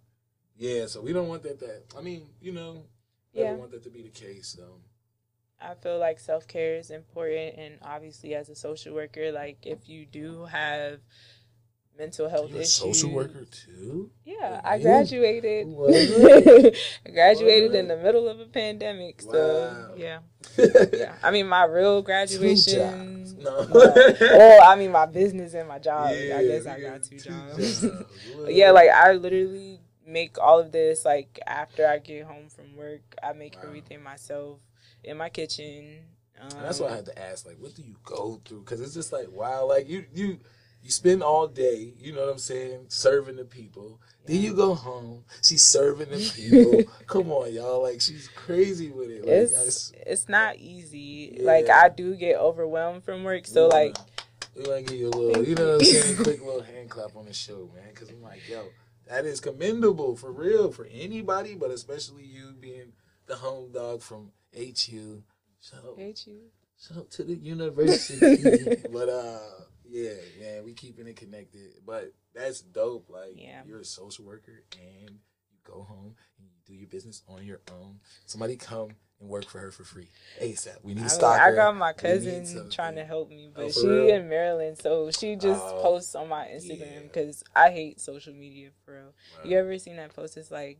yeah. 0.57 0.85
So 0.87 1.01
we 1.01 1.13
don't 1.13 1.27
want 1.27 1.43
that. 1.43 1.59
That 1.59 1.83
I 1.97 2.01
mean, 2.01 2.27
you 2.41 2.51
know, 2.51 2.83
never 3.33 3.49
Yeah. 3.51 3.55
want 3.55 3.71
that 3.71 3.83
to 3.83 3.89
be 3.89 4.01
the 4.03 4.09
case. 4.09 4.47
So 4.57 4.79
I 5.61 5.75
feel 5.75 5.97
like 5.97 6.19
self 6.19 6.45
care 6.47 6.75
is 6.75 6.89
important, 6.91 7.55
and 7.57 7.75
obviously, 7.81 8.35
as 8.35 8.49
a 8.49 8.55
social 8.55 8.93
worker, 8.93 9.31
like 9.31 9.59
if 9.65 9.87
you 9.87 10.05
do 10.05 10.45
have 10.45 10.99
mental 11.97 12.29
health 12.29 12.49
you 12.51 12.57
a 12.57 12.59
issues, 12.61 12.73
social 12.73 13.11
worker 13.11 13.45
too? 13.45 14.09
Yeah, 14.25 14.61
I 14.65 14.79
graduated. 14.79 15.67
What? 15.67 15.93
I 15.93 17.09
graduated 17.11 17.71
What? 17.71 17.79
in 17.79 17.87
the 17.87 17.97
middle 17.97 18.27
of 18.27 18.39
a 18.39 18.45
pandemic, 18.45 19.21
so 19.21 19.31
Wow. 19.31 19.93
yeah, 19.97 20.19
yeah. 20.93 21.15
I 21.23 21.31
mean, 21.31 21.47
my 21.47 21.63
real 21.65 22.01
graduation. 22.01 23.37
No. 23.39 23.49
uh, 23.57 23.67
well, 24.21 24.61
I 24.71 24.75
mean, 24.75 24.91
my 24.91 25.05
business 25.05 25.53
and 25.53 25.67
my 25.67 25.79
job. 25.79 26.11
Yeah, 26.17 26.37
I 26.37 26.43
guess 26.45 26.65
I 26.65 26.79
got 26.79 27.03
two 27.03 27.17
two 27.19 27.29
jobs. 27.29 27.81
jobs. 27.81 28.05
Yeah, 28.49 28.71
like 28.71 28.89
I 28.89 29.11
literally 29.13 29.79
make 30.05 30.37
all 30.37 30.59
of 30.59 30.71
this 30.71 31.05
like 31.05 31.39
after 31.47 31.87
I 31.87 31.99
get 31.99 32.25
home 32.25 32.49
from 32.49 32.75
work. 32.75 33.01
I 33.21 33.33
make 33.33 33.55
Wow. 33.55 33.63
everything 33.67 34.03
myself 34.03 34.59
in 35.03 35.17
my 35.17 35.29
kitchen. 35.29 35.99
Um, 36.41 36.49
that's 36.61 36.79
why 36.79 36.89
I 36.89 36.95
had 36.95 37.05
to 37.05 37.17
ask, 37.19 37.45
like, 37.45 37.57
what 37.59 37.73
do 37.73 37.83
you 37.83 37.95
go 38.03 38.41
through? 38.43 38.61
Because 38.61 38.81
it's 38.81 38.93
just 38.93 39.13
like, 39.13 39.29
wow, 39.31 39.65
like 39.65 39.87
you 39.87 40.05
you 40.13 40.39
you 40.83 40.91
spend 40.91 41.23
all 41.23 41.47
day, 41.47 41.93
you 41.97 42.11
know 42.11 42.21
what 42.25 42.31
I'm 42.31 42.37
saying, 42.37 42.85
serving 42.89 43.37
the 43.37 43.45
people. 43.45 44.01
Then 44.25 44.41
you 44.41 44.53
go 44.53 44.73
home, 44.73 45.23
she's 45.41 45.61
serving 45.63 46.09
the 46.09 46.31
people. 46.35 46.83
Come 47.07 47.31
on, 47.31 47.53
y'all, 47.53 47.81
like 47.81 48.01
she's 48.01 48.27
crazy 48.35 48.91
with 48.91 49.09
it. 49.09 49.21
Like, 49.21 49.27
it's 49.65 49.93
it's 50.05 50.27
not 50.29 50.57
easy. 50.57 51.37
Yeah. 51.39 51.45
Like 51.45 51.69
I 51.69 51.89
do 51.89 52.15
get 52.15 52.37
overwhelmed 52.37 53.03
from 53.03 53.23
work, 53.23 53.47
so 53.47 53.69
wanna- 53.69 53.73
like 53.85 53.97
we 54.55 54.63
want 54.63 54.85
to 54.85 54.91
give 54.91 54.99
you 54.99 55.07
a 55.07 55.09
little, 55.09 55.43
you 55.43 55.55
know 55.55 55.65
what 55.71 55.81
I'm 55.81 55.85
saying, 55.85 56.17
quick 56.17 56.39
little 56.43 56.61
hand 56.61 56.89
clap 56.89 57.15
on 57.15 57.25
the 57.25 57.33
show, 57.33 57.69
man. 57.73 57.85
Because 57.89 58.09
I'm 58.09 58.21
like, 58.21 58.47
yo, 58.47 58.65
that 59.07 59.25
is 59.25 59.39
commendable 59.39 60.15
for 60.15 60.31
real 60.31 60.71
for 60.71 60.87
anybody, 60.91 61.55
but 61.55 61.71
especially 61.71 62.23
you 62.23 62.53
being 62.59 62.91
the 63.25 63.35
home 63.37 63.71
dog 63.71 64.01
from 64.01 64.31
HU. 64.55 65.23
Shout 65.59 65.85
out, 65.85 65.97
hate 65.97 66.27
you. 66.27 66.39
shout 66.79 66.97
out 66.99 67.11
to 67.11 67.23
the 67.23 67.33
university. 67.35 68.75
but 68.91 69.09
uh, 69.09 69.39
yeah, 69.93 70.13
man, 70.39 70.63
we 70.65 70.73
keeping 70.73 71.05
it 71.07 71.15
connected. 71.15 71.69
But 71.85 72.13
that's 72.33 72.61
dope. 72.61 73.09
Like, 73.09 73.33
Yeah. 73.35 73.61
you're 73.65 73.81
a 73.81 73.85
social 73.85 74.25
worker 74.25 74.63
and 74.81 75.11
you 75.51 75.57
go 75.63 75.83
home 75.83 76.15
and 76.39 76.47
you 76.47 76.53
do 76.65 76.73
your 76.73 76.87
business 76.87 77.21
on 77.27 77.45
your 77.45 77.61
own. 77.71 77.99
Somebody 78.25 78.55
come 78.55 78.89
and 79.19 79.29
work 79.29 79.45
for 79.45 79.59
her 79.59 79.69
for 79.71 79.83
free 79.83 80.09
ASAP. 80.41 80.77
We 80.83 80.95
need 80.95 81.03
I, 81.03 81.07
a 81.15 81.17
mean. 81.17 81.23
I 81.25 81.55
got 81.55 81.75
my 81.75 81.93
cousin 81.93 82.69
trying 82.71 82.95
to 82.95 83.05
help 83.05 83.29
me, 83.29 83.49
Oh, 83.55 83.61
but 83.65 83.73
for 83.73 83.79
she 83.81 83.87
real? 83.87 84.15
in 84.15 84.29
Maryland, 84.29 84.79
so 84.79 85.11
she 85.11 85.35
just 85.35 85.61
Oh, 85.63 85.79
posts 85.83 86.15
on 86.15 86.27
my. 86.27 86.47
Instagram 86.47 87.03
because 87.03 87.43
I 87.55 87.69
hate 87.69 88.01
social 88.01 88.33
media 88.33 88.71
for 88.83 88.95
real. 88.95 89.13
Right. 89.37 89.45
You 89.47 89.59
ever 89.59 89.77
seen 89.77 89.97
that 89.97 90.15
post? 90.15 90.37
It's 90.37 90.49
like 90.51 90.79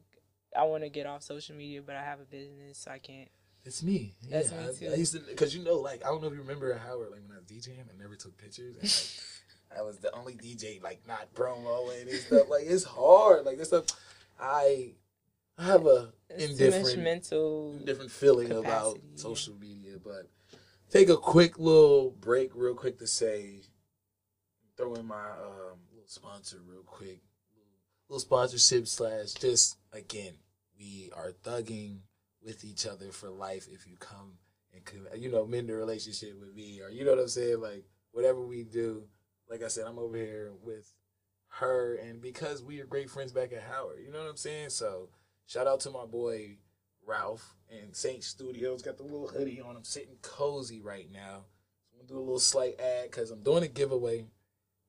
I 0.58 0.64
want 0.64 0.84
to 0.84 0.90
get 0.90 1.06
off 1.06 1.22
social 1.24 1.56
media, 1.56 1.82
but 1.84 1.96
I 1.96 2.04
have 2.04 2.20
a 2.20 2.26
business, 2.26 2.80
so 2.80 2.90
I 2.92 2.98
can't. 2.98 3.30
It's 3.66 3.82
me. 3.82 4.16
That's 4.30 4.52
yeah, 4.52 4.68
me 4.68 4.74
too. 4.78 4.90
I, 4.92 4.96
used 4.96 5.14
to 5.14 5.20
because 5.20 5.56
you 5.56 5.64
know, 5.64 5.76
like 5.76 6.04
I 6.04 6.10
don't 6.10 6.22
know 6.22 6.28
if 6.28 6.34
you 6.34 6.42
remember 6.42 6.74
Howard, 6.78 7.12
like 7.12 7.22
when 7.22 7.32
I 7.32 7.40
was 7.40 7.46
DJing, 7.46 7.80
I 7.80 8.02
never 8.02 8.16
took 8.16 8.38
pictures. 8.38 8.76
And, 8.76 8.84
like, 8.84 9.80
I 9.80 9.82
was 9.84 10.00
the 10.00 10.14
only 10.14 10.34
DJ 10.34 10.84
like 10.84 11.02
not 11.08 11.34
promoing 11.34 12.02
and 12.02 12.20
stuff. 12.20 12.50
Like 12.50 12.64
it's 12.66 12.84
hard. 12.84 13.46
Like 13.46 13.58
this 13.58 13.70
stuff, 13.70 13.86
I 14.40 14.96
I 15.58 15.64
have 15.66 15.86
a 15.86 16.14
It's 16.30 16.60
indifferent 16.60 17.04
mental. 17.04 17.74
different 17.78 18.12
feeling 18.12 18.52
about 18.52 18.96
capacity, 18.96 19.08
yeah. 19.12 19.22
social 19.22 19.56
media. 19.56 19.96
But 20.04 20.30
take 20.90 21.10
a 21.10 21.18
quick 21.18 21.58
little 21.58 22.12
break, 22.12 22.52
real 22.56 22.76
quick, 22.76 23.00
to 23.00 23.08
say, 23.08 23.62
throw 24.76 24.96
in 24.96 25.06
my 25.06 25.16
um, 25.16 25.80
little 25.92 26.08
sponsor, 26.08 26.58
real 26.68 26.84
quick, 26.84 27.22
little 28.10 28.20
sponsorship 28.20 28.88
slash. 28.88 29.34
Just 29.34 29.78
again, 29.94 30.34
we 30.78 31.12
are 31.16 31.32
thugging 31.44 32.00
with 32.44 32.64
each 32.64 32.86
other 32.86 33.12
for 33.12 33.30
life. 33.30 33.68
If 33.72 33.88
you 33.88 33.96
come 33.98 34.34
and 34.74 35.22
you 35.22 35.32
know 35.32 35.46
mend 35.46 35.70
the 35.70 35.76
relationship 35.76 36.40
with 36.40 36.54
me, 36.54 36.82
or 36.82 36.90
you 36.90 37.06
know 37.06 37.12
what 37.12 37.20
I'm 37.20 37.28
saying, 37.28 37.62
like 37.62 37.86
whatever 38.12 38.46
we 38.46 38.64
do. 38.64 39.04
Like 39.50 39.64
I 39.64 39.68
said, 39.68 39.86
I'm 39.86 40.00
over 40.00 40.18
here 40.18 40.54
with 40.64 40.94
her, 41.60 41.96
and 41.96 42.22
because 42.22 42.64
we 42.64 42.80
are 42.80 42.86
great 42.86 43.10
friends 43.10 43.32
back 43.32 43.52
at 43.54 43.62
Howard, 43.64 44.00
you 44.04 44.12
know 44.12 44.20
what 44.20 44.30
I'm 44.30 44.38
saying. 44.38 44.70
So 44.70 45.10
shout 45.46 45.68
out 45.68 45.82
to 45.82 45.92
my 45.92 46.06
boy 46.06 46.58
Ralph 47.06 47.56
and 47.70 47.96
Saint 47.96 48.24
Studios. 48.24 48.82
Got 48.82 48.98
the 48.98 49.04
little 49.04 49.28
hoodie 49.28 49.62
on. 49.62 49.76
I'm 49.76 49.84
sitting 49.84 50.16
cozy 50.22 50.82
right 50.82 51.08
now. 51.12 51.46
I'm 51.92 52.00
gonna 52.00 52.08
do 52.08 52.18
a 52.18 52.20
little 52.20 52.40
slight 52.40 52.80
ad 52.80 53.12
because 53.12 53.32
I'm 53.32 53.44
doing 53.44 53.64
a 53.64 53.68
giveaway 53.68 54.26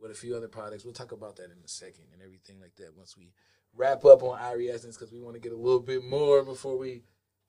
with 0.00 0.10
a 0.10 0.14
few 0.14 0.36
other 0.36 0.48
products. 0.48 0.84
We'll 0.84 0.94
talk 0.94 1.12
about 1.12 1.36
that 1.36 1.44
in 1.44 1.58
a 1.64 1.68
second 1.68 2.04
and 2.12 2.22
everything 2.22 2.60
like 2.60 2.76
that 2.76 2.96
once 2.96 3.16
we 3.16 3.32
wrap 3.76 4.04
up 4.04 4.22
on 4.22 4.38
Irie 4.38 4.72
Essence 4.72 4.96
because 4.96 5.12
we 5.12 5.20
want 5.20 5.34
to 5.34 5.40
get 5.40 5.52
a 5.52 5.56
little 5.56 5.80
bit 5.80 6.04
more 6.04 6.44
before 6.44 6.78
we 6.78 7.02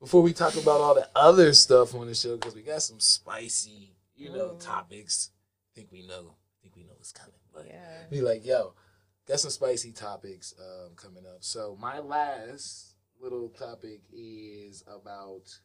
before 0.06 0.22
we 0.22 0.34
talk 0.34 0.56
about 0.56 0.82
all 0.82 0.94
the 0.94 1.10
other 1.16 1.52
stuff 1.52 1.96
on 1.96 2.06
the 2.06 2.14
show 2.14 2.36
because 2.38 2.54
we 2.54 2.62
got 2.62 2.80
some 2.84 3.00
spicy, 3.00 3.96
you 4.16 4.30
know, 4.30 4.50
Mm. 4.52 4.60
topics. 4.60 5.32
I 5.72 5.74
think 5.74 5.92
we 5.92 6.06
know. 6.06 6.36
I 6.38 6.62
think 6.62 6.76
we 6.76 6.84
know 6.84 6.94
what's 6.96 7.12
coming. 7.12 7.34
But 7.52 7.66
Yeah. 7.66 8.06
be 8.12 8.22
like, 8.22 8.46
yo, 8.46 8.76
got 9.28 9.40
some 9.40 9.50
spicy 9.50 9.92
topics 9.92 10.54
um, 10.60 10.94
coming 10.96 11.26
up. 11.26 11.44
So 11.44 11.76
my 11.80 11.98
last 11.98 12.94
little 13.20 13.50
topic 13.50 14.02
is 14.14 14.84
about. 14.86 15.60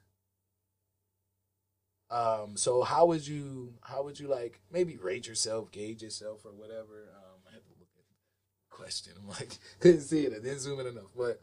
Um. 2.11 2.57
So 2.57 2.83
how 2.83 3.05
would 3.07 3.29
you 3.29 3.74
how 3.83 4.03
would 4.05 4.18
you 4.18 4.26
like 4.26 4.62
maybe 4.70 4.96
rate 4.96 5.26
yourself, 5.29 5.70
gauge 5.70 6.03
yourself, 6.03 6.46
or 6.46 6.53
whatever? 6.53 7.11
Um. 7.14 7.40
I 7.46 7.53
had 7.53 7.62
to 7.64 7.70
look 7.79 7.88
at 7.98 8.05
the 8.09 8.74
question. 8.74 9.12
I'm 9.18 9.29
like 9.29 9.59
couldn't 9.81 10.00
see 10.00 10.24
it. 10.24 10.33
I 10.33 10.37
didn't 10.37 10.61
zoom 10.61 10.81
in 10.81 10.87
enough. 10.87 11.11
But 11.14 11.42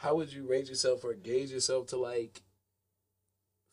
how 0.00 0.14
would 0.14 0.32
you 0.32 0.48
rate 0.48 0.68
yourself 0.68 1.04
or 1.04 1.12
gauge 1.12 1.50
yourself 1.50 1.86
to 1.86 1.96
like 1.96 2.40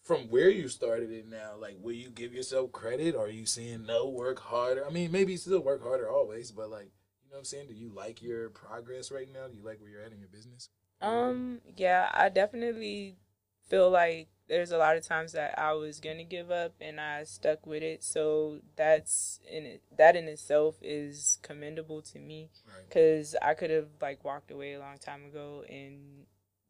from 0.03 0.29
where 0.29 0.49
you 0.49 0.67
started 0.67 1.09
it 1.09 1.25
now, 1.29 1.53
like 1.57 1.77
will 1.79 1.93
you 1.93 2.09
give 2.09 2.33
yourself 2.33 2.73
credit? 2.73 3.15
Or 3.15 3.25
are 3.25 3.29
you 3.29 3.45
saying 3.45 3.85
no, 3.85 4.09
work 4.09 4.39
harder? 4.39 4.85
I 4.85 4.89
mean, 4.89 5.11
maybe 5.11 5.37
still 5.37 5.61
work 5.61 5.81
harder 5.81 6.09
always, 6.09 6.51
but 6.51 6.69
like, 6.69 6.91
you 7.23 7.29
know 7.29 7.35
what 7.35 7.39
I'm 7.39 7.45
saying? 7.45 7.67
Do 7.67 7.73
you 7.73 7.89
like 7.95 8.21
your 8.21 8.49
progress 8.49 9.09
right 9.09 9.31
now? 9.31 9.47
Do 9.47 9.55
you 9.55 9.63
like 9.63 9.79
where 9.79 9.89
you're 9.89 10.03
at 10.03 10.11
in 10.11 10.19
your 10.19 10.27
business? 10.27 10.69
Um, 11.01 11.61
yeah, 11.77 12.09
I 12.13 12.27
definitely 12.27 13.15
feel 13.69 13.89
like 13.89 14.27
there's 14.47 14.71
a 14.71 14.77
lot 14.77 14.95
of 14.97 15.05
times 15.05 15.33
that 15.33 15.57
I 15.59 15.73
was 15.73 15.99
gonna 15.99 16.23
give 16.23 16.51
up 16.51 16.73
and 16.79 16.99
I 17.01 17.23
stuck 17.25 17.65
with 17.65 17.83
it. 17.83 18.03
So 18.03 18.59
that's 18.75 19.39
in 19.51 19.65
it. 19.65 19.81
That 19.97 20.15
in 20.15 20.25
itself 20.27 20.75
is 20.81 21.39
commendable 21.41 22.01
to 22.03 22.19
me 22.19 22.49
Right. 22.65 22.87
because 22.87 23.35
I 23.41 23.53
could 23.53 23.69
have 23.69 23.89
like 24.01 24.23
walked 24.23 24.51
away 24.51 24.73
a 24.73 24.79
long 24.79 24.97
time 24.97 25.25
ago 25.25 25.63
and 25.69 26.25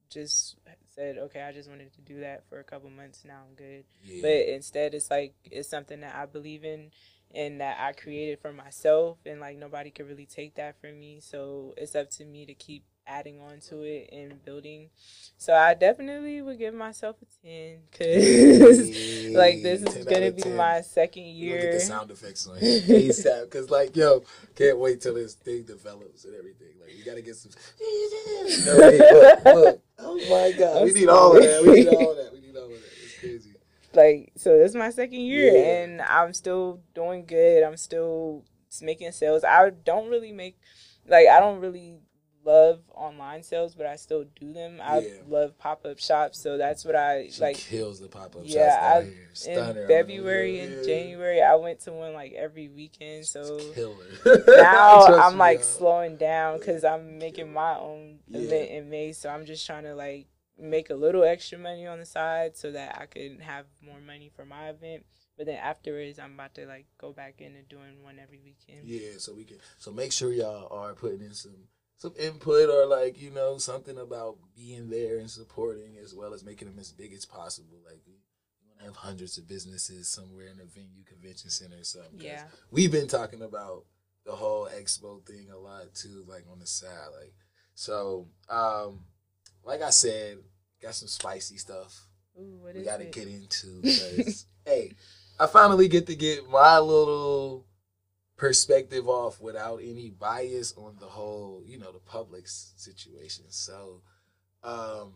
just 0.10 0.56
said, 0.96 1.18
okay, 1.18 1.42
I 1.42 1.52
just 1.52 1.70
wanted 1.70 1.94
to 1.94 2.02
do 2.02 2.22
that 2.22 2.48
for 2.48 2.60
a 2.60 2.64
couple 2.64 2.90
months. 2.90 3.24
Now 3.26 3.44
I'm 3.48 3.56
good. 3.56 3.84
Yeah. 4.04 4.22
But 4.22 4.54
instead, 4.54 4.94
it's 4.94 5.12
like 5.12 5.36
it's 5.44 5.70
something 5.70 6.00
that 6.02 6.16
I 6.16 6.26
believe 6.26 6.64
in 6.64 6.92
and 7.36 7.60
that 7.60 7.78
I 7.80 7.92
created 7.92 8.40
for 8.40 8.54
myself, 8.54 9.18
and 9.26 9.42
like 9.42 9.58
nobody 9.58 9.92
could 9.92 10.08
really 10.08 10.26
take 10.26 10.56
that 10.56 10.80
from 10.80 10.98
me. 10.98 11.20
So 11.20 11.74
it's 11.76 11.94
up 11.94 12.10
to 12.12 12.26
me 12.26 12.46
to 12.46 12.54
keep 12.54 12.86
adding 13.08 13.40
on 13.40 13.60
to 13.70 13.82
it 13.84 14.10
and 14.12 14.44
building. 14.44 14.90
So 15.38 15.54
I 15.54 15.74
definitely 15.74 16.42
would 16.42 16.58
give 16.58 16.74
myself 16.74 17.16
a 17.22 17.26
ten 17.48 17.78
because 17.92 18.90
like 19.36 19.62
this 19.64 19.82
is 19.84 20.06
gonna 20.06 20.32
be 20.32 20.42
10. 20.42 20.56
my 20.56 20.82
second 20.82 21.24
We'll 21.24 21.34
get 21.34 21.40
year. 21.62 21.74
the 21.74 21.80
sound 21.80 22.12
effects 22.12 22.48
on 22.48 22.58
here 22.60 22.82
ASAP. 22.82 23.44
Because, 23.46 23.70
like, 23.70 23.96
yo, 23.96 24.24
can't 24.56 24.78
wait 24.80 25.02
till 25.02 25.14
this 25.16 25.36
thing 25.36 25.64
develops 25.64 26.26
and 26.26 26.36
everything. 26.36 26.68
Like, 26.82 26.92
we 26.98 27.04
got 27.04 27.16
to 27.16 27.22
get 27.22 27.36
some. 27.36 27.52
no, 28.66 28.78
wait, 28.80 29.00
look, 29.00 29.46
look. 29.46 29.82
Oh, 30.00 30.16
my 30.30 30.52
God. 30.58 30.84
We 30.84 30.90
I'm 30.90 30.96
need 30.96 31.08
all 31.10 31.36
of 31.38 31.44
that. 31.44 31.64
We 31.64 31.74
need 31.74 31.88
all 31.88 32.12
of 32.12 32.18
that. 32.18 32.34
We 32.34 32.42
need 32.42 32.56
all 32.56 32.64
of 32.66 32.70
that. 32.72 32.78
It's 33.04 33.20
crazy. 33.20 33.54
like 33.94 34.32
so 34.36 34.58
this 34.58 34.70
is 34.72 34.76
my 34.76 34.90
second 34.92 35.20
year 35.22 35.52
Yeah. 35.54 35.82
and 35.84 36.02
i'm 36.04 36.32
still 36.34 36.82
doing 36.94 37.26
good 37.26 37.64
i'm 37.64 37.78
still 37.78 38.44
making 38.82 39.12
sales 39.12 39.44
i 39.44 39.72
don't 39.72 40.10
really 40.10 40.32
make 40.32 40.58
like 41.08 41.26
i 41.28 41.40
don't 41.40 41.60
really 41.62 41.98
love 42.48 42.80
online 42.96 43.44
sales, 43.44 43.76
but 43.76 43.86
I 43.86 43.98
still 43.98 44.24
do 44.40 44.54
them. 44.54 44.80
I 44.82 45.00
Yeah. 45.00 45.22
love 45.28 45.58
pop 45.58 45.86
up 45.86 46.00
shops, 46.00 46.40
so 46.40 46.58
that's 46.58 46.86
what 46.86 46.96
I 46.96 47.28
She 47.28 47.42
like. 47.42 47.58
kills 47.58 48.00
the 48.00 48.08
pop 48.08 48.36
up 48.36 48.44
Yeah, 48.46 48.70
shops 48.70 49.46
down 49.46 49.62
I- 49.62 49.74
here. 49.74 49.82
In 49.82 49.88
February 49.88 50.60
and 50.62 50.72
Yeah. 50.78 50.84
January, 50.84 51.42
I 51.42 51.56
went 51.56 51.82
to 51.82 51.92
one 51.92 52.14
like 52.14 52.32
every 52.34 52.70
weekend. 52.70 53.26
So 53.26 53.42
now 54.48 55.06
I'm 55.24 55.34
me, 55.34 55.40
like 55.40 55.58
y'all. 55.60 55.64
slowing 55.68 56.18
down 56.18 56.60
because 56.60 56.84
I'm 56.84 57.18
making 57.18 57.52
my 57.52 57.78
own 57.78 58.20
Yeah. 58.28 58.40
event 58.42 58.70
in 58.72 58.90
May. 58.90 59.12
So 59.12 59.30
I'm 59.30 59.46
just 59.46 59.66
trying 59.66 59.84
to 59.84 59.94
like 59.96 60.28
make 60.58 60.90
a 60.90 60.96
little 60.96 61.24
extra 61.24 61.58
money 61.60 61.86
on 61.86 62.00
the 62.00 62.06
side 62.06 62.58
so 62.58 62.72
that 62.72 62.98
I 63.00 63.06
can 63.06 63.40
have 63.40 63.66
more 63.82 64.00
money 64.00 64.30
for 64.36 64.46
my 64.46 64.70
event. 64.70 65.06
But 65.38 65.46
then 65.46 65.58
afterwards, 65.58 66.18
I'm 66.18 66.34
about 66.34 66.56
to 66.56 66.66
like 66.66 66.86
go 66.98 67.12
back 67.12 67.42
into 67.42 67.62
doing 67.62 68.02
one 68.02 68.18
every 68.20 68.40
weekend. 68.40 68.88
Yeah, 68.88 69.18
so 69.20 69.34
we 69.36 69.44
can. 69.44 69.58
So 69.78 69.92
make 69.92 70.12
sure 70.12 70.32
y'all 70.34 70.68
are 70.72 70.96
putting 70.96 71.22
in 71.22 71.34
some 71.36 71.68
some 71.98 72.14
input 72.18 72.70
or 72.70 72.86
like 72.86 73.22
you 73.22 73.32
know 73.32 73.58
something 73.58 73.98
about 73.98 74.38
being 74.56 74.90
there 74.90 75.18
and 75.18 75.30
supporting 75.30 75.98
as 76.04 76.14
well 76.14 76.34
as 76.34 76.44
making 76.44 76.68
them 76.68 76.80
as 76.80 76.92
big 76.92 77.14
as 77.14 77.26
possible. 77.26 77.80
Like 77.86 78.00
we, 78.08 78.14
want 78.68 78.80
to 78.80 78.86
have 78.86 78.96
hundreds 78.96 79.38
of 79.38 79.48
businesses 79.48 80.08
somewhere 80.08 80.48
in 80.48 80.60
a 80.60 80.66
venue, 80.66 81.04
convention 81.06 81.50
center, 81.50 81.80
or 81.80 81.84
something. 81.84 82.20
Yeah. 82.20 82.44
we've 82.72 82.92
been 82.92 83.08
talking 83.08 83.42
about 83.42 83.86
the 84.26 84.34
whole 84.34 84.68
expo 84.68 85.26
thing 85.26 85.48
a 85.52 85.58
lot 85.58 85.94
too, 85.94 86.24
like 86.28 86.46
on 86.52 86.60
the 86.60 86.68
side. 86.68 87.10
Like 87.20 87.34
so, 87.74 88.28
um, 88.50 89.02
like 89.64 89.82
I 89.82 89.90
said, 89.90 90.38
got 90.82 90.96
some 90.96 91.08
spicy 91.08 91.58
stuff 91.58 92.08
Ooh, 92.40 92.60
what 92.62 92.76
we 92.76 92.84
got 92.84 93.00
to 93.00 93.06
get 93.06 93.28
into 93.28 93.82
because 93.82 94.46
hey, 94.66 94.94
I 95.40 95.48
finally 95.48 95.88
get 95.88 96.08
to 96.08 96.16
get 96.16 96.50
my 96.50 96.80
little 96.80 97.67
perspective 98.38 99.10
off 99.10 99.42
without 99.42 99.80
any 99.82 100.12
bias 100.12 100.74
on 100.78 100.96
the 101.00 101.08
whole, 101.08 101.64
you 101.66 101.78
know, 101.78 101.92
the 101.92 102.00
Publix 102.00 102.72
situation. 102.78 103.46
So, 103.50 104.02
um, 104.64 105.14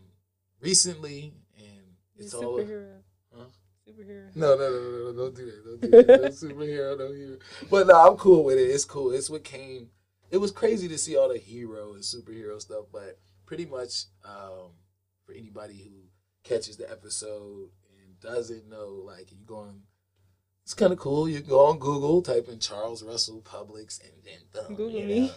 recently, 0.60 1.32
and 1.56 1.96
You're 2.16 2.24
it's 2.24 2.34
all 2.34 2.58
superhero. 2.58 2.98
Huh? 3.34 3.44
Superhero. 3.88 4.36
no, 4.36 4.56
no, 4.56 4.70
no, 4.70 4.80
no, 4.80 5.12
no, 5.12 5.12
don't 5.12 5.36
do 5.36 5.46
that, 5.46 5.64
don't 5.64 5.80
do 5.80 5.90
that, 5.90 6.22
no 6.22 6.28
superhero, 6.54 6.98
no 6.98 7.12
hero. 7.12 7.38
But 7.70 7.86
no, 7.86 8.10
I'm 8.10 8.16
cool 8.16 8.44
with 8.44 8.58
it. 8.58 8.62
It's 8.70 8.84
cool. 8.84 9.12
It's 9.12 9.30
what 9.30 9.44
came. 9.44 9.88
It 10.30 10.38
was 10.38 10.50
crazy 10.50 10.88
to 10.88 10.98
see 10.98 11.16
all 11.16 11.28
the 11.28 11.38
hero 11.38 11.94
and 11.94 12.02
superhero 12.02 12.60
stuff, 12.60 12.86
but 12.92 13.18
pretty 13.46 13.66
much 13.66 14.04
um, 14.24 14.72
for 15.24 15.32
anybody 15.32 15.74
who 15.74 16.08
catches 16.42 16.76
the 16.76 16.90
episode 16.90 17.68
and 18.00 18.18
doesn't 18.20 18.68
know, 18.68 19.02
like 19.04 19.30
you 19.30 19.38
going, 19.44 19.82
it's 20.64 20.74
kind 20.74 20.92
of 20.92 20.98
cool. 20.98 21.28
You 21.28 21.40
go 21.40 21.66
on 21.66 21.78
Google, 21.78 22.22
type 22.22 22.48
in 22.48 22.58
Charles 22.58 23.02
Russell 23.02 23.42
Publix, 23.42 24.00
and 24.02 24.12
then 24.24 24.38
boom, 24.52 24.76
Google 24.76 25.00
you 25.00 25.06
me. 25.06 25.32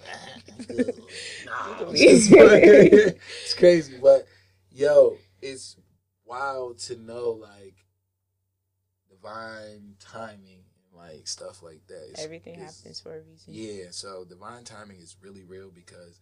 Google. 0.67 0.93
Nah, 1.45 1.63
Google 1.65 1.87
I'm 1.87 1.93
me. 1.93 1.99
it's 2.01 3.53
crazy, 3.55 3.97
but 4.01 4.27
yo, 4.71 5.17
it's 5.41 5.77
wild 6.25 6.77
to 6.79 6.95
know 6.97 7.31
like 7.31 7.75
divine 9.09 9.95
timing 9.99 10.63
and 10.91 10.95
like 10.95 11.27
stuff 11.27 11.61
like 11.63 11.81
that. 11.87 12.03
It's- 12.09 12.23
Everything 12.23 12.55
it's- 12.55 12.79
happens 12.81 12.99
for 12.99 13.15
a 13.17 13.21
reason. 13.21 13.53
yeah, 13.53 13.85
so 13.91 14.25
divine 14.27 14.63
timing 14.63 14.97
is 14.97 15.15
really 15.21 15.43
real 15.43 15.71
because 15.71 16.19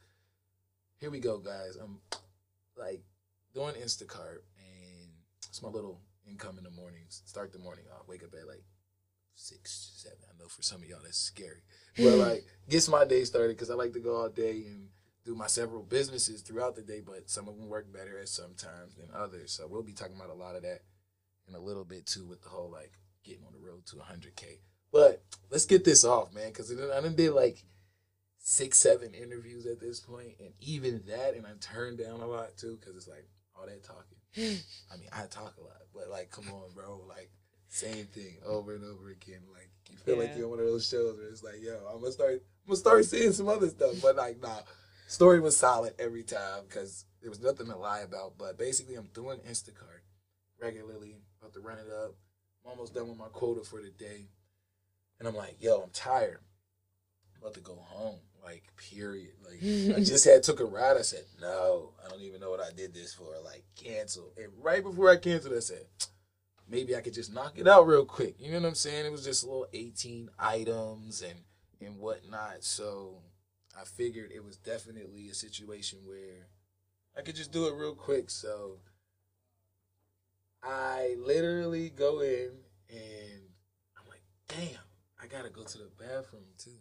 here 1.00 1.10
we 1.12 1.20
go, 1.20 1.38
guys. 1.40 1.76
I'm 1.82 2.00
like 2.78 3.04
doing 3.54 3.76
Instacart 3.76 4.40
and 4.58 5.10
it's 5.50 5.62
my 5.62 5.70
little 5.70 6.00
income 6.28 6.58
in 6.58 6.64
the 6.64 6.70
mornings. 6.72 7.22
Start 7.26 7.52
the 7.52 7.60
morning 7.60 7.86
off. 7.94 8.08
Wake 8.08 8.24
up 8.24 8.34
at 8.40 8.48
like 8.48 8.64
six, 9.36 9.94
seven. 9.96 10.20
I 10.30 10.42
know 10.42 10.48
for 10.48 10.62
some 10.62 10.82
of 10.82 10.88
y'all 10.88 11.00
that's 11.04 11.18
scary, 11.18 11.64
but 11.98 12.16
like 12.18 12.46
gets 12.70 12.88
my 12.88 13.06
day 13.06 13.24
started 13.24 13.58
because 13.58 13.70
I 13.70 13.76
like 13.76 13.94
to 13.94 14.00
go 14.00 14.16
all 14.16 14.30
day 14.30 14.64
and 14.68 14.90
do 15.26 15.36
my 15.36 15.48
several 15.48 15.84
businesses 15.84 16.42
throughout 16.42 16.76
the 16.76 16.82
day. 16.82 17.02
But 17.06 17.30
some 17.30 17.48
of 17.48 17.58
them 17.58 17.70
work 17.70 17.92
better 17.92 18.20
at 18.20 18.30
some 18.30 18.54
times 18.56 18.96
than 18.96 19.10
others. 19.14 19.52
So 19.52 19.68
we'll 19.68 19.84
be 19.84 19.94
talking 19.94 20.16
about 20.16 20.30
a 20.30 20.34
lot 20.34 20.56
of 20.56 20.64
that 20.64 20.82
in 21.48 21.56
a 21.56 21.60
little 21.60 21.86
bit 21.86 22.06
too 22.06 22.26
with 22.26 22.42
the 22.42 22.50
whole 22.50 22.72
like 22.72 22.92
getting 23.24 23.46
on 23.46 23.54
the 23.54 23.66
road 23.66 23.86
to 23.88 23.96
100k. 23.96 24.60
But 24.92 25.24
let's 25.50 25.66
get 25.66 25.84
this 25.84 26.06
off, 26.06 26.34
man, 26.34 26.50
because 26.50 26.72
I 26.72 27.02
done 27.02 27.16
did 27.16 27.32
like 27.32 27.64
six, 28.38 28.78
seven 28.78 29.14
interviews 29.14 29.66
at 29.66 29.80
this 29.80 30.00
point, 30.00 30.36
and 30.40 30.54
even 30.60 31.02
that, 31.08 31.34
and 31.36 31.48
I 31.48 31.52
turned 31.60 31.98
down 31.98 32.20
a 32.20 32.28
lot 32.28 32.58
too, 32.58 32.78
because 32.80 32.96
it's 32.96 33.08
like 33.08 33.28
all 33.56 33.66
that 33.66 33.84
talking. 33.84 34.18
I 34.92 34.98
mean, 34.98 35.10
I 35.12 35.26
talk 35.26 35.56
a 35.58 35.64
lot, 35.64 35.82
but 35.94 36.10
like, 36.10 36.30
come 36.30 36.46
on, 36.50 36.74
bro, 36.76 37.02
like 37.08 37.32
same 37.74 38.06
thing 38.06 38.38
over 38.46 38.76
and 38.76 38.84
over 38.84 39.10
again. 39.10 39.42
Like 39.52 39.70
you 39.90 39.98
feel 39.98 40.20
like 40.20 40.36
you're 40.38 40.46
on 40.46 40.52
one 40.52 40.60
of 40.60 40.66
those 40.66 40.88
shows 40.88 41.18
where 41.18 41.28
it's 41.28 41.44
like, 41.44 41.62
yo, 41.62 41.80
I'm 41.92 42.02
gonna 42.02 42.12
start, 42.12 42.34
I'm 42.34 42.68
gonna 42.68 42.78
start 42.78 43.06
seeing 43.06 43.32
some 43.32 43.50
other 43.50 43.68
stuff, 43.68 43.96
but 44.02 44.16
like, 44.16 44.40
nah, 44.42 44.60
story 45.08 45.40
was 45.40 45.58
solid 45.58 45.94
every 45.98 46.22
time 46.22 46.62
because 46.68 47.06
there 47.22 47.32
was 47.32 47.42
nothing 47.42 47.66
to 47.68 47.76
lie 47.76 48.02
about. 48.02 48.34
But 48.38 48.60
basically, 48.60 48.96
I'm 48.96 49.10
doing 49.14 49.40
Instacart 49.40 50.02
regularly, 50.62 51.16
about 51.42 51.54
to 51.56 51.62
run 51.62 51.80
it 51.80 51.92
up. 51.92 52.14
I'm 52.64 52.72
almost 52.72 52.94
done 52.94 53.10
with 53.10 53.18
my 53.18 53.28
quota 53.34 53.64
for 53.64 53.82
the 53.82 53.90
day. 53.90 54.28
And 55.18 55.28
I'm 55.28 55.36
like, 55.36 55.58
yo, 55.60 55.82
I'm 55.82 55.90
tired. 55.92 56.40
I'm 57.36 57.42
about 57.42 57.56
to 57.56 57.60
go 57.60 57.76
home. 57.76 58.20
Like, 58.44 58.64
period. 58.78 59.32
Like, 59.44 59.98
I 59.98 60.00
just 60.04 60.26
had 60.26 60.44
took 60.44 60.60
a 60.60 60.66
ride. 60.66 60.98
I 60.98 61.02
said, 61.02 61.24
no, 61.42 61.94
I 62.06 62.10
don't 62.10 62.22
even 62.22 62.40
know 62.40 62.50
what 62.52 62.60
I 62.60 62.72
did 62.76 62.94
this 62.94 63.14
for. 63.14 63.34
Like, 63.44 63.64
cancel. 63.76 64.32
And 64.38 64.52
right 64.62 64.84
before 64.84 65.10
I 65.10 65.18
canceled, 65.18 65.56
I 65.56 65.60
said, 65.60 65.86
maybe 66.74 66.96
I 66.96 67.02
could 67.02 67.14
just 67.14 67.32
knock 67.32 67.54
it 67.60 67.68
out 67.68 67.86
real 67.86 68.04
quick. 68.04 68.36
You 68.40 68.52
know 68.52 68.60
what 68.60 68.68
I'm 68.70 68.76
saying? 68.76 69.06
It 69.06 69.12
was 69.12 69.24
just 69.24 69.44
a 69.44 69.46
little 69.46 69.68
18 69.74 70.30
items 70.40 71.22
and 71.22 71.40
and 71.80 72.00
whatnot. 72.00 72.64
So 72.64 73.18
I 73.80 73.84
figured 73.86 74.32
it 74.34 74.44
was 74.44 74.58
definitely 74.58 75.30
a 75.30 75.36
situation 75.36 76.00
where 76.06 76.48
I 77.16 77.22
could 77.22 77.36
just 77.36 77.52
do 77.52 77.68
it 77.68 77.76
real 77.76 77.94
quick. 77.94 78.32
So 78.32 78.80
I 80.64 81.16
literally 81.20 81.90
go 81.90 82.22
in 82.22 82.50
and 82.90 83.42
I'm 83.96 84.08
like, 84.10 84.24
damn, 84.48 84.82
I 85.22 85.28
gotta 85.28 85.50
go 85.50 85.64
to 85.64 85.78
the 85.78 85.92
bathroom 86.00 86.44
too. 86.58 86.72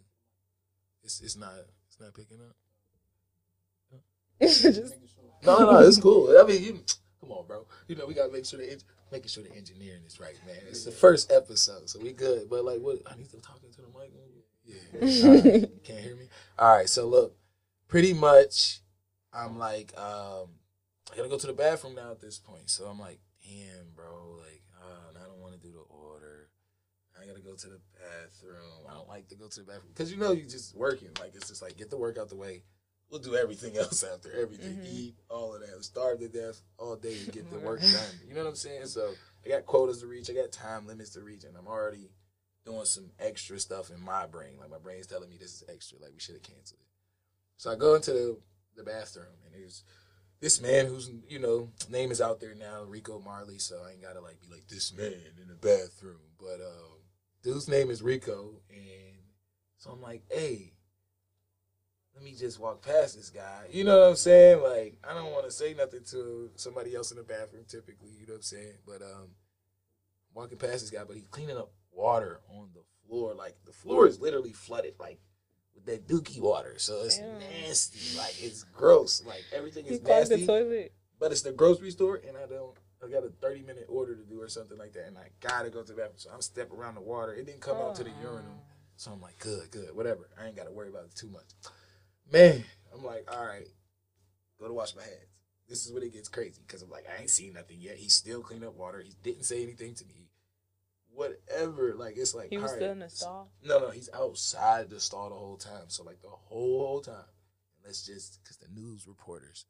It's 1.03 1.21
it's 1.21 1.37
not 1.37 1.53
it's 1.87 1.99
not 1.99 2.13
picking 2.15 2.39
up. 2.41 2.55
No, 5.45 5.59
no, 5.59 5.71
no, 5.73 5.79
it's 5.79 5.97
cool. 5.99 6.33
I 6.39 6.45
mean, 6.45 6.63
you, 6.63 6.79
come 7.19 7.33
on, 7.33 7.45
bro. 7.45 7.67
You 7.89 7.97
know 7.97 8.05
we 8.05 8.13
gotta 8.13 8.31
make 8.31 8.45
sure 8.45 8.59
the 8.59 8.71
en- 8.71 8.79
making 9.13 9.29
sure 9.29 9.43
the 9.43 9.55
engineering 9.55 10.01
is 10.05 10.19
right, 10.19 10.35
man. 10.45 10.57
It's 10.67 10.83
the 10.83 10.91
first 10.91 11.31
episode, 11.31 11.87
so 11.89 11.99
we 11.99 12.11
good. 12.11 12.49
But 12.49 12.65
like, 12.65 12.81
what? 12.81 12.97
I 13.09 13.15
need 13.15 13.29
to 13.29 13.37
talk 13.37 13.61
into 13.63 13.81
the 13.81 13.87
mic. 13.87 14.11
Yeah, 14.65 15.29
right. 15.29 15.69
can't 15.83 15.99
hear 15.99 16.15
me. 16.15 16.25
All 16.57 16.75
right, 16.75 16.89
so 16.89 17.07
look, 17.07 17.35
pretty 17.87 18.13
much, 18.13 18.79
I'm 19.31 19.57
like, 19.57 19.93
um, 19.97 20.47
I 21.11 21.17
gotta 21.17 21.29
go 21.29 21.37
to 21.37 21.47
the 21.47 21.53
bathroom 21.53 21.95
now 21.95 22.11
at 22.11 22.19
this 22.19 22.39
point. 22.39 22.69
So 22.69 22.85
I'm 22.85 22.99
like, 22.99 23.19
damn, 23.43 23.91
bro, 23.95 24.39
like, 24.39 24.63
uh, 24.81 25.19
I 25.21 25.27
don't 25.27 25.39
want 25.39 25.53
to 25.53 25.59
do 25.59 25.71
the 25.71 25.83
order. 25.95 26.49
I 27.21 27.27
gotta 27.27 27.41
go 27.41 27.55
to 27.55 27.67
the 27.67 27.79
bathroom. 27.93 28.87
I 28.89 28.93
don't 28.93 29.07
like 29.07 29.27
to 29.29 29.35
go 29.35 29.47
to 29.47 29.59
the 29.59 29.65
bathroom 29.65 29.91
because 29.93 30.11
you 30.11 30.17
know 30.17 30.31
you 30.31 30.43
just 30.43 30.75
working. 30.75 31.09
Like 31.19 31.35
it's 31.35 31.49
just 31.49 31.61
like 31.61 31.77
get 31.77 31.89
the 31.89 31.97
work 31.97 32.17
out 32.17 32.29
the 32.29 32.35
way. 32.35 32.63
We'll 33.13 33.21
do 33.21 33.35
everything 33.35 33.77
else 33.83 34.03
after 34.03 34.31
everything. 34.33 34.77
Mhm. 34.77 34.87
Eat 34.91 35.15
all 35.29 35.53
of 35.53 35.61
that. 35.61 35.83
Starve 35.83 36.19
to 36.21 36.27
death 36.27 36.59
all 36.79 36.95
day 36.95 37.15
to 37.23 37.31
get 37.31 37.47
the 37.51 37.59
work 37.59 37.79
done. 37.79 38.19
You 38.27 38.33
know 38.33 38.43
what 38.43 38.49
I'm 38.49 38.55
saying? 38.55 38.87
So 38.87 39.13
I 39.45 39.49
got 39.49 39.67
quotas 39.67 40.01
to 40.01 40.07
reach. 40.07 40.31
I 40.31 40.33
got 40.33 40.51
time 40.51 40.87
limits 40.87 41.11
to 41.11 41.21
reach, 41.21 41.43
and 41.43 41.55
I'm 41.55 41.67
already 41.67 42.09
doing 42.65 42.85
some 42.85 43.11
extra 43.19 43.59
stuff 43.59 43.91
in 43.91 44.01
my 44.01 44.25
brain. 44.25 44.57
Like 44.59 44.71
my 44.71 44.79
brain's 44.79 45.05
telling 45.05 45.29
me 45.29 45.37
this 45.39 45.53
is 45.53 45.63
extra. 45.71 45.99
Like 45.99 46.11
we 46.11 46.19
should 46.19 46.33
have 46.33 46.41
canceled 46.41 46.79
it. 46.81 46.87
So 47.57 47.71
I 47.71 47.75
go 47.75 47.93
into 47.93 48.13
the, 48.13 48.37
the 48.77 48.83
bathroom, 48.83 49.27
and 49.45 49.53
there's 49.53 49.83
this 50.39 50.59
man 50.59 50.87
whose 50.87 51.11
you 51.29 51.37
know 51.37 51.69
name 51.91 52.09
is 52.09 52.19
out 52.19 52.39
there 52.39 52.55
now, 52.55 52.81
Rico 52.81 53.19
Marley. 53.19 53.59
So 53.59 53.79
I 53.87 53.91
ain't 53.91 54.01
gotta 54.01 54.21
like 54.21 54.41
be 54.41 54.47
like 54.51 54.67
this 54.67 54.91
man 54.91 55.13
in 55.39 55.49
the 55.49 55.53
bathroom. 55.53 56.17
But 56.39 56.61
um, 56.61 56.97
dude's 57.43 57.67
name 57.67 57.91
is 57.91 58.01
Rico, 58.01 58.55
and 58.71 59.17
so 59.77 59.91
I'm 59.91 60.01
like, 60.01 60.23
hey, 60.31 60.73
let 62.15 62.23
me 62.23 62.33
just 62.37 62.59
walk 62.59 62.81
past 62.81 63.15
this 63.15 63.29
guy. 63.29 63.65
You 63.71 63.83
know 63.83 63.99
what 63.99 64.09
I'm 64.09 64.15
saying? 64.15 64.61
Like 64.61 64.97
I 65.07 65.13
don't 65.13 65.31
want 65.31 65.45
to 65.45 65.51
say 65.51 65.73
nothing 65.73 66.03
to 66.11 66.51
somebody 66.55 66.95
else 66.95 67.11
in 67.11 67.17
the 67.17 67.23
bathroom. 67.23 67.65
Typically, 67.67 68.11
you 68.19 68.27
know 68.27 68.33
what 68.33 68.37
I'm 68.37 68.41
saying? 68.43 68.73
But 68.85 69.01
um, 69.01 69.29
walking 70.33 70.57
past 70.57 70.81
this 70.81 70.89
guy, 70.89 71.03
but 71.05 71.15
he's 71.15 71.27
cleaning 71.27 71.57
up 71.57 71.71
water 71.91 72.41
on 72.49 72.69
the 72.73 72.81
floor. 73.07 73.33
Like 73.33 73.55
the 73.65 73.73
floor 73.73 74.07
is 74.07 74.19
literally 74.19 74.53
flooded, 74.53 74.95
like 74.99 75.19
with 75.75 75.85
that 75.85 76.07
dookie 76.07 76.41
water. 76.41 76.75
So 76.77 77.03
it's 77.03 77.19
Ew. 77.19 77.25
nasty. 77.39 78.17
Like 78.17 78.35
it's 78.41 78.63
gross. 78.63 79.23
Like 79.25 79.43
everything 79.53 79.85
is 79.85 79.99
the 79.99 80.09
nasty 80.09 80.45
toilet. 80.45 80.93
but 81.19 81.31
it's 81.31 81.41
the 81.41 81.51
grocery 81.51 81.91
store 81.91 82.21
and 82.27 82.37
I 82.37 82.45
don't 82.47 82.77
I 83.03 83.09
got 83.09 83.25
a 83.25 83.29
30 83.41 83.63
minute 83.63 83.85
order 83.89 84.15
to 84.15 84.23
do 84.23 84.41
or 84.41 84.47
something 84.47 84.77
like 84.77 84.93
that 84.93 85.07
and 85.07 85.17
I 85.17 85.27
gotta 85.41 85.69
go 85.69 85.81
to 85.81 85.87
the 85.87 85.93
bathroom. 85.93 86.17
So 86.17 86.29
I'm 86.33 86.41
step 86.41 86.71
around 86.71 86.95
the 86.95 87.01
water. 87.01 87.33
It 87.33 87.45
didn't 87.45 87.61
come 87.61 87.77
out 87.77 87.95
to 87.95 88.03
the 88.03 88.11
urinal. 88.21 88.63
So 88.95 89.11
I'm 89.11 89.19
like, 89.19 89.39
good, 89.39 89.71
good, 89.71 89.93
whatever. 89.95 90.29
I 90.39 90.45
ain't 90.47 90.55
gotta 90.55 90.71
worry 90.71 90.89
about 90.89 91.05
it 91.05 91.15
too 91.15 91.29
much. 91.29 91.49
Man, 92.31 92.63
I'm 92.93 93.03
like, 93.03 93.27
all 93.31 93.45
right, 93.45 93.67
go 94.59 94.67
to 94.67 94.73
wash 94.73 94.95
my 94.95 95.03
hands. 95.03 95.15
This 95.67 95.85
is 95.85 95.91
when 95.93 96.03
it 96.03 96.13
gets 96.13 96.29
crazy 96.29 96.61
because 96.65 96.81
I'm 96.81 96.89
like, 96.89 97.05
I 97.09 97.21
ain't 97.21 97.29
seen 97.29 97.53
nothing 97.53 97.77
yet. 97.79 97.95
He 97.97 98.09
still 98.09 98.41
cleaning 98.41 98.67
up 98.67 98.75
water. 98.75 98.99
He 99.01 99.13
didn't 99.23 99.43
say 99.45 99.63
anything 99.63 99.95
to 99.95 100.05
me. 100.05 100.29
Whatever. 101.13 101.93
Like 101.95 102.17
it's 102.17 102.33
like 102.33 102.49
He 102.49 102.57
was 102.57 102.71
still 102.71 102.91
in 102.91 102.99
the 102.99 103.09
stall. 103.09 103.51
no, 103.63 103.79
no, 103.79 103.89
he's 103.89 104.09
outside 104.13 104.89
the 104.89 104.99
stall 104.99 105.29
the 105.29 105.35
whole 105.35 105.57
time. 105.57 105.85
So 105.87 106.03
like 106.03 106.21
the 106.21 106.29
whole 106.29 106.85
whole 106.87 107.01
time. 107.01 107.25
let's 107.85 108.05
just 108.05 108.39
because 108.43 108.57
the 108.57 108.67
news 108.73 109.07
reporters 109.07 109.65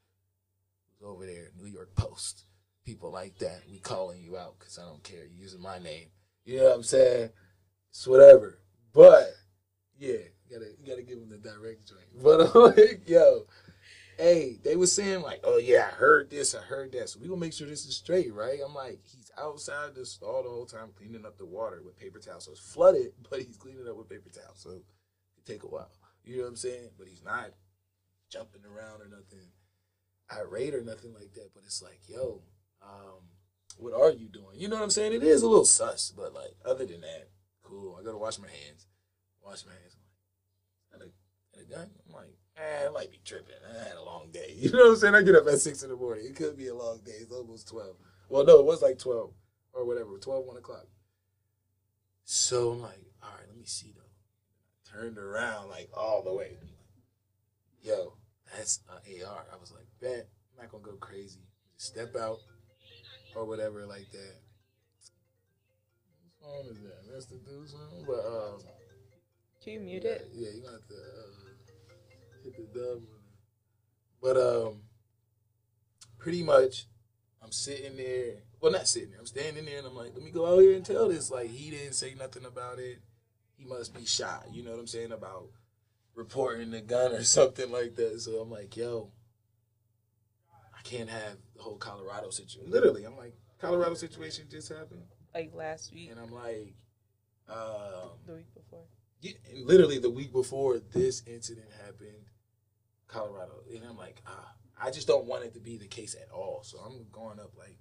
was 0.99 1.07
over 1.07 1.25
there, 1.25 1.49
New 1.57 1.67
York 1.69 1.95
Post, 1.95 2.45
people 2.85 3.11
like 3.11 3.37
that, 3.39 3.61
we 3.69 3.79
calling 3.79 4.21
you 4.21 4.37
out 4.37 4.57
because 4.59 4.79
I 4.79 4.85
don't 4.85 5.03
care. 5.03 5.25
You 5.25 5.41
using 5.41 5.61
my 5.61 5.79
name. 5.79 6.07
You 6.45 6.57
know 6.57 6.65
what 6.65 6.75
I'm 6.75 6.83
saying? 6.83 7.29
It's 7.89 8.07
whatever. 8.07 8.59
But 8.93 9.27
yeah, 9.97 10.11
you 10.49 10.57
gotta 10.57 10.71
you 10.79 10.87
gotta 10.87 11.03
give 11.03 11.19
them 11.19 11.29
the 11.29 11.37
direct 11.37 11.87
joint. 11.87 12.01
But 12.23 12.55
like, 12.55 13.07
yo, 13.07 13.45
hey, 14.17 14.57
they 14.63 14.75
was 14.75 14.91
saying 14.91 15.21
like, 15.21 15.41
oh 15.43 15.57
yeah, 15.57 15.89
I 15.91 15.95
heard 15.95 16.29
this, 16.29 16.55
I 16.55 16.61
heard 16.61 16.91
that. 16.93 17.09
So 17.09 17.19
we 17.19 17.27
gonna 17.27 17.39
make 17.39 17.53
sure 17.53 17.67
this 17.67 17.85
is 17.85 17.95
straight, 17.95 18.33
right? 18.33 18.59
I'm 18.65 18.73
like, 18.73 18.99
he's 19.03 19.31
outside 19.37 19.95
the 19.95 20.05
stall 20.05 20.43
the 20.43 20.49
whole 20.49 20.65
time 20.65 20.89
cleaning 20.95 21.25
up 21.25 21.37
the 21.37 21.45
water 21.45 21.81
with 21.83 21.99
paper 21.99 22.19
towels. 22.19 22.45
So 22.45 22.51
it's 22.51 22.59
flooded, 22.59 23.13
but 23.29 23.41
he's 23.41 23.57
cleaning 23.57 23.87
up 23.87 23.97
with 23.97 24.09
paper 24.09 24.29
towels. 24.29 24.59
So 24.59 24.71
it 24.71 24.83
take 25.45 25.63
a 25.63 25.67
while. 25.67 25.89
You 26.23 26.37
know 26.37 26.43
what 26.43 26.49
I'm 26.49 26.55
saying? 26.55 26.89
But 26.97 27.07
he's 27.07 27.23
not 27.23 27.51
jumping 28.29 28.61
around 28.65 29.01
or 29.01 29.09
nothing 29.09 29.51
irate 30.31 30.73
or 30.73 30.81
nothing 30.81 31.13
like 31.13 31.33
that. 31.33 31.49
But 31.53 31.63
it's 31.65 31.81
like, 31.81 31.99
yo, 32.07 32.41
um, 32.81 33.21
what 33.77 33.93
are 33.93 34.11
you 34.11 34.27
doing? 34.27 34.55
You 34.55 34.67
know 34.67 34.75
what 34.75 34.83
I'm 34.83 34.89
saying? 34.89 35.13
It 35.13 35.23
is 35.23 35.41
a 35.41 35.47
little 35.47 35.65
sus, 35.65 36.13
but 36.15 36.33
like 36.33 36.55
other 36.65 36.85
than 36.85 37.01
that, 37.01 37.29
cool. 37.63 37.97
I 37.99 38.03
gotta 38.03 38.17
wash 38.17 38.39
my 38.39 38.47
hands. 38.47 38.87
Wash 39.45 39.65
my 39.65 39.71
hands. 39.73 39.97
I'm 40.93 40.99
like, 40.99 41.11
and 41.53 41.63
a, 41.63 41.75
gun? 41.75 41.89
I'm 42.07 42.13
like, 42.13 42.35
eh, 42.57 42.87
I 42.87 42.91
might 42.91 43.11
be 43.11 43.19
tripping. 43.25 43.55
I 43.69 43.83
had 43.87 43.97
a 43.97 44.03
long 44.03 44.29
day. 44.31 44.53
You 44.57 44.71
know 44.71 44.79
what 44.79 44.89
I'm 44.91 44.95
saying? 44.97 45.15
I 45.15 45.21
get 45.21 45.35
up 45.35 45.47
at 45.47 45.59
six 45.59 45.83
in 45.83 45.89
the 45.89 45.95
morning. 45.95 46.25
It 46.25 46.35
could 46.35 46.57
be 46.57 46.67
a 46.67 46.75
long 46.75 46.99
day. 47.05 47.13
It's 47.19 47.31
almost 47.31 47.67
twelve. 47.67 47.95
Well, 48.29 48.45
no, 48.45 48.59
it 48.59 48.65
was 48.65 48.81
like 48.81 48.97
twelve 48.97 49.33
or 49.73 49.85
whatever, 49.85 50.17
12, 50.17 50.45
1 50.45 50.57
o'clock. 50.57 50.85
So 52.23 52.71
I'm 52.71 52.81
like, 52.81 53.03
all 53.21 53.29
right, 53.31 53.47
let 53.47 53.57
me 53.57 53.65
see 53.65 53.93
though. 53.95 54.01
I 54.01 55.01
turned 55.01 55.17
around 55.17 55.69
like 55.69 55.89
all 55.95 56.23
the 56.23 56.33
way. 56.33 56.57
Yo, 57.81 58.13
that's 58.55 58.79
an 58.89 59.25
AR. 59.25 59.45
I 59.51 59.57
was 59.59 59.71
like, 59.71 59.87
bet, 59.99 60.29
I'm 60.51 60.63
not 60.63 60.71
gonna 60.71 60.83
go 60.83 60.93
crazy. 60.93 61.41
Step 61.75 62.15
out 62.15 62.37
or 63.35 63.45
whatever 63.45 63.85
like 63.85 64.09
that. 64.11 64.35
Whose 65.01 66.31
phone 66.41 66.71
is 66.71 66.81
that? 66.83 67.11
That's 67.11 67.25
the 67.25 67.37
dude's 67.37 67.73
phone. 67.73 68.05
But 68.07 68.25
um, 68.25 68.59
Can 69.63 69.73
you 69.73 69.79
mute 69.79 70.03
yeah, 70.03 70.11
it? 70.11 70.29
Yeah, 70.33 70.49
you 70.49 70.61
gonna 70.61 70.73
have 70.73 70.87
to 70.87 70.93
uh, 70.93 72.43
hit 72.43 72.73
the 72.73 72.79
dub. 72.79 73.01
But 74.21 74.37
um, 74.37 74.81
pretty 76.17 76.43
much, 76.43 76.87
I'm 77.41 77.51
sitting 77.51 77.95
there. 77.95 78.35
Well, 78.59 78.73
not 78.73 78.87
sitting 78.87 79.11
there. 79.11 79.19
I'm 79.19 79.25
standing 79.25 79.63
there, 79.65 79.77
and 79.77 79.87
I'm 79.87 79.95
like, 79.95 80.11
let 80.15 80.23
me 80.23 80.31
go 80.31 80.45
out 80.45 80.59
here 80.59 80.75
and 80.75 80.85
tell 80.85 81.07
this. 81.07 81.31
Like, 81.31 81.49
he 81.49 81.69
didn't 81.69 81.93
say 81.93 82.13
nothing 82.13 82.45
about 82.45 82.79
it. 82.79 82.99
He 83.55 83.63
must 83.63 83.93
be 83.93 84.05
shy. 84.05 84.41
You 84.51 84.63
know 84.63 84.71
what 84.71 84.79
I'm 84.79 84.87
saying 84.87 85.13
about 85.13 85.47
reporting 86.13 86.71
the 86.71 86.81
gun 86.81 87.13
or 87.13 87.23
something 87.23 87.71
like 87.71 87.95
that. 87.95 88.19
So 88.19 88.41
I'm 88.41 88.51
like, 88.51 88.75
yo, 88.75 89.11
I 90.77 90.81
can't 90.83 91.09
have 91.09 91.37
the 91.55 91.61
whole 91.61 91.77
Colorado 91.77 92.31
situation. 92.31 92.69
Literally, 92.69 93.05
I'm 93.05 93.15
like, 93.15 93.33
Colorado 93.59 93.93
situation 93.93 94.45
just 94.51 94.67
happened, 94.67 95.03
Like 95.33 95.53
last 95.53 95.93
week, 95.93 96.11
and 96.11 96.19
I'm 96.19 96.33
like, 96.33 96.75
um, 97.49 98.09
the 98.25 98.33
week 98.33 98.53
before. 98.53 98.83
Literally 99.55 99.99
the 99.99 100.09
week 100.09 100.31
before 100.31 100.79
this 100.93 101.23
incident 101.27 101.67
happened, 101.85 102.25
Colorado, 103.07 103.63
and 103.73 103.83
I'm 103.87 103.97
like, 103.97 104.21
ah, 104.27 104.53
I 104.81 104.91
just 104.91 105.07
don't 105.07 105.25
want 105.25 105.43
it 105.45 105.53
to 105.53 105.59
be 105.59 105.77
the 105.77 105.87
case 105.87 106.15
at 106.15 106.31
all. 106.33 106.61
So 106.63 106.79
I'm 106.79 107.05
going 107.11 107.39
up 107.39 107.51
like, 107.57 107.77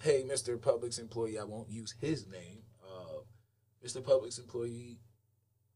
hey, 0.00 0.24
Mr. 0.24 0.58
Publix 0.58 0.98
employee, 0.98 1.38
I 1.38 1.44
won't 1.44 1.70
use 1.70 1.94
his 2.00 2.26
name. 2.26 2.62
Uh, 2.82 3.20
Mr. 3.84 4.02
Publix 4.02 4.38
employee, 4.38 4.98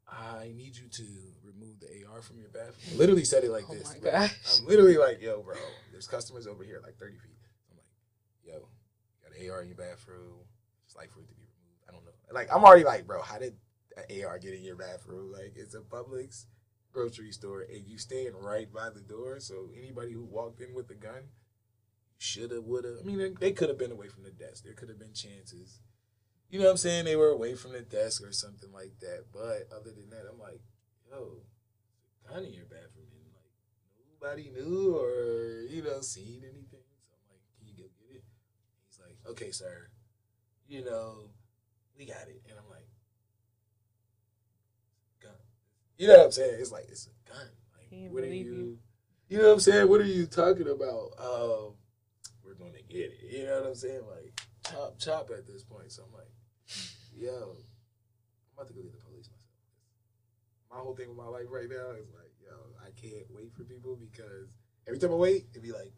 I 0.09 0.53
need 0.57 0.77
you 0.77 0.89
to 0.89 1.05
remove 1.45 1.79
the 1.81 2.05
AR 2.11 2.21
from 2.23 2.39
your 2.39 2.49
bathroom. 2.49 2.99
Literally 2.99 3.25
said 3.25 3.45
it 3.45 3.51
like 3.51 3.65
Oh 3.71 3.75
this. 3.75 3.93
gosh. 4.03 4.33
I'm 4.61 4.67
literally 4.67 4.97
like, 4.97 5.21
yo, 5.23 5.43
bro, 5.43 5.55
there's 5.93 6.09
customers 6.09 6.47
over 6.47 6.65
here 6.65 6.81
like 6.83 6.97
30 6.99 7.13
feet. 7.19 7.39
I'm 7.71 7.77
like, 7.77 7.87
yo, 8.45 8.69
got 9.23 9.39
an 9.41 9.51
AR 9.51 9.63
in 9.63 9.69
your 9.69 9.77
bathroom. 9.77 10.39
It's 10.87 10.97
like 10.97 11.11
for 11.13 11.21
it 11.21 11.29
to 11.29 11.35
be 11.35 11.43
removed. 11.43 11.85
I 11.89 11.93
don't 11.93 12.05
know. 12.05 12.11
Like, 12.33 12.49
I'm 12.53 12.65
already 12.65 12.85
like, 12.85 13.07
bro, 13.07 13.23
how 13.23 13.39
did 13.39 13.55
an 14.09 14.25
AR 14.25 14.39
get 14.39 14.55
in 14.55 14.63
your 14.63 14.77
bathroom? 14.77 15.33
Like, 15.33 15.53
it's 15.57 15.75
a 15.75 15.81
Publix 15.81 16.47
grocery 16.93 17.31
store 17.31 17.63
and 17.63 17.87
you 17.87 17.99
stand 17.99 18.35
right 18.35 18.73
by 18.73 18.91
the 18.91 19.01
door. 19.01 19.39
So 19.41 19.71
anybody 19.77 20.13
who 20.13 20.25
walked 20.25 20.61
in 20.61 20.75
with 20.75 20.91
a 20.91 20.95
gun 20.95 21.29
should 22.19 22.51
have, 22.51 22.65
would 22.65 22.85
have. 22.85 22.99
I 23.01 23.05
mean, 23.05 23.19
they, 23.19 23.31
they 23.31 23.53
could 23.53 23.69
have 23.69 23.79
been 23.79 23.93
away 23.93 24.09
from 24.09 24.25
the 24.25 24.31
desk. 24.31 24.65
There 24.65 24.75
could 24.75 24.89
have 24.89 24.99
been 24.99 25.15
chances. 25.15 25.81
You 26.51 26.59
know 26.59 26.65
what 26.67 26.73
I'm 26.73 26.77
saying? 26.79 27.05
They 27.05 27.17
were 27.17 27.31
away 27.31 27.55
from 27.55 27.73
the 27.73 27.81
desk 27.81 28.23
or 28.23 28.33
something 28.33 28.73
like 28.73 28.99
that. 29.01 29.27
But 29.33 29.69
other 29.75 29.91
than 29.93 30.11
that, 30.11 30.27
I'm 30.31 30.39
like, 30.39 30.61
yo, 31.09 31.43
gun 32.29 32.45
in 32.45 32.53
your 32.53 32.67
bathroom 32.67 33.07
and 33.15 33.31
like 33.35 33.55
nobody 34.21 34.51
knew 34.51 34.97
or 34.97 35.63
you 35.71 35.83
know 35.83 36.01
seen 36.01 36.43
anything. 36.43 36.87
So 37.07 37.15
I'm 37.15 37.31
like, 37.31 37.43
can 37.57 37.69
you 37.69 37.75
go 37.75 37.89
get 37.99 38.17
it? 38.17 38.25
He's 38.89 38.99
like, 38.99 39.17
okay, 39.31 39.53
sir. 39.53 39.89
You 40.69 40.85
know, 40.85 41.31
we 41.97 42.05
got 42.05 42.29
it. 42.29 42.43
And 42.49 42.59
I'm 42.59 42.69
like, 42.69 42.89
gun. 45.23 45.33
You 46.01 46.09
know 46.09 46.17
what 46.17 46.25
I'm 46.25 46.33
saying? 46.33 46.57
It's 46.59 46.73
like 46.73 46.87
it's 46.89 47.09
a 47.09 47.31
gun. 47.31 47.47
Like, 47.77 48.11
what 48.11 48.25
are 48.25 48.27
you? 48.27 48.35
you. 48.35 48.79
You 49.29 49.37
know 49.37 49.49
what 49.49 49.53
I'm 49.53 49.61
saying? 49.61 49.87
What 49.87 50.01
are 50.01 50.05
you 50.05 50.25
talking 50.25 50.67
about? 50.67 51.13
Um, 51.21 51.75
we're 52.43 52.55
gonna 52.55 52.81
get 52.89 53.13
it. 53.13 53.31
You 53.31 53.45
know 53.45 53.61
what 53.61 53.67
I'm 53.69 53.75
saying? 53.75 54.01
Like 54.09 54.41
chop 54.65 54.99
chop 54.99 55.29
at 55.29 55.47
this 55.47 55.63
point. 55.63 55.93
So 55.93 56.05
I'm 56.09 56.13
like, 56.15 56.33
yo, 57.15 57.29
I'm 57.29 58.57
about 58.57 58.69
to 58.69 58.73
go 58.73 58.81
get 58.81 58.93
the 58.93 59.05
police 59.05 59.29
myself. 59.29 59.45
My 60.73 60.79
whole 60.79 60.97
thing 60.97 61.09
with 61.09 61.19
my 61.19 61.29
life 61.29 61.53
right 61.53 61.69
now 61.69 61.93
is 61.93 62.09
like, 62.17 62.33
yo, 62.41 62.57
I 62.81 62.89
can't 62.99 63.27
wait 63.29 63.53
for 63.53 63.65
people 63.65 63.99
because 64.01 64.49
every 64.89 64.99
time 64.99 65.13
I 65.13 65.17
wait, 65.17 65.49
it'd 65.51 65.63
be 65.63 65.73
like 65.73 65.93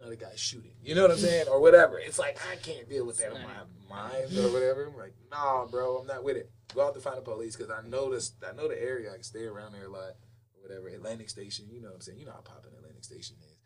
another 0.00 0.16
guy 0.16 0.32
shooting. 0.34 0.72
You 0.82 0.94
know 0.94 1.02
what 1.02 1.10
I'm 1.12 1.18
saying? 1.18 1.46
Or 1.48 1.60
whatever. 1.60 1.98
It's 1.98 2.18
like 2.18 2.38
I 2.50 2.56
can't 2.56 2.88
deal 2.88 3.06
with 3.06 3.18
that 3.18 3.32
in 3.34 3.42
my 3.42 3.48
mind 3.88 4.36
or 4.38 4.52
whatever. 4.52 4.86
I'm 4.86 4.96
like, 4.96 5.14
nah, 5.30 5.66
bro, 5.66 5.98
I'm 5.98 6.06
not 6.06 6.24
with 6.24 6.36
it. 6.36 6.50
Go 6.74 6.86
out 6.86 6.94
to 6.94 7.00
find 7.00 7.16
the 7.18 7.22
police 7.22 7.56
because 7.56 7.70
I 7.70 7.86
know 7.86 8.10
this. 8.12 8.32
I 8.48 8.54
know 8.54 8.68
the 8.68 8.80
area. 8.82 9.10
I 9.10 9.14
can 9.14 9.22
stay 9.22 9.44
around 9.44 9.72
there 9.72 9.86
a 9.86 9.90
lot 9.90 10.14
or 10.54 10.62
whatever. 10.62 10.88
Atlantic 10.88 11.28
Station. 11.30 11.66
You 11.70 11.80
know 11.80 11.88
what 11.88 11.96
I'm 11.96 12.00
saying? 12.00 12.18
You 12.18 12.26
know 12.26 12.32
how 12.32 12.40
popping 12.40 12.72
Atlantic 12.76 13.04
Station 13.04 13.36
is. 13.42 13.56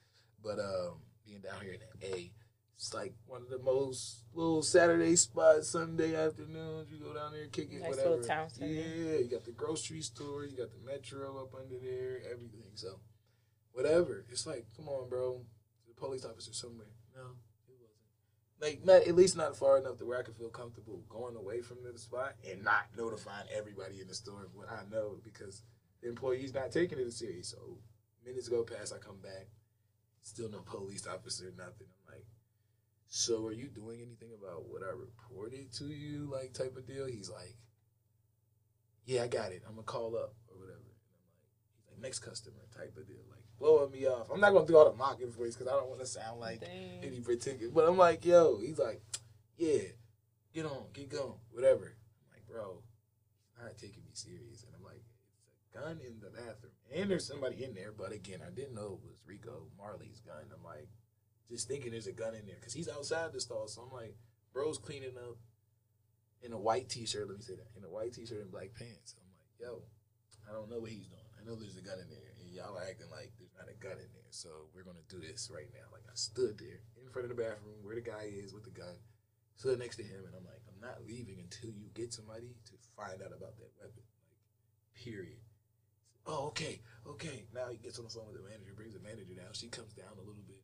But 0.42 0.58
um, 0.58 1.00
being 1.26 1.40
down 1.40 1.60
here 1.62 1.74
in 1.74 1.80
A, 2.08 2.30
it's 2.76 2.92
like 2.92 3.14
one 3.26 3.42
of 3.42 3.48
the 3.50 3.58
most 3.60 4.24
little 4.34 4.62
Saturday 4.62 5.16
spots, 5.16 5.68
Sunday 5.68 6.16
afternoons. 6.16 6.90
You 6.90 6.98
go 6.98 7.14
down 7.14 7.32
there, 7.32 7.46
kick 7.46 7.68
it, 7.72 7.80
Nice 7.80 7.90
whatever. 7.90 8.10
little 8.10 8.26
town. 8.26 8.48
Yeah, 8.58 9.18
you 9.18 9.28
got 9.30 9.44
the 9.44 9.52
grocery 9.52 10.00
store, 10.02 10.44
you 10.44 10.56
got 10.56 10.70
the 10.70 10.84
metro 10.84 11.40
up 11.42 11.54
under 11.54 11.78
there, 11.78 12.18
everything. 12.30 12.72
So, 12.74 12.98
whatever. 13.72 14.24
It's 14.30 14.46
like, 14.46 14.66
come 14.76 14.88
on, 14.88 15.08
bro. 15.08 15.42
Police 16.04 16.24
officer 16.24 16.52
somewhere. 16.52 16.92
No, 17.16 17.22
it 17.68 17.76
wasn't. 17.80 18.60
Like, 18.60 18.84
not 18.84 19.08
at 19.08 19.16
least 19.16 19.36
not 19.36 19.56
far 19.56 19.78
enough 19.78 19.96
to 19.98 20.04
where 20.04 20.18
I 20.18 20.22
could 20.22 20.36
feel 20.36 20.50
comfortable 20.50 21.02
going 21.08 21.36
away 21.36 21.62
from 21.62 21.78
the 21.82 21.98
spot 21.98 22.34
and 22.48 22.62
not 22.62 22.86
notifying 22.96 23.46
everybody 23.56 24.00
in 24.00 24.08
the 24.08 24.14
store 24.14 24.44
of 24.44 24.54
what 24.54 24.68
I 24.70 24.82
know 24.90 25.16
because 25.24 25.62
the 26.02 26.08
employee's 26.08 26.52
not 26.52 26.72
taking 26.72 26.98
it 26.98 27.12
serious. 27.12 27.48
So 27.48 27.78
minutes 28.24 28.48
go 28.48 28.64
past, 28.64 28.92
I 28.92 28.98
come 28.98 29.18
back, 29.22 29.48
still 30.20 30.50
no 30.50 30.60
police 30.60 31.06
officer, 31.06 31.52
nothing. 31.56 31.88
I'm 31.88 32.14
like, 32.14 32.26
so 33.06 33.46
are 33.46 33.52
you 33.52 33.68
doing 33.68 34.00
anything 34.00 34.30
about 34.38 34.66
what 34.68 34.82
I 34.82 34.90
reported 34.90 35.72
to 35.74 35.86
you, 35.86 36.28
like 36.30 36.52
type 36.52 36.76
of 36.76 36.86
deal? 36.86 37.06
He's 37.06 37.30
like, 37.30 37.56
yeah, 39.06 39.22
I 39.22 39.28
got 39.28 39.52
it. 39.52 39.62
I'm 39.66 39.76
gonna 39.76 39.84
call 39.84 40.16
up 40.16 40.34
or 40.48 40.58
whatever. 40.58 40.80
And 40.80 41.16
I'm 41.16 41.22
like, 41.22 41.72
he's 41.78 41.92
like, 41.92 42.02
next 42.02 42.18
customer 42.18 42.66
type 42.76 42.96
of 42.96 43.06
deal, 43.06 43.24
like 43.30 43.43
blowing 43.58 43.90
me 43.90 44.06
off. 44.06 44.28
I'm 44.32 44.40
not 44.40 44.52
gonna 44.52 44.66
do 44.66 44.76
all 44.76 44.90
the 44.90 44.96
mocking 44.96 45.30
voice 45.30 45.54
because 45.54 45.68
I 45.68 45.76
don't 45.76 45.88
want 45.88 46.00
to 46.00 46.06
sound 46.06 46.40
like 46.40 46.60
Dang. 46.60 47.02
any 47.02 47.20
particular. 47.20 47.72
But 47.72 47.88
I'm 47.88 47.96
like, 47.98 48.24
yo, 48.24 48.58
he's 48.60 48.78
like, 48.78 49.02
yeah, 49.56 49.82
get 50.52 50.66
on, 50.66 50.86
get 50.92 51.10
going, 51.10 51.38
whatever. 51.50 51.96
I'm 51.96 52.32
like, 52.32 52.46
bro, 52.46 52.82
he's 53.54 53.64
not 53.64 53.78
taking 53.78 54.02
me 54.04 54.10
serious. 54.12 54.64
And 54.64 54.72
I'm 54.76 54.84
like, 54.84 55.02
it's 55.46 55.74
a 55.74 55.78
gun 55.78 56.00
in 56.06 56.20
the 56.20 56.30
bathroom. 56.30 56.72
And 56.94 57.10
there's 57.10 57.26
somebody 57.26 57.64
in 57.64 57.74
there. 57.74 57.92
But 57.96 58.12
again, 58.12 58.40
I 58.46 58.50
didn't 58.50 58.74
know 58.74 58.98
it 59.02 59.06
was 59.08 59.18
Rico 59.26 59.66
Marley's 59.78 60.20
gun. 60.20 60.44
I'm 60.54 60.64
like, 60.64 60.88
just 61.48 61.68
thinking 61.68 61.92
there's 61.92 62.06
a 62.06 62.12
gun 62.12 62.34
in 62.34 62.46
there 62.46 62.56
because 62.58 62.72
he's 62.72 62.88
outside 62.88 63.32
the 63.32 63.40
stall. 63.40 63.68
So 63.68 63.82
I'm 63.82 63.92
like, 63.92 64.16
bro's 64.52 64.78
cleaning 64.78 65.16
up 65.16 65.36
in 66.42 66.52
a 66.52 66.58
white 66.58 66.88
t-shirt. 66.88 67.28
Let 67.28 67.36
me 67.38 67.42
say 67.42 67.54
that 67.54 67.70
in 67.76 67.84
a 67.84 67.90
white 67.90 68.12
t-shirt 68.12 68.40
and 68.42 68.50
black 68.52 68.74
pants. 68.78 69.14
I'm 69.18 69.26
like, 69.38 69.54
yo, 69.60 69.82
I 70.48 70.52
don't 70.52 70.70
know 70.70 70.80
what 70.80 70.90
he's 70.90 71.06
doing. 71.06 71.20
I 71.40 71.44
know 71.44 71.56
there's 71.56 71.76
a 71.76 71.82
gun 71.82 71.98
in 72.00 72.08
there, 72.08 72.30
y'all 72.54 72.78
are 72.78 72.86
acting 72.86 73.10
like 73.10 73.34
there's 73.36 73.52
not 73.58 73.66
a 73.66 73.76
gun 73.82 73.98
in 73.98 74.10
there. 74.14 74.30
So 74.30 74.70
we're 74.70 74.86
gonna 74.86 75.04
do 75.10 75.18
this 75.18 75.50
right 75.50 75.68
now. 75.74 75.90
Like 75.90 76.06
I 76.06 76.14
stood 76.14 76.58
there 76.58 76.86
in 77.02 77.10
front 77.10 77.26
of 77.26 77.34
the 77.34 77.42
bathroom 77.42 77.82
where 77.82 77.98
the 77.98 78.06
guy 78.06 78.30
is 78.30 78.54
with 78.54 78.64
the 78.64 78.70
gun, 78.70 78.96
stood 79.58 79.78
next 79.78 79.98
to 79.98 80.06
him, 80.06 80.22
and 80.22 80.34
I'm 80.34 80.46
like, 80.46 80.62
I'm 80.70 80.80
not 80.80 81.02
leaving 81.02 81.42
until 81.42 81.74
you 81.74 81.90
get 81.94 82.14
somebody 82.14 82.54
to 82.70 82.74
find 82.94 83.18
out 83.18 83.34
about 83.34 83.58
that 83.58 83.74
weapon. 83.82 84.06
Like, 84.06 84.08
period. 84.94 85.42
Oh, 86.26 86.54
okay, 86.54 86.80
okay. 87.06 87.44
Now 87.52 87.68
he 87.68 87.76
gets 87.76 87.98
on 87.98 88.06
the 88.06 88.10
phone 88.10 88.30
with 88.30 88.40
the 88.40 88.48
manager, 88.48 88.72
brings 88.74 88.94
the 88.94 89.02
manager 89.02 89.34
down. 89.34 89.52
She 89.52 89.68
comes 89.68 89.92
down 89.92 90.14
a 90.16 90.24
little 90.24 90.46
bit, 90.46 90.62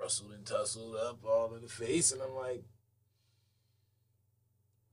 rustled 0.00 0.32
and 0.32 0.46
tussled 0.46 0.96
up 0.96 1.24
all 1.26 1.54
in 1.54 1.62
the 1.62 1.68
face, 1.68 2.12
and 2.12 2.22
I'm 2.22 2.34
like, 2.34 2.64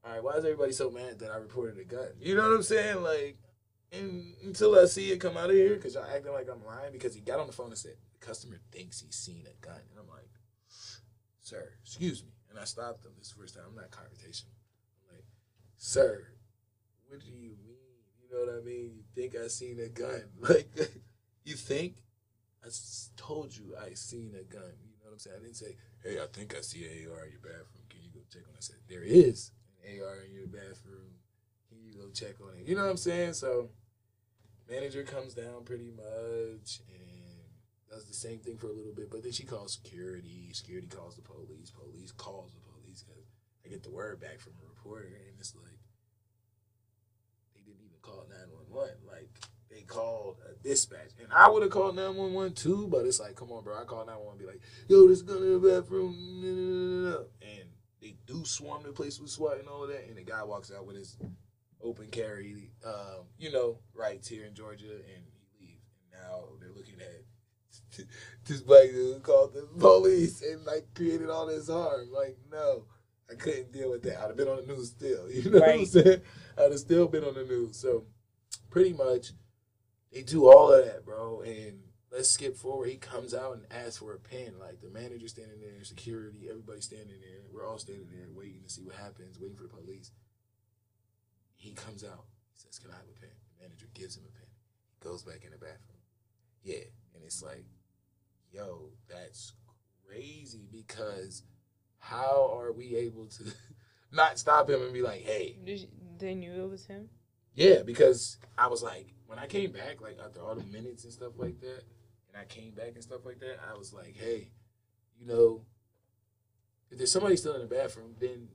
all 0.04 0.12
right, 0.12 0.24
why 0.24 0.34
is 0.34 0.44
everybody 0.44 0.74
so 0.74 0.92
mad 0.92 1.20
that 1.20 1.32
I 1.32 1.38
reported 1.38 1.80
a 1.80 1.86
gun? 1.86 2.10
You 2.20 2.36
know 2.36 2.50
what 2.50 2.56
I'm 2.58 2.64
saying? 2.64 3.02
Like, 3.04 3.38
And 3.94 4.34
until 4.44 4.78
I 4.78 4.86
see 4.86 5.12
it 5.12 5.20
come 5.20 5.38
out 5.38 5.52
of 5.52 5.56
here, 5.56 5.76
because 5.76 5.94
y'all 5.94 6.06
acting 6.06 6.34
like 6.34 6.48
I'm 6.52 6.66
lying, 6.66 6.92
because 6.92 7.14
he 7.14 7.22
got 7.22 7.40
on 7.40 7.48
the 7.48 7.54
phone 7.54 7.68
and 7.68 7.78
said, 7.78 7.96
the 8.12 8.26
customer 8.26 8.60
thinks 8.72 9.02
he's 9.02 9.16
seen 9.16 9.46
a 9.46 9.66
gun. 9.66 9.80
And 9.92 10.00
I'm 10.00 10.10
like, 10.10 10.30
sir, 11.42 11.74
excuse 11.84 12.24
me. 12.24 12.32
And 12.50 12.60
I 12.60 12.64
stopped 12.66 13.06
him 13.06 13.12
this 13.18 13.32
first 13.32 13.56
time. 13.56 13.66
I'm 13.70 13.76
not 13.76 13.92
confrontational. 13.92 14.54
I'm 15.10 15.16
like, 15.16 15.26
sir, 15.78 16.28
what 17.08 17.20
do 17.20 17.28
you 17.28 17.56
mean? 17.66 17.92
You 18.22 18.32
know 18.32 18.46
what 18.46 18.62
I 18.62 18.66
mean? 18.66 18.92
You 18.96 19.04
think 19.14 19.36
I 19.36 19.48
seen 19.48 19.80
a 19.80 19.90
gun? 19.90 20.24
Like, 20.40 20.70
you 21.44 21.56
think? 21.56 21.98
I 22.66 22.70
told 23.18 23.56
you 23.56 23.76
I 23.80 23.94
seen 23.94 24.34
a 24.40 24.44
gun. 24.44 24.74
You 24.82 24.96
know 25.04 25.10
what 25.10 25.14
I'm 25.14 25.20
saying? 25.20 25.36
I 25.40 25.44
didn't 25.44 25.58
say, 25.58 25.76
hey, 26.04 26.18
I 26.20 26.26
think 26.32 26.56
I 26.58 26.62
see 26.62 26.86
an 26.86 27.12
AR 27.12 27.26
in 27.26 27.32
your 27.32 27.42
bathroom. 27.42 27.86
Can 27.90 28.00
you 28.02 28.10
go 28.14 28.22
check 28.32 28.44
on 28.48 28.56
it? 28.56 28.58
I 28.58 28.62
said, 28.62 28.78
there 28.88 29.04
is 29.04 29.52
an 29.84 30.00
AR 30.02 30.24
in 30.26 30.34
your 30.34 30.48
bathroom. 30.48 31.20
Can 31.70 31.78
you 31.84 31.94
go 31.94 32.10
check 32.14 32.36
on 32.42 32.58
it? 32.58 32.68
You 32.68 32.76
know 32.76 32.84
what 32.84 32.92
I'm 32.92 32.98
saying? 32.98 33.34
So, 33.34 33.70
manager 34.70 35.04
comes 35.04 35.34
down 35.34 35.64
pretty 35.66 35.92
much 35.92 36.82
and 36.90 37.24
does 37.90 38.06
the 38.06 38.14
same 38.14 38.40
thing 38.40 38.58
for 38.58 38.68
a 38.68 38.74
little 38.74 38.94
bit, 38.94 39.12
but 39.12 39.24
then 39.24 39.32
she 39.32 39.44
calls 39.44 39.74
security. 39.74 40.50
Security 40.54 40.88
calls 40.88 41.16
the 41.16 41.22
police. 41.22 41.70
Police 41.70 42.12
calls 42.12 42.54
the 42.54 42.62
police 42.72 43.04
because 43.04 43.24
I 43.66 43.70
get 43.70 43.84
the 43.84 43.92
word 43.92 44.20
back 44.20 44.40
from 44.40 44.54
a 44.62 44.68
reporter, 44.68 45.06
and 45.06 45.40
it's 45.40 45.56
like 45.56 45.80
they 47.56 47.62
didn't 47.62 47.84
even 47.86 48.00
call 48.02 48.26
911. 48.30 48.96
Like 49.08 49.30
they 49.70 49.82
called 49.82 50.38
a 50.50 50.54
dispatch, 50.68 51.12
and 51.22 51.32
I 51.32 51.50
would 51.50 51.62
have 51.62 51.72
called 51.72 51.96
911 51.96 52.54
too, 52.54 52.88
but 52.88 53.06
it's 53.06 53.20
like, 53.20 53.36
come 53.36 53.52
on, 53.52 53.64
bro. 53.64 53.80
I 53.80 53.84
call 53.86 54.06
911, 54.06 54.40
be 54.40 54.46
like, 54.46 54.62
yo, 54.88 55.08
this 55.08 55.22
gun 55.22 55.38
in 55.38 55.62
the 55.62 55.70
bathroom, 55.70 56.16
and 57.42 57.70
they 58.02 58.16
do 58.26 58.44
swarm 58.44 58.84
the 58.84 58.92
place 58.92 59.20
with 59.20 59.30
SWAT 59.30 59.60
and 59.60 59.68
all 59.68 59.84
of 59.84 59.90
that, 59.90 60.08
and 60.08 60.18
the 60.18 60.24
guy 60.24 60.44
walks 60.44 60.72
out 60.72 60.86
with 60.86 60.98
his 60.98 61.18
open 61.84 62.08
carry, 62.08 62.72
um, 62.86 63.26
you 63.38 63.52
know, 63.52 63.80
rights 63.94 64.28
here 64.28 64.46
in 64.46 64.54
Georgia, 64.54 64.86
and 64.86 65.24
he 65.60 65.66
leaves. 65.66 65.92
And 66.02 66.22
now 66.22 66.46
they're 66.60 66.72
looking 66.76 67.00
at 67.00 68.06
this 68.46 68.62
black 68.62 68.90
dude 68.90 69.24
called 69.24 69.54
the 69.54 69.68
police 69.80 70.42
and 70.42 70.66
like 70.66 70.88
created 70.96 71.30
all 71.30 71.48
this 71.48 71.70
harm. 71.70 72.10
Like, 72.12 72.38
no, 72.52 72.86
I 73.30 73.36
couldn't 73.36 73.72
deal 73.72 73.92
with 73.92 74.04
that. 74.04 74.20
I'd 74.20 74.28
have 74.28 74.38
been 74.38 74.48
on 74.48 74.66
the 74.66 74.74
news 74.74 74.90
still. 74.90 75.30
You 75.32 75.50
know 75.50 75.60
right. 75.60 75.80
what 75.80 75.80
I'm 75.80 75.86
saying? 75.86 76.22
I'd 76.58 76.72
have 76.72 76.80
still 76.80 77.08
been 77.08 77.24
on 77.24 77.34
the 77.34 77.44
news. 77.44 77.78
So 77.78 78.06
pretty 78.70 78.94
much 78.94 79.32
they 80.12 80.22
do 80.22 80.46
all 80.46 80.72
of 80.72 80.86
that, 80.86 81.06
bro. 81.06 81.42
And 81.42 81.80
let's 82.12 82.30
skip 82.30 82.56
forward. 82.56 82.90
He 82.90 82.98
comes 82.98 83.34
out 83.34 83.56
and 83.56 83.66
asks 83.72 83.98
for 83.98 84.14
a 84.14 84.20
pen. 84.20 84.54
Like 84.60 84.82
the 84.82 84.90
manager 84.90 85.28
standing 85.28 85.60
there, 85.60 85.84
security, 85.84 86.48
everybody 86.50 86.82
standing 86.82 87.20
there. 87.22 87.42
We're 87.52 87.68
all 87.68 87.80
standing 87.80 88.08
there 88.12 88.28
waiting 88.34 88.62
to 88.64 88.70
see 88.70 88.84
what 88.84 88.96
happens, 88.96 89.40
waiting 89.40 89.58
for 89.58 89.64
the 89.64 89.70
police. 89.70 90.12
He 91.64 91.72
comes 91.72 92.04
out. 92.04 92.26
He 92.54 92.60
says, 92.60 92.78
Can 92.78 92.92
I 92.92 92.96
have 92.96 93.06
a 93.06 93.20
pen? 93.20 93.30
The 93.56 93.64
manager 93.64 93.88
gives 93.94 94.18
him 94.18 94.24
a 94.28 94.32
pen. 94.38 94.48
He 94.92 95.08
goes 95.08 95.24
back 95.24 95.46
in 95.46 95.52
the 95.52 95.58
bathroom. 95.58 96.04
Yeah. 96.62 96.84
And 97.16 97.24
it's 97.24 97.42
like, 97.42 97.64
yo, 98.52 98.90
that's 99.08 99.54
crazy 100.06 100.68
because 100.70 101.44
how 102.00 102.52
are 102.54 102.74
we 102.74 102.98
able 102.98 103.28
to 103.28 103.46
not 104.12 104.38
stop 104.38 104.70
him 104.70 104.82
and 104.82 104.92
be 104.92 105.02
like, 105.02 105.22
hey. 105.22 105.58
They 106.20 106.36
knew 106.36 106.52
it 106.52 106.70
was 106.70 106.86
him? 106.86 107.08
Yeah, 107.56 107.84
because 107.86 108.38
I 108.58 108.68
was 108.68 108.84
like, 108.84 109.14
when 109.28 109.40
I 109.40 109.48
came 109.48 109.72
back, 109.72 110.02
like 110.02 110.18
after 110.24 110.42
all 110.42 110.56
the 110.56 110.66
minutes 110.66 111.06
and 111.06 111.14
stuff 111.14 111.34
like 111.38 111.62
that, 111.62 111.84
and 112.28 112.42
I 112.42 112.44
came 112.44 112.72
back 112.72 112.92
and 112.96 113.04
stuff 113.04 113.26
like 113.26 113.40
that, 113.40 113.60
I 113.72 113.78
was 113.78 113.94
like, 113.94 114.18
hey, 114.18 114.50
you 115.18 115.28
know, 115.28 115.62
if 116.92 116.98
there's 116.98 117.12
somebody 117.12 117.38
still 117.38 117.56
in 117.56 117.62
the 117.62 117.74
bathroom, 117.74 118.16
then 118.20 118.50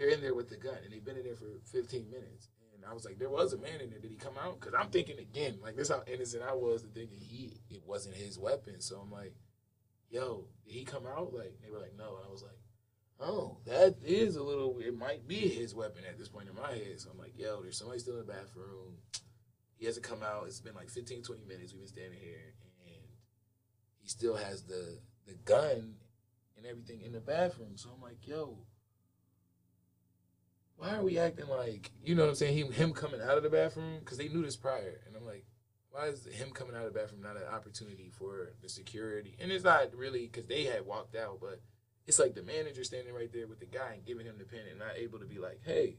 they're 0.00 0.08
in 0.08 0.22
there 0.22 0.34
with 0.34 0.48
the 0.48 0.56
gun 0.56 0.78
and 0.82 0.90
they've 0.90 1.04
been 1.04 1.18
in 1.18 1.24
there 1.24 1.36
for 1.36 1.60
15 1.70 2.10
minutes. 2.10 2.48
And 2.74 2.82
I 2.90 2.94
was 2.94 3.04
like, 3.04 3.18
there 3.18 3.28
was 3.28 3.52
a 3.52 3.58
man 3.58 3.82
in 3.82 3.90
there. 3.90 3.98
Did 3.98 4.10
he 4.10 4.16
come 4.16 4.32
out? 4.42 4.58
Because 4.58 4.74
I'm 4.74 4.88
thinking 4.88 5.18
again, 5.18 5.58
like 5.62 5.76
this 5.76 5.90
how 5.90 6.02
innocent 6.06 6.42
I 6.42 6.54
was 6.54 6.80
to 6.82 6.88
thinking 6.88 7.18
he 7.20 7.60
it 7.68 7.82
wasn't 7.86 8.16
his 8.16 8.38
weapon. 8.38 8.80
So 8.80 8.96
I'm 8.96 9.12
like, 9.12 9.34
yo, 10.08 10.46
did 10.64 10.72
he 10.72 10.84
come 10.84 11.06
out? 11.06 11.34
Like 11.34 11.52
they 11.62 11.70
were 11.70 11.78
like, 11.78 11.92
no. 11.98 12.16
And 12.16 12.26
I 12.26 12.32
was 12.32 12.42
like, 12.42 12.56
oh, 13.20 13.58
that 13.66 13.96
is 14.02 14.36
a 14.36 14.42
little. 14.42 14.78
It 14.78 14.96
might 14.96 15.28
be 15.28 15.36
his 15.36 15.74
weapon 15.74 16.04
at 16.08 16.18
this 16.18 16.28
point 16.28 16.48
in 16.48 16.54
my 16.54 16.72
head. 16.72 16.98
So 16.98 17.10
I'm 17.12 17.18
like, 17.18 17.34
yo, 17.36 17.60
there's 17.60 17.76
somebody 17.76 17.98
still 17.98 18.18
in 18.18 18.26
the 18.26 18.32
bathroom. 18.32 18.96
He 19.76 19.84
hasn't 19.84 20.06
come 20.06 20.22
out. 20.22 20.44
It's 20.46 20.60
been 20.60 20.74
like 20.74 20.88
15, 20.88 21.22
20 21.22 21.44
minutes. 21.44 21.74
We've 21.74 21.82
been 21.82 21.88
standing 21.88 22.18
here, 22.18 22.54
and 22.86 23.02
he 24.00 24.08
still 24.08 24.36
has 24.36 24.62
the 24.62 24.98
the 25.26 25.34
gun 25.44 25.96
and 26.56 26.64
everything 26.64 27.02
in 27.02 27.12
the 27.12 27.20
bathroom. 27.20 27.76
So 27.76 27.90
I'm 27.94 28.00
like, 28.00 28.26
yo, 28.26 28.56
why 30.80 30.94
are 30.94 31.02
we 31.02 31.18
acting 31.18 31.48
like 31.48 31.90
you 32.02 32.14
know 32.14 32.22
what 32.22 32.30
I'm 32.30 32.34
saying? 32.34 32.72
Him 32.72 32.92
coming 32.92 33.20
out 33.20 33.36
of 33.36 33.42
the 33.42 33.50
bathroom 33.50 33.98
because 34.00 34.18
they 34.18 34.28
knew 34.28 34.42
this 34.42 34.56
prior, 34.56 35.00
and 35.06 35.14
I'm 35.14 35.26
like, 35.26 35.44
why 35.90 36.06
is 36.06 36.24
him 36.26 36.50
coming 36.50 36.74
out 36.74 36.86
of 36.86 36.92
the 36.92 36.98
bathroom 36.98 37.22
not 37.22 37.36
an 37.36 37.42
opportunity 37.52 38.10
for 38.10 38.52
the 38.62 38.68
security? 38.68 39.36
And 39.40 39.52
it's 39.52 39.64
not 39.64 39.94
really 39.94 40.26
because 40.26 40.46
they 40.46 40.64
had 40.64 40.86
walked 40.86 41.16
out, 41.16 41.38
but 41.40 41.60
it's 42.06 42.18
like 42.18 42.34
the 42.34 42.42
manager 42.42 42.82
standing 42.82 43.14
right 43.14 43.32
there 43.32 43.46
with 43.46 43.60
the 43.60 43.66
guy 43.66 43.92
and 43.94 44.06
giving 44.06 44.24
him 44.26 44.38
the 44.38 44.44
pen 44.44 44.60
and 44.70 44.78
not 44.78 44.96
able 44.96 45.18
to 45.18 45.26
be 45.26 45.38
like, 45.38 45.60
hey, 45.64 45.98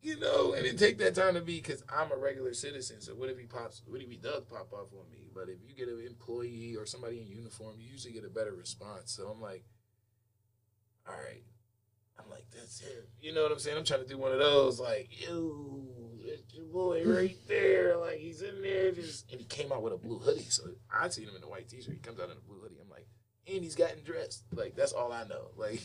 you 0.00 0.18
know, 0.18 0.54
and 0.54 0.64
it 0.64 0.78
take 0.78 0.96
that 0.98 1.14
time 1.14 1.34
to 1.34 1.42
be 1.42 1.56
because 1.56 1.84
I'm 1.94 2.10
a 2.10 2.16
regular 2.16 2.54
citizen. 2.54 3.02
So 3.02 3.12
what 3.12 3.28
if 3.28 3.38
he 3.38 3.44
pops? 3.44 3.82
What 3.86 4.00
if 4.00 4.08
he 4.08 4.16
does 4.16 4.44
pop 4.44 4.72
off 4.72 4.88
on 4.92 5.10
me? 5.10 5.28
But 5.34 5.50
if 5.50 5.58
you 5.62 5.74
get 5.74 5.92
an 5.92 6.02
employee 6.06 6.74
or 6.78 6.86
somebody 6.86 7.20
in 7.20 7.28
uniform, 7.28 7.74
you 7.78 7.90
usually 7.90 8.14
get 8.14 8.24
a 8.24 8.30
better 8.30 8.54
response. 8.54 9.12
So 9.12 9.28
I'm 9.28 9.42
like, 9.42 9.64
all 11.06 11.14
right, 11.14 11.42
I'm 12.22 12.30
like, 12.30 12.46
that's 12.54 12.80
him. 12.80 13.04
You 13.20 13.32
know 13.34 13.42
what 13.42 13.52
I'm 13.52 13.58
saying? 13.58 13.76
I'm 13.76 13.84
trying 13.84 14.02
to 14.02 14.08
do 14.08 14.18
one 14.18 14.32
of 14.32 14.38
those, 14.38 14.80
like, 14.80 15.08
yo, 15.10 15.86
that's 16.26 16.54
your 16.54 16.66
boy 16.66 17.02
right 17.04 17.36
there. 17.48 17.96
Like, 17.96 18.18
he's 18.18 18.42
in 18.42 18.62
there. 18.62 18.92
Just 18.92 19.30
And 19.30 19.40
he 19.40 19.46
came 19.46 19.72
out 19.72 19.82
with 19.82 19.92
a 19.92 19.98
blue 19.98 20.18
hoodie. 20.18 20.48
So 20.48 20.64
I 20.92 21.08
seen 21.08 21.28
him 21.28 21.36
in 21.36 21.42
a 21.42 21.48
white 21.48 21.68
t 21.68 21.80
shirt. 21.80 21.94
He 21.94 22.00
comes 22.00 22.20
out 22.20 22.30
in 22.30 22.36
a 22.36 22.40
blue 22.40 22.60
hoodie. 22.60 22.78
I'm 22.80 22.90
like, 22.90 23.06
and 23.46 23.62
he's 23.62 23.74
gotten 23.74 24.02
dressed. 24.04 24.44
Like, 24.54 24.74
that's 24.76 24.92
all 24.92 25.12
I 25.12 25.24
know. 25.24 25.48
Like, 25.56 25.80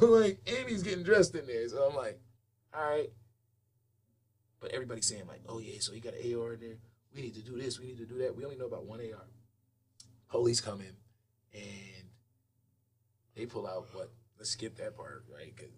like, 0.00 0.38
and 0.46 0.68
he's 0.68 0.82
getting 0.82 1.02
dressed 1.02 1.34
in 1.34 1.46
there. 1.46 1.68
So 1.68 1.88
I'm 1.88 1.96
like, 1.96 2.20
all 2.72 2.88
right. 2.88 3.10
But 4.60 4.72
everybody's 4.72 5.06
saying, 5.06 5.26
like, 5.26 5.42
oh, 5.48 5.58
yeah, 5.58 5.80
so 5.80 5.92
he 5.92 6.00
got 6.00 6.14
an 6.14 6.34
AR 6.34 6.54
in 6.54 6.60
there. 6.60 6.76
We 7.14 7.22
need 7.22 7.34
to 7.34 7.42
do 7.42 7.56
this. 7.58 7.80
We 7.80 7.86
need 7.86 7.98
to 7.98 8.06
do 8.06 8.18
that. 8.18 8.36
We 8.36 8.44
only 8.44 8.56
know 8.56 8.66
about 8.66 8.84
one 8.84 9.00
AR. 9.00 9.26
Police 10.28 10.60
come 10.60 10.80
in 10.80 10.94
and 11.54 12.08
they 13.34 13.46
pull 13.46 13.66
out 13.66 13.88
what? 13.92 14.10
Let's 14.38 14.50
skip 14.50 14.76
that 14.76 14.96
part, 14.96 15.24
right? 15.32 15.52
Because 15.54 15.72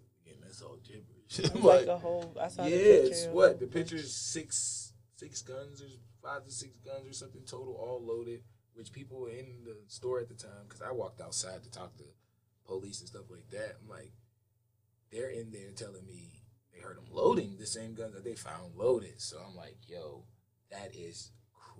that's 0.53 0.61
all 0.61 0.77
gibberish. 0.83 1.63
like, 1.63 1.87
a 1.87 1.97
whole. 1.97 2.35
I 2.39 2.47
saw 2.47 2.65
yeah, 2.65 2.77
it's 2.77 3.25
what 3.27 3.59
the 3.59 3.65
picture's 3.65 4.15
six 4.15 4.93
six 5.15 5.41
guns 5.41 5.81
or 5.81 5.87
five 6.21 6.45
to 6.45 6.51
six 6.51 6.77
guns 6.77 7.09
or 7.09 7.13
something 7.13 7.41
total, 7.45 7.73
all 7.73 8.01
loaded. 8.05 8.41
Which 8.75 8.91
people 8.91 9.19
were 9.19 9.29
in 9.29 9.63
the 9.65 9.77
store 9.87 10.19
at 10.19 10.29
the 10.29 10.35
time, 10.35 10.65
because 10.67 10.81
I 10.81 10.91
walked 10.91 11.21
outside 11.21 11.63
to 11.63 11.69
talk 11.69 11.95
to 11.97 12.03
police 12.65 12.99
and 13.01 13.09
stuff 13.09 13.29
like 13.29 13.49
that. 13.51 13.75
I'm 13.81 13.87
like, 13.87 14.11
they're 15.11 15.29
in 15.29 15.51
there 15.51 15.71
telling 15.75 16.07
me 16.07 16.41
they 16.73 16.81
heard 16.81 16.97
them 16.97 17.05
loading 17.11 17.57
the 17.59 17.67
same 17.67 17.93
guns 17.93 18.15
that 18.15 18.23
they 18.23 18.33
found 18.33 18.75
loaded. 18.75 19.21
So 19.21 19.37
I'm 19.47 19.55
like, 19.55 19.77
yo, 19.87 20.25
that 20.71 20.95
is 20.95 21.31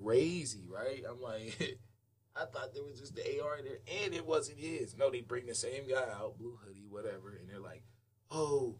crazy, 0.01 0.65
right? 0.67 1.03
I'm 1.07 1.21
like. 1.21 1.79
I 2.35 2.45
thought 2.45 2.73
there 2.73 2.83
was 2.83 2.99
just 2.99 3.15
the 3.15 3.21
AR 3.43 3.59
in 3.59 3.65
there, 3.65 3.77
and 4.03 4.11
it 4.11 4.25
wasn't 4.25 4.57
his. 4.57 4.97
No, 4.97 5.11
they 5.11 5.21
bring 5.21 5.45
the 5.45 5.53
same 5.53 5.87
guy 5.87 6.07
out, 6.19 6.39
blue 6.39 6.57
hoodie, 6.65 6.87
whatever, 6.89 7.29
and 7.39 7.47
they're 7.47 7.59
like, 7.59 7.83
oh, 8.33 8.75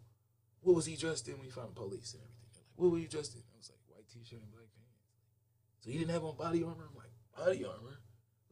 what 0.62 0.74
was 0.74 0.86
he 0.86 0.96
dressed 0.96 1.28
in 1.28 1.34
when 1.34 1.46
you 1.46 1.52
found 1.52 1.70
the 1.70 1.80
police 1.80 2.12
and 2.14 2.22
everything? 2.22 2.48
They're 2.52 2.60
like, 2.60 2.76
what 2.76 2.90
were 2.90 2.98
you 2.98 3.08
dressed 3.08 3.34
in? 3.34 3.40
I 3.40 3.56
was 3.56 3.70
like, 3.70 3.80
white 3.88 4.08
t-shirt 4.12 4.40
and 4.40 4.50
black 4.50 4.66
pants. 4.74 4.98
So 5.80 5.90
he 5.90 5.98
didn't 5.98 6.10
have 6.10 6.24
on 6.24 6.36
body 6.36 6.62
armor? 6.62 6.88
I'm 6.90 6.96
like, 6.96 7.14
body 7.36 7.64
armor? 7.64 8.00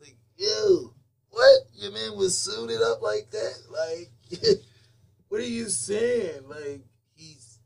Like, 0.00 0.16
yo, 0.36 0.94
what? 1.30 1.61
Your 1.74 1.92
man 1.92 2.16
was 2.16 2.38
suited 2.38 2.80
up 2.82 3.03
like 3.03 3.30
that? 3.30 3.59
Like, 3.70 4.40
what 5.28 5.40
are 5.40 5.44
you 5.44 5.68
saying? 5.68 6.48
Like, 6.48 6.82
he's, 7.14 7.59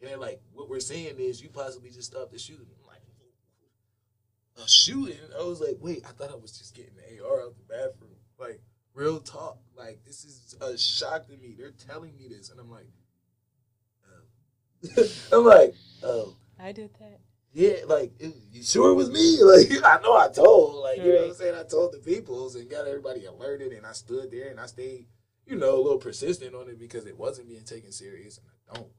and 0.00 0.10
they're 0.10 0.18
like, 0.18 0.40
what 0.52 0.68
we're 0.68 0.80
saying 0.80 1.16
is 1.18 1.42
you 1.42 1.48
possibly 1.48 1.90
just 1.90 2.12
stopped 2.12 2.32
the 2.32 2.38
shooting. 2.38 2.66
I'm 2.66 2.86
like, 2.86 3.02
a 4.62 4.68
shooting? 4.68 5.16
I 5.38 5.44
was 5.44 5.60
like, 5.60 5.78
wait, 5.80 6.04
I 6.06 6.12
thought 6.12 6.30
I 6.30 6.36
was 6.36 6.58
just 6.58 6.74
getting 6.74 6.94
the 6.96 7.24
AR 7.24 7.42
out 7.42 7.54
the 7.56 7.74
bathroom. 7.74 8.10
Like, 8.38 8.60
Real 8.94 9.20
talk. 9.20 9.58
Like 9.76 10.00
this 10.04 10.24
is 10.24 10.56
a 10.60 10.76
shock 10.76 11.26
to 11.28 11.36
me. 11.36 11.54
They're 11.56 11.72
telling 11.72 12.16
me 12.16 12.28
this, 12.28 12.50
and 12.50 12.60
I'm 12.60 12.70
like, 12.70 12.86
oh. 14.06 15.04
I'm 15.32 15.44
like, 15.44 15.74
oh. 16.02 16.36
I 16.58 16.72
did 16.72 16.90
that. 17.00 17.20
Yeah, 17.54 17.84
like 17.86 18.12
you 18.18 18.62
sure 18.62 18.92
it 18.92 18.94
was 18.94 19.10
me? 19.10 19.38
Like 19.42 19.84
I 19.84 20.00
know 20.02 20.16
I 20.16 20.28
told, 20.28 20.82
like 20.82 20.98
you 20.98 21.12
know 21.12 21.20
what 21.20 21.28
I'm 21.30 21.34
saying. 21.34 21.54
I 21.58 21.64
told 21.64 21.92
the 21.92 21.98
peoples 21.98 22.54
and 22.54 22.70
got 22.70 22.86
everybody 22.86 23.26
alerted, 23.26 23.72
and 23.72 23.84
I 23.84 23.92
stood 23.92 24.30
there 24.30 24.50
and 24.50 24.58
I 24.58 24.66
stayed, 24.66 25.06
you 25.46 25.56
know, 25.56 25.74
a 25.74 25.82
little 25.82 25.98
persistent 25.98 26.54
on 26.54 26.68
it 26.68 26.78
because 26.78 27.06
it 27.06 27.18
wasn't 27.18 27.48
being 27.48 27.64
taken 27.64 27.92
serious, 27.92 28.38
and 28.38 28.46
I 28.70 28.74
don't 28.74 28.92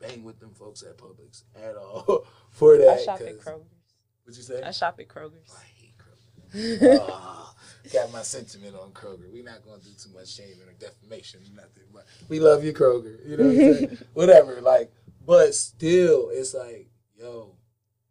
bang 0.00 0.22
with 0.22 0.38
them 0.38 0.52
folks 0.52 0.82
at 0.82 0.98
Publix 0.98 1.44
at 1.56 1.76
all 1.76 2.26
for 2.50 2.76
that. 2.76 2.98
I 3.00 3.04
shop 3.04 3.20
at 3.20 3.38
Kroger's. 3.38 3.94
What'd 4.24 4.36
you 4.36 4.42
say? 4.42 4.62
I 4.62 4.70
shop 4.70 4.98
at 5.00 5.08
Kroger's. 5.08 5.50
Oh, 5.50 5.58
I 5.58 5.66
hate 5.80 5.94
Kroger. 5.96 6.98
oh, 7.08 7.54
got 7.92 8.12
my 8.12 8.22
sentiment 8.22 8.74
on 8.74 8.90
Kroger. 8.92 9.30
We're 9.32 9.44
not 9.44 9.64
gonna 9.64 9.82
do 9.82 9.90
too 9.98 10.10
much 10.14 10.34
shaming 10.34 10.66
or 10.66 10.72
defamation 10.78 11.40
or 11.40 11.56
nothing, 11.56 11.84
but 11.92 12.06
we 12.28 12.40
love 12.40 12.64
you, 12.64 12.72
Kroger. 12.72 13.18
You 13.28 13.36
know 13.36 13.44
what 13.44 13.52
I'm 13.52 13.56
saying? 13.56 13.98
Whatever. 14.14 14.60
Like, 14.60 14.92
but 15.26 15.54
still, 15.54 16.30
it's 16.30 16.54
like, 16.54 16.90
yo, 17.16 17.56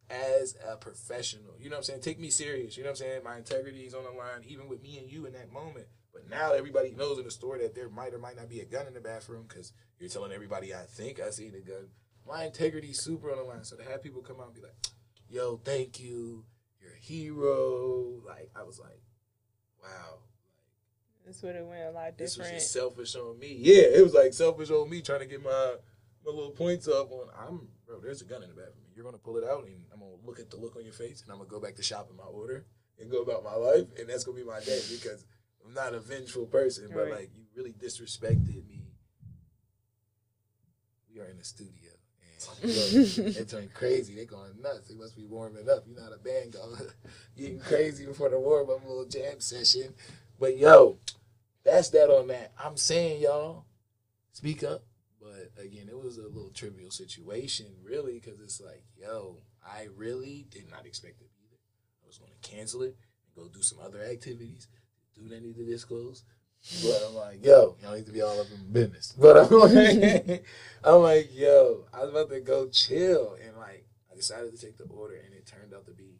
as 0.09 0.55
a 0.67 0.75
professional. 0.77 1.55
You 1.59 1.69
know 1.69 1.75
what 1.75 1.79
I'm 1.79 1.83
saying? 1.83 2.01
Take 2.01 2.19
me 2.19 2.29
serious. 2.29 2.77
You 2.77 2.83
know 2.83 2.89
what 2.89 3.01
I'm 3.01 3.07
saying? 3.07 3.23
My 3.23 3.37
integrity 3.37 3.81
is 3.81 3.93
on 3.93 4.03
the 4.03 4.11
line, 4.11 4.43
even 4.47 4.67
with 4.67 4.81
me 4.81 4.99
and 4.99 5.11
you 5.11 5.25
in 5.25 5.33
that 5.33 5.51
moment. 5.51 5.87
But 6.13 6.29
now 6.29 6.53
everybody 6.53 6.91
knows 6.91 7.17
in 7.17 7.25
the 7.25 7.31
store 7.31 7.57
that 7.57 7.73
there 7.73 7.89
might 7.89 8.13
or 8.13 8.19
might 8.19 8.35
not 8.35 8.49
be 8.49 8.59
a 8.59 8.65
gun 8.65 8.85
in 8.85 8.93
the 8.93 9.01
bathroom 9.01 9.45
because 9.47 9.73
you're 9.99 10.09
telling 10.09 10.31
everybody 10.31 10.73
I 10.73 10.83
think 10.87 11.19
I 11.19 11.31
see 11.31 11.49
the 11.49 11.59
gun. 11.59 11.87
My 12.27 12.45
integrity's 12.45 13.01
super 13.01 13.31
on 13.31 13.37
the 13.37 13.43
line. 13.43 13.63
So 13.63 13.75
to 13.75 13.83
have 13.83 14.03
people 14.03 14.21
come 14.21 14.39
out 14.39 14.47
and 14.47 14.55
be 14.55 14.61
like, 14.61 14.75
yo, 15.27 15.57
thank 15.57 15.99
you. 15.99 16.45
You're 16.79 16.93
a 16.93 16.99
hero. 16.99 18.21
Like, 18.25 18.51
I 18.55 18.63
was 18.63 18.79
like, 18.79 19.01
wow. 19.83 20.17
This 21.25 21.41
would 21.41 21.55
have 21.55 21.65
went 21.65 21.83
a 21.83 21.91
lot 21.91 22.17
different. 22.17 22.17
This 22.17 22.37
was 22.37 22.49
just 22.49 22.71
selfish 22.73 23.15
on 23.15 23.39
me. 23.39 23.55
Yeah, 23.59 23.83
it 23.83 24.03
was 24.03 24.13
like 24.13 24.33
selfish 24.33 24.69
on 24.71 24.89
me 24.89 25.01
trying 25.01 25.19
to 25.21 25.25
get 25.25 25.43
my 25.43 25.75
my 26.25 26.31
little 26.31 26.51
points 26.51 26.87
up 26.87 27.11
on. 27.11 27.27
I'm 27.37 27.67
bro. 27.85 27.99
There's 27.99 28.21
a 28.21 28.25
gun 28.25 28.43
in 28.43 28.49
the 28.49 28.55
bathroom. 28.55 28.85
You're 28.95 29.05
gonna 29.05 29.17
pull 29.17 29.37
it 29.37 29.43
out, 29.43 29.65
and 29.65 29.83
I'm 29.93 29.99
gonna 29.99 30.11
look 30.25 30.39
at 30.39 30.49
the 30.49 30.57
look 30.57 30.75
on 30.75 30.83
your 30.83 30.93
face, 30.93 31.21
and 31.23 31.31
I'm 31.31 31.37
gonna 31.37 31.49
go 31.49 31.59
back 31.59 31.75
to 31.75 31.83
shopping 31.83 32.17
my 32.17 32.23
order 32.23 32.65
and 32.99 33.09
go 33.09 33.21
about 33.21 33.43
my 33.43 33.55
life, 33.55 33.87
and 33.99 34.09
that's 34.09 34.23
gonna 34.23 34.37
be 34.37 34.43
my 34.43 34.59
day 34.59 34.81
because 34.91 35.25
I'm 35.65 35.73
not 35.73 35.93
a 35.93 35.99
vengeful 35.99 36.45
person, 36.45 36.89
but 36.93 37.05
Right. 37.05 37.11
like 37.11 37.29
you 37.35 37.45
really 37.55 37.73
disrespected 37.73 38.67
me. 38.67 38.81
We 41.11 41.19
are 41.21 41.27
in 41.27 41.37
the 41.37 41.43
studio. 41.43 41.92
They 42.61 43.43
turned 43.45 43.73
crazy. 43.73 44.15
They 44.15 44.25
going 44.25 44.61
nuts. 44.61 44.87
They 44.87 44.95
must 44.95 45.15
be 45.15 45.25
warming 45.25 45.69
up. 45.69 45.83
You 45.87 45.95
know 45.95 46.03
not 46.03 46.13
a 46.13 46.17
band 46.17 46.53
going 46.53 46.75
getting 47.37 47.59
crazy 47.69 48.05
before 48.05 48.29
the 48.29 48.39
warm 48.39 48.69
up 48.69 48.87
little 48.87 49.05
jam 49.05 49.39
session. 49.39 49.93
But 50.39 50.57
yo, 50.57 50.97
that's 51.63 51.89
that 51.89 52.09
on 52.09 52.27
that. 52.27 52.53
I'm 52.63 52.77
saying 52.77 53.21
y'all, 53.21 53.65
speak 54.31 54.63
up. 54.63 54.83
But 55.21 55.51
again, 55.63 55.87
it 55.89 55.97
was 55.97 56.17
a 56.17 56.27
little 56.27 56.51
trivial 56.53 56.91
situation, 56.91 57.67
really, 57.81 58.19
because 58.19 58.41
it's 58.41 58.59
like, 58.59 58.83
yo, 58.99 59.37
I 59.65 59.87
really 59.95 60.45
did 60.49 60.69
not 60.69 60.85
expect 60.85 61.21
it 61.21 61.29
either. 61.41 61.59
I 62.03 62.07
was 62.07 62.17
going 62.17 62.31
to 62.31 62.49
cancel 62.49 62.81
it 62.81 62.97
and 63.25 63.35
go 63.35 63.49
do 63.49 63.61
some 63.61 63.79
other 63.83 64.01
activities, 64.03 64.67
do 65.15 65.29
that 65.29 65.41
need 65.41 65.55
to 65.55 65.65
disclose. 65.65 66.23
But 66.81 67.01
I'm 67.07 67.15
like, 67.15 67.45
yo, 67.45 67.75
y'all 67.81 67.95
need 67.95 68.05
to 68.05 68.11
be 68.11 68.21
all 68.21 68.39
up 68.39 68.47
in 68.49 68.71
business. 68.71 69.13
But 69.19 69.37
I'm 69.37 69.59
like, 69.59 70.45
I'm 70.83 71.01
like, 71.01 71.29
yo, 71.33 71.85
I 71.93 72.01
was 72.01 72.09
about 72.11 72.29
to 72.29 72.39
go 72.39 72.67
chill, 72.69 73.35
and 73.43 73.57
like, 73.57 73.85
I 74.11 74.15
decided 74.15 74.55
to 74.55 74.65
take 74.65 74.77
the 74.77 74.85
order, 74.85 75.15
and 75.15 75.33
it 75.33 75.45
turned 75.45 75.73
out 75.73 75.85
to 75.87 75.91
be 75.91 76.19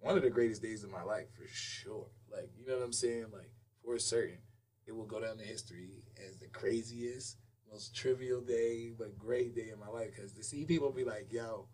one 0.00 0.16
of 0.16 0.22
the 0.22 0.30
greatest 0.30 0.62
days 0.62 0.82
of 0.82 0.90
my 0.90 1.02
life 1.02 1.26
for 1.36 1.46
sure. 1.52 2.06
Like, 2.32 2.50
you 2.58 2.66
know 2.66 2.76
what 2.76 2.84
I'm 2.84 2.92
saying? 2.92 3.26
Like, 3.32 3.50
for 3.84 3.98
certain, 3.98 4.38
it 4.86 4.92
will 4.92 5.06
go 5.06 5.20
down 5.20 5.38
in 5.38 5.46
history 5.46 6.02
as 6.28 6.38
the 6.38 6.48
craziest, 6.48 7.36
most 7.70 7.94
trivial 7.94 8.40
day, 8.40 8.92
but 8.98 9.18
great 9.18 9.54
day 9.54 9.70
in 9.72 9.78
my 9.78 9.88
life. 9.88 10.10
Because 10.14 10.32
to 10.32 10.42
see 10.42 10.64
people 10.64 10.90
be 10.90 11.04
like, 11.04 11.28
yo, 11.30 11.68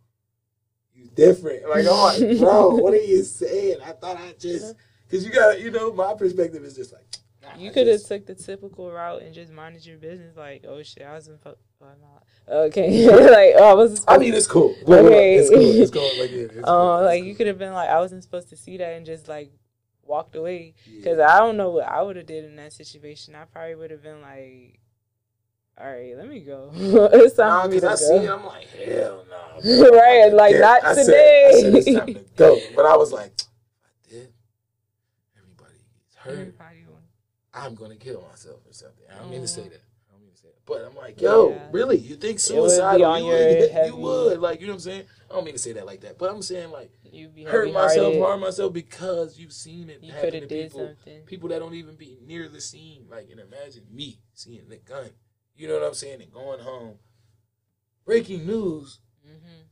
you 0.92 1.09
different. 1.14 1.68
Like, 1.68 1.86
like, 1.86 2.38
bro, 2.38 2.74
what 2.74 2.92
are 2.92 2.97
you 2.97 3.22
saying? 3.22 3.78
I 3.84 3.92
thought 3.92 4.18
I 4.18 4.34
just, 4.38 4.74
because 5.09 5.24
you 5.24 5.32
got, 5.32 5.61
you 5.61 5.70
know, 5.70 5.92
my 5.92 6.14
perspective 6.14 6.62
is 6.64 6.74
just 6.74 6.92
like, 6.92 7.07
You 7.59 7.71
could 7.71 7.87
have 7.87 8.03
took 8.05 8.27
the 8.27 8.35
typical 8.35 8.91
route 8.91 9.23
and 9.23 9.35
just 9.35 9.53
minded 9.53 9.85
your 9.87 9.99
business. 9.99 10.37
Like, 10.37 10.65
oh 10.69 10.83
shit, 10.83 11.05
I 11.07 11.13
wasn't. 11.13 11.43
Fo- 11.43 11.57
oh, 11.83 11.87
not. 12.01 12.23
Okay, 12.49 13.07
like 13.31 13.55
oh, 13.57 13.71
I 13.71 13.75
wasn't. 13.75 14.05
I 14.09 14.19
mean, 14.19 14.35
it's 14.35 14.47
cool. 14.47 14.77
Look, 14.81 14.89
look, 14.89 15.05
Okay. 15.07 15.35
It's 15.37 15.51
cool. 15.51 15.61
It's 15.83 15.91
cool. 15.91 16.11
Like, 16.19 16.31
yeah, 16.31 16.37
it's 16.43 16.55
cool. 16.55 16.65
uh, 16.65 16.99
It's 17.01 17.07
like 17.07 17.21
cool. 17.21 17.29
you 17.29 17.35
could 17.35 17.47
have 17.49 17.59
been 17.59 17.73
like, 17.73 17.89
I 17.89 18.01
wasn't 18.01 18.23
supposed 18.23 18.49
to 18.51 18.57
see 18.57 18.77
that 18.79 18.93
and 18.97 19.05
just 19.07 19.29
like 19.29 19.51
walked 20.03 20.37
away. 20.37 20.75
Yeah. 20.87 20.97
Because 20.99 21.19
I 21.19 21.39
don't 21.39 21.57
know 21.57 21.71
what 21.71 21.89
I 21.89 22.03
would 22.03 22.17
have 22.17 22.27
did 22.27 22.45
in 22.45 22.57
that 22.57 22.73
situation. 22.73 23.35
I 23.35 23.45
probably 23.45 23.75
would 23.75 23.91
have 23.91 24.03
been 24.03 24.21
like, 24.23 24.79
all 25.79 25.87
right, 25.87 26.17
let 26.17 26.29
me 26.29 26.41
go. 26.41 26.71
it's 26.75 27.37
time 27.37 27.49
Nah, 27.49 27.63
for 27.65 27.69
me 27.69 27.81
to 27.81 27.87
I 27.87 27.91
go. 27.91 27.97
see 27.97 28.15
it, 28.15 28.31
I'm 28.31 28.45
like, 28.47 28.67
hell 28.69 29.25
no. 29.29 29.91
Right, 29.91 30.33
like, 30.33 30.57
not 30.59 30.85
I 30.85 30.95
Said, 30.95 31.03
I 31.03 31.05
today. 31.05 31.59
said 31.61 31.75
it's 31.75 31.93
time 31.95 32.15
to 32.15 32.25
go. 32.37 32.61
But 32.75 32.87
I 32.87 32.97
was 32.97 33.13
like, 33.13 33.33
I 33.85 34.09
did, 34.09 34.33
everybody 35.37 35.75
gets 35.95 36.17
hurt. 36.17 36.56
Everybody 37.57 37.65
want- 37.65 37.67
I'm 37.67 37.75
gonna 37.75 37.97
kill 37.97 38.23
myself 38.29 38.61
or 38.67 38.73
something. 38.73 39.05
I 39.11 39.19
don't 39.19 39.31
mean 39.31 39.41
to 39.43 39.49
say 39.49 39.63
Mhm. 39.63 39.71
that. 39.71 39.81
I 40.09 40.13
don't 40.13 40.23
mean 40.23 40.33
to 40.33 40.39
say 40.39 40.49
that. 40.49 40.65
But 40.67 40.85
I'm 40.85 40.95
like, 40.97 41.21
yo, 41.21 41.51
Yeah. 41.51 41.69
really? 41.73 41.97
You 41.99 42.17
think 42.17 42.23
It 42.25 42.25
would 42.25 42.33
be 42.33 42.39
suicide? 42.69 43.03
on 43.03 43.25
you, 43.25 43.31
your 43.31 43.39
would, 43.61 43.71
heavy- 43.71 43.89
you 43.89 43.97
would, 43.97 44.39
like, 44.41 44.61
you 44.61 44.67
know 44.67 44.73
what 44.73 44.77
I'm 44.77 44.81
saying? 44.81 45.07
I 45.31 45.35
don't 45.35 45.45
mean 45.45 45.55
to 45.55 45.59
say 45.61 45.73
that 45.73 45.87
like 45.87 46.01
that, 46.03 46.19
but 46.19 46.31
I'm 46.31 46.43
saying 46.43 46.71
like 46.71 46.91
You 47.03 47.29
be 47.29 47.45
hurt 47.45 47.73
myself, 47.73 47.91
heavy-hearted. 47.93 48.21
harm 48.23 48.41
myself 48.41 48.73
because 48.73 49.39
you've 49.39 49.53
seen 49.53 49.91
it 49.91 50.03
You 50.03 50.13
happen 50.13 50.33
to 50.33 50.41
did 50.47 50.71
people. 50.71 50.87
something. 50.87 51.25
People 51.25 51.49
that 51.49 51.59
don't 51.59 51.75
even 51.75 51.97
be 51.97 52.19
near 52.23 52.49
the 52.49 52.61
scene. 52.61 53.07
Like, 53.11 53.31
and 53.31 53.41
imagine 53.41 53.87
me 53.91 54.21
seeing 54.35 54.69
the 54.69 54.77
gun. 54.77 55.11
You 55.57 55.69
know 55.69 55.75
what 55.75 55.85
I'm 55.85 55.95
saying? 55.95 56.21
And 56.23 56.31
going 56.33 56.61
home. 56.61 56.99
Breaking 58.05 58.47
news. 58.47 59.01
hmm 59.25 59.63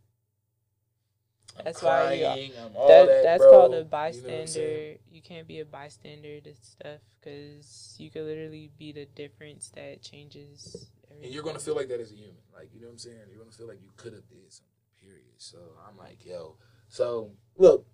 I'm 1.57 1.65
That's 1.65 1.83
why 1.83 2.13
you- 2.15 2.25
crying, 2.25 2.53
I'm 2.65 2.77
all 2.77 2.89
That, 2.89 3.07
that, 3.07 3.23
that's 3.23 3.43
bro. 3.43 3.51
called 3.51 3.65
a 3.67 3.69
know 3.71 3.77
what 3.77 3.85
I'm 3.85 3.89
bystander. 3.91 4.95
You, 5.11 5.23
can't 5.23 5.47
be 5.47 5.61
a 5.61 5.65
bystander 5.65 6.41
to 6.41 6.55
stuff 6.57 7.01
because 7.21 7.95
you 7.99 8.11
could 8.11 8.23
literally 8.23 8.71
be 8.79 8.93
the 8.93 9.07
difference 9.07 9.71
that 9.77 10.03
changes 10.03 10.89
everything. 11.11 11.25
And 11.27 11.35
you're 11.35 11.45
gonna 11.45 11.59
feel 11.61 11.77
like 11.77 11.89
that 11.89 12.01
as 12.01 12.11
a 12.11 12.15
human. 12.15 12.37
Like, 12.53 12.71
you 12.75 12.81
know 12.81 12.89
what 12.89 12.93
I'm 12.95 12.99
saying? 12.99 13.17
You're 13.31 13.39
gonna 13.39 13.53
feel 13.53 13.69
like 13.69 13.81
you 13.83 13.91
could 13.97 14.13
have 14.15 14.29
did 14.29 14.53
something, 14.53 14.73
period. 15.01 15.35
So 15.39 15.59
I'm 15.89 15.97
like, 15.97 16.25
yo. 16.25 16.57
So 16.89 17.31
look, 17.57 17.87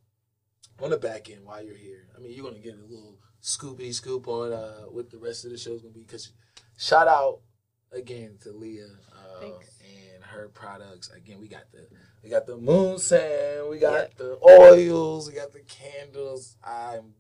on 0.83 0.91
the 0.91 0.97
back 0.97 1.29
end 1.31 1.45
while 1.45 1.63
you're 1.63 1.77
here, 1.77 2.09
I 2.17 2.21
mean 2.21 2.33
you're 2.35 2.45
gonna 2.45 2.59
get 2.63 2.75
a 2.79 2.87
little 2.87 3.19
scoopy 3.43 3.93
scoop 3.95 4.29
on 4.29 4.53
uh 4.53 4.83
what 4.91 5.11
the 5.11 5.19
rest 5.19 5.45
of 5.45 5.51
the 5.51 5.59
show's 5.59 5.83
gonna 5.83 5.95
be 5.95 6.01
because 6.01 6.33
shout 6.77 7.09
out 7.09 7.41
again 7.93 8.39
to 8.43 8.53
Liah 8.53 8.85
uh, 9.13 9.41
Thanks. 9.41 9.80
Her 10.31 10.49
products. 10.49 11.11
Again, 11.11 11.41
we 11.41 11.49
got 11.49 11.71
the 11.73 11.87
we 12.23 12.31
got 12.31 12.47
the 12.47 12.57
moon 12.57 12.99
sand, 12.99 13.69
we 13.69 13.79
got 13.79 14.17
the 14.17 14.39
oils, 14.45 15.29
we 15.29 15.35
got 15.35 15.53
the 15.53 15.61
candles. 15.61 16.57
I'm 16.65 17.15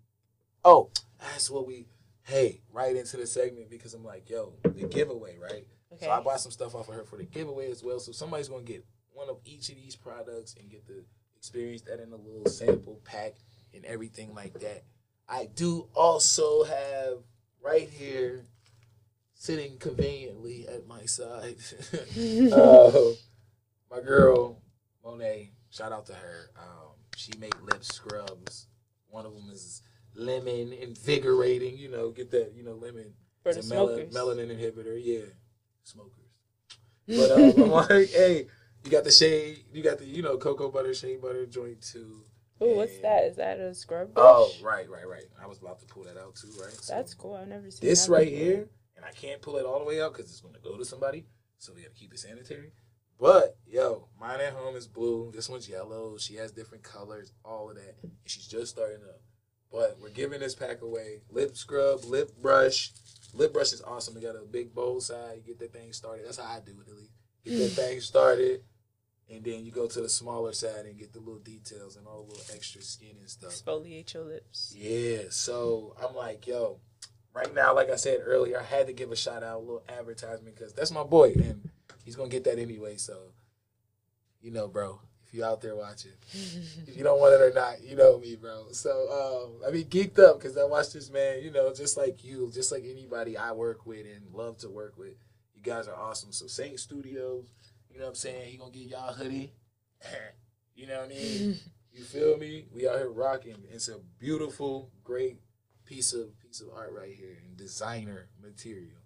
oh, 0.65 0.91
that's 1.21 1.51
what 1.51 1.67
we 1.67 1.87
hey, 2.25 2.61
right 2.73 2.95
into 2.95 3.17
the 3.17 3.27
segment 3.27 3.71
because 3.71 3.95
I'm 3.95 4.05
like, 4.05 4.31
yo, 4.31 4.55
the 4.63 4.87
giveaway, 4.87 5.37
right? 5.39 5.67
Okay. 5.93 6.07
So 6.07 6.11
I 6.11 6.21
bought 6.21 6.41
some 6.41 6.53
stuff 6.53 6.75
off 6.75 6.89
of 6.89 6.95
her 6.95 7.05
for 7.05 7.17
the 7.17 7.25
giveaway 7.25 7.71
as 7.71 7.83
well. 7.83 7.99
So 7.99 8.13
somebody's 8.13 8.49
gonna 8.49 8.63
get 8.63 8.85
one 9.13 9.29
of 9.29 9.39
each 9.45 9.69
of 9.69 9.77
these 9.77 9.97
products 9.97 10.55
and 10.59 10.71
get 10.71 10.87
to 10.87 11.05
experience 11.37 11.83
that 11.83 12.01
in 12.01 12.13
a 12.13 12.17
little 12.17 12.47
sample 12.47 13.01
pack 13.05 13.35
and 13.75 13.85
everything 13.85 14.35
like 14.35 14.55
that. 14.61 14.85
I 15.29 15.49
do 15.55 15.89
also 15.95 16.65
have 16.65 17.19
right 17.63 17.89
here, 17.89 18.47
sitting 19.41 19.79
conveniently 19.79 20.69
at 20.69 20.87
my 20.87 21.07
side, 21.07 21.57
uh, 22.53 22.91
my 23.91 24.01
girl 24.05 24.61
Monet. 25.03 25.53
Shout 25.71 25.93
out 25.93 26.05
to 26.07 26.13
her. 26.15 26.51
Um, 26.59 26.93
she 27.17 27.33
make 27.39 27.55
lip 27.63 27.83
scrubs. 27.83 28.67
One 29.09 29.25
of 29.25 29.33
them 29.33 29.49
is 29.51 29.83
lemon 30.15 30.73
invigorating. 30.75 31.79
You 31.79 31.91
know, 31.91 32.11
get 32.11 32.31
that. 32.33 32.53
You 32.55 32.65
know, 32.65 32.75
lemon. 32.75 33.15
For 33.43 33.49
It's 33.51 33.67
the 33.69 33.75
a 33.75 33.77
mel- 33.77 33.89
smokers. 34.11 34.15
melanin 34.15 34.51
inhibitor. 34.57 35.01
Yeah, 35.03 35.27
smokers. 35.85 36.17
But 37.09 37.31
um, 37.33 37.63
I'm 37.65 37.71
like, 37.71 38.11
hey, 38.11 38.47
you 38.85 38.91
got 38.91 39.05
the 39.05 39.11
shade, 39.11 39.65
you 39.73 39.83
got 39.83 39.99
the 39.99 40.05
you 40.05 40.23
know 40.23 40.37
cocoa 40.37 40.71
butter, 40.71 40.93
shea 40.95 41.17
butter 41.17 41.47
joint 41.47 41.81
too. 41.83 42.25
Ooh, 42.63 42.77
what's 42.77 42.99
that? 42.99 43.25
Is 43.25 43.37
that 43.37 43.59
a 43.59 43.73
scrub 43.75 44.13
brush? 44.13 44.25
Oh, 44.29 44.53
right, 44.63 44.89
right, 44.91 45.09
right. 45.09 45.25
I 45.43 45.47
was 45.47 45.59
about 45.59 45.81
to 45.81 45.87
pull 45.87 46.05
that 46.05 46.19
out 46.19 46.35
too, 46.37 46.51
right? 46.63 46.71
So 46.73 46.95
That's 46.95 47.15
cool. 47.15 47.35
I've 47.35 47.49
never 47.49 47.71
seen 47.71 47.89
This 47.89 48.07
that 48.07 48.13
right 48.13 48.29
before. 48.29 48.45
here, 48.45 48.69
and 49.01 49.09
I 49.09 49.13
can't 49.13 49.41
pull 49.41 49.57
it 49.57 49.65
all 49.65 49.79
the 49.79 49.85
way 49.87 50.03
out 50.03 50.13
because 50.13 50.31
it's 50.31 50.41
going 50.41 50.55
to 50.55 50.61
go 50.61 50.77
to 50.77 50.85
somebody, 50.85 51.25
so 51.59 51.73
we 51.75 51.83
got 51.83 51.95
to 51.95 51.99
keep 51.99 52.13
it 52.13 52.19
sanitary. 52.19 52.73
But 53.19 53.57
yo, 53.67 54.09
mine 54.19 54.41
at 54.41 54.53
home 54.53 54.77
is 54.77 54.87
blue. 54.87 55.31
This 55.35 55.49
one's 55.49 55.69
yellow. 55.69 56.17
She 56.19 56.37
has 56.37 56.53
different 56.53 56.85
colors, 56.85 57.33
all 57.45 57.71
of 57.71 57.77
that, 57.77 57.97
and 58.03 58.13
she's 58.25 58.47
just 58.47 58.73
starting 58.73 59.03
up. 59.03 59.21
But 59.73 59.99
we're 60.01 60.11
giving 60.11 60.41
this 60.41 60.55
pack 60.55 60.83
away. 60.83 61.21
Lip 61.31 61.57
scrub, 61.57 62.05
lip 62.05 62.31
brush. 62.41 62.93
Lip 63.33 63.53
brush 63.53 63.73
is 63.73 63.83
awesome. 63.83 64.15
We 64.15 64.21
got 64.21 64.37
a 64.37 64.45
big 64.45 64.75
bold 64.75 65.03
side. 65.03 65.37
You 65.37 65.43
get 65.43 65.59
that 65.61 65.73
thing 65.73 65.93
started. 65.93 66.27
That's 66.27 66.39
how 66.39 66.51
I 66.51 66.61
do 66.61 66.73
it, 66.81 66.91
at 66.91 66.97
least. 66.97 67.13
Get 67.45 67.59
that 67.59 67.83
thing 67.83 68.01
started, 68.01 68.63
and 69.31 69.45
then 69.45 69.65
you 69.65 69.71
go 69.71 69.87
to 69.87 70.01
the 70.01 70.09
smaller 70.09 70.53
side 70.53 70.87
and 70.87 70.99
get 70.99 71.13
the 71.13 71.21
little 71.21 71.39
details 71.39 71.97
and 71.97 72.07
all 72.07 72.25
the 72.25 72.35
little 72.35 72.55
extra 72.55 72.83
skin 72.83 73.17
and 73.19 73.31
stuff. 73.31 73.53
Exfoliate 73.53 74.13
your 74.13 74.25
lips. 74.25 74.75
Yeah, 74.77 75.29
so 75.31 75.95
I'm 76.03 76.15
like, 76.15 76.47
yo, 76.47 76.81
right 77.35 77.55
now, 77.55 77.75
like 77.75 77.91
I 77.91 77.97
said 77.97 78.21
earlier, 78.25 78.59
I 78.59 78.65
had 78.65 78.87
to 78.87 78.93
give 78.93 79.11
a 79.11 79.17
shout 79.17 79.43
out, 79.43 79.59
a 79.59 79.61
little 79.61 79.85
advertisement 79.89 80.57
because 80.57 80.73
that's 80.73 80.91
my 80.91 81.03
boy, 81.03 81.33
and 81.35 81.71
he's 82.05 82.17
gonna 82.17 82.29
get 82.29 82.45
that 82.45 82.59
anyway. 82.59 82.97
So, 82.97 83.19
you 84.41 84.51
know, 84.51 84.69
bro, 84.69 85.01
if 85.27 85.35
you 85.35 85.45
out 85.45 85.61
there 85.61 85.77
watching, 85.77 86.13
if 86.33 86.97
you 86.97 87.05
don't 87.05 87.21
want 87.21 87.35
it 87.35 87.41
or 87.41 87.53
not, 87.55 87.83
you 87.83 87.97
know 87.97 88.19
me, 88.19 88.37
bro. 88.37 88.67
So, 88.73 88.91
um, 89.55 89.67
I 89.67 89.71
mean, 89.71 89.87
geeked 89.87 90.19
up 90.19 90.41
because 90.41 90.57
I 90.57 90.65
watched 90.65 90.93
this 90.93 91.11
man, 91.11 91.43
you 91.43 91.51
know, 91.51 91.73
just 91.73 91.97
like 91.97 92.25
you, 92.25 92.51
just 92.53 92.73
like 92.73 92.85
anybody 92.85 93.37
I 93.37 93.53
work 93.53 93.87
with 93.87 94.07
and 94.07 94.33
love 94.33 94.59
to 94.59 94.69
work 94.69 94.97
with. 94.97 95.15
You 95.55 95.63
guys 95.63 95.89
are 95.89 95.97
awesome. 95.97 96.33
So, 96.33 96.47
Saint 96.47 96.81
Studios, 96.81 97.53
you 97.91 97.99
know 97.99 98.05
what 98.05 98.11
I'm 98.11 98.15
saying? 98.17 98.51
He 98.51 98.57
gonna 98.57 98.71
get 98.71 98.89
y'all 98.89 99.11
a 99.11 99.13
hoodie. 99.13 99.53
you 100.75 100.87
know 100.87 101.01
what 101.01 101.11
I 101.11 101.15
mean? 101.15 101.57
You 101.93 102.05
feel 102.05 102.39
me? 102.39 102.67
We 102.73 102.89
out 102.89 102.99
here 102.99 103.11
rocking. 103.11 103.57
It's 103.69 103.89
a 103.89 103.99
beautiful, 104.21 104.91
great 105.03 105.39
piece 105.91 106.13
of 106.13 106.39
piece 106.41 106.61
of 106.61 106.69
art 106.75 106.93
right 106.97 107.13
here 107.13 107.37
and 107.45 107.57
designer 107.57 108.29
material. 108.41 109.01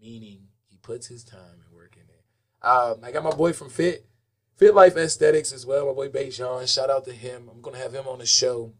Meaning 0.00 0.48
he 0.68 0.76
puts 0.82 1.06
his 1.06 1.22
time 1.24 1.62
and 1.64 1.74
work 1.74 1.96
in 1.96 2.02
it. 2.02 2.66
Um, 2.66 2.98
I 3.04 3.12
got 3.12 3.22
my 3.24 3.30
boy 3.30 3.52
from 3.52 3.70
Fit. 3.70 4.06
Fit 4.56 4.74
Life 4.74 4.96
Aesthetics 4.96 5.52
as 5.52 5.64
well. 5.64 5.86
My 5.86 5.92
boy 5.92 6.08
Bejan. 6.08 6.66
Shout 6.72 6.90
out 6.90 7.04
to 7.04 7.12
him. 7.12 7.48
I'm 7.50 7.60
gonna 7.62 7.78
have 7.78 7.92
him 7.94 8.08
on 8.08 8.18
the 8.18 8.26
show 8.26 8.72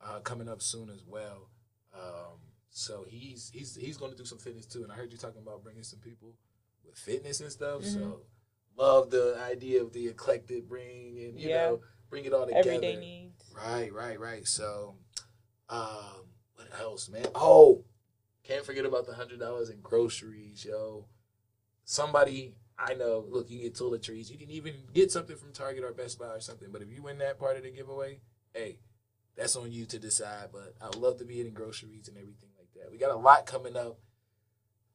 uh, 0.00 0.20
coming 0.20 0.48
up 0.48 0.62
soon 0.62 0.88
as 0.90 1.04
well. 1.06 1.48
Um, 1.92 2.38
so 2.70 3.04
he's 3.08 3.50
he's 3.52 3.74
he's 3.74 3.96
gonna 3.96 4.14
do 4.14 4.24
some 4.24 4.38
fitness 4.38 4.66
too. 4.66 4.84
And 4.84 4.92
I 4.92 4.94
heard 4.94 5.12
you 5.12 5.18
talking 5.18 5.42
about 5.42 5.62
bringing 5.64 5.82
some 5.82 5.98
people 5.98 6.34
with 6.84 6.96
fitness 6.96 7.40
and 7.40 7.50
stuff. 7.50 7.82
Mhm. 7.82 7.92
So 7.94 8.20
love 8.76 9.10
the 9.10 9.38
idea 9.50 9.82
of 9.82 9.92
the 9.92 10.06
eclectic 10.08 10.68
bring 10.68 11.18
and 11.18 11.38
you 11.38 11.48
Yeah. 11.50 11.66
know 11.66 11.80
bring 12.08 12.24
it 12.24 12.32
all 12.32 12.46
together. 12.46 12.70
Everyday 12.70 12.96
needs. 12.96 13.42
Right, 13.54 13.92
right, 13.92 14.18
right. 14.18 14.46
So, 14.46 14.96
um, 15.68 16.31
what 16.54 16.68
else, 16.80 17.08
man? 17.08 17.26
Oh, 17.34 17.84
can't 18.44 18.64
forget 18.64 18.84
about 18.84 19.06
the 19.06 19.14
hundred 19.14 19.40
dollars 19.40 19.70
in 19.70 19.80
groceries, 19.80 20.64
yo. 20.64 21.06
Somebody 21.84 22.54
I 22.78 22.94
know, 22.94 23.24
look, 23.28 23.50
you 23.50 23.60
get 23.60 23.74
toiletries. 23.74 24.30
You 24.30 24.38
can 24.38 24.50
even 24.50 24.74
get 24.92 25.12
something 25.12 25.36
from 25.36 25.52
Target 25.52 25.84
or 25.84 25.92
Best 25.92 26.18
Buy 26.18 26.26
or 26.26 26.40
something. 26.40 26.68
But 26.72 26.82
if 26.82 26.90
you 26.90 27.02
win 27.02 27.18
that 27.18 27.38
part 27.38 27.56
of 27.56 27.62
the 27.62 27.70
giveaway, 27.70 28.20
hey, 28.54 28.78
that's 29.36 29.56
on 29.56 29.70
you 29.70 29.84
to 29.86 29.98
decide. 29.98 30.48
But 30.52 30.74
I 30.80 30.86
would 30.86 30.96
love 30.96 31.18
to 31.18 31.24
be 31.24 31.38
eating 31.38 31.54
groceries 31.54 32.08
and 32.08 32.16
everything 32.16 32.50
like 32.58 32.68
that. 32.74 32.90
We 32.90 32.98
got 32.98 33.12
a 33.12 33.16
lot 33.16 33.46
coming 33.46 33.76
up. 33.76 33.98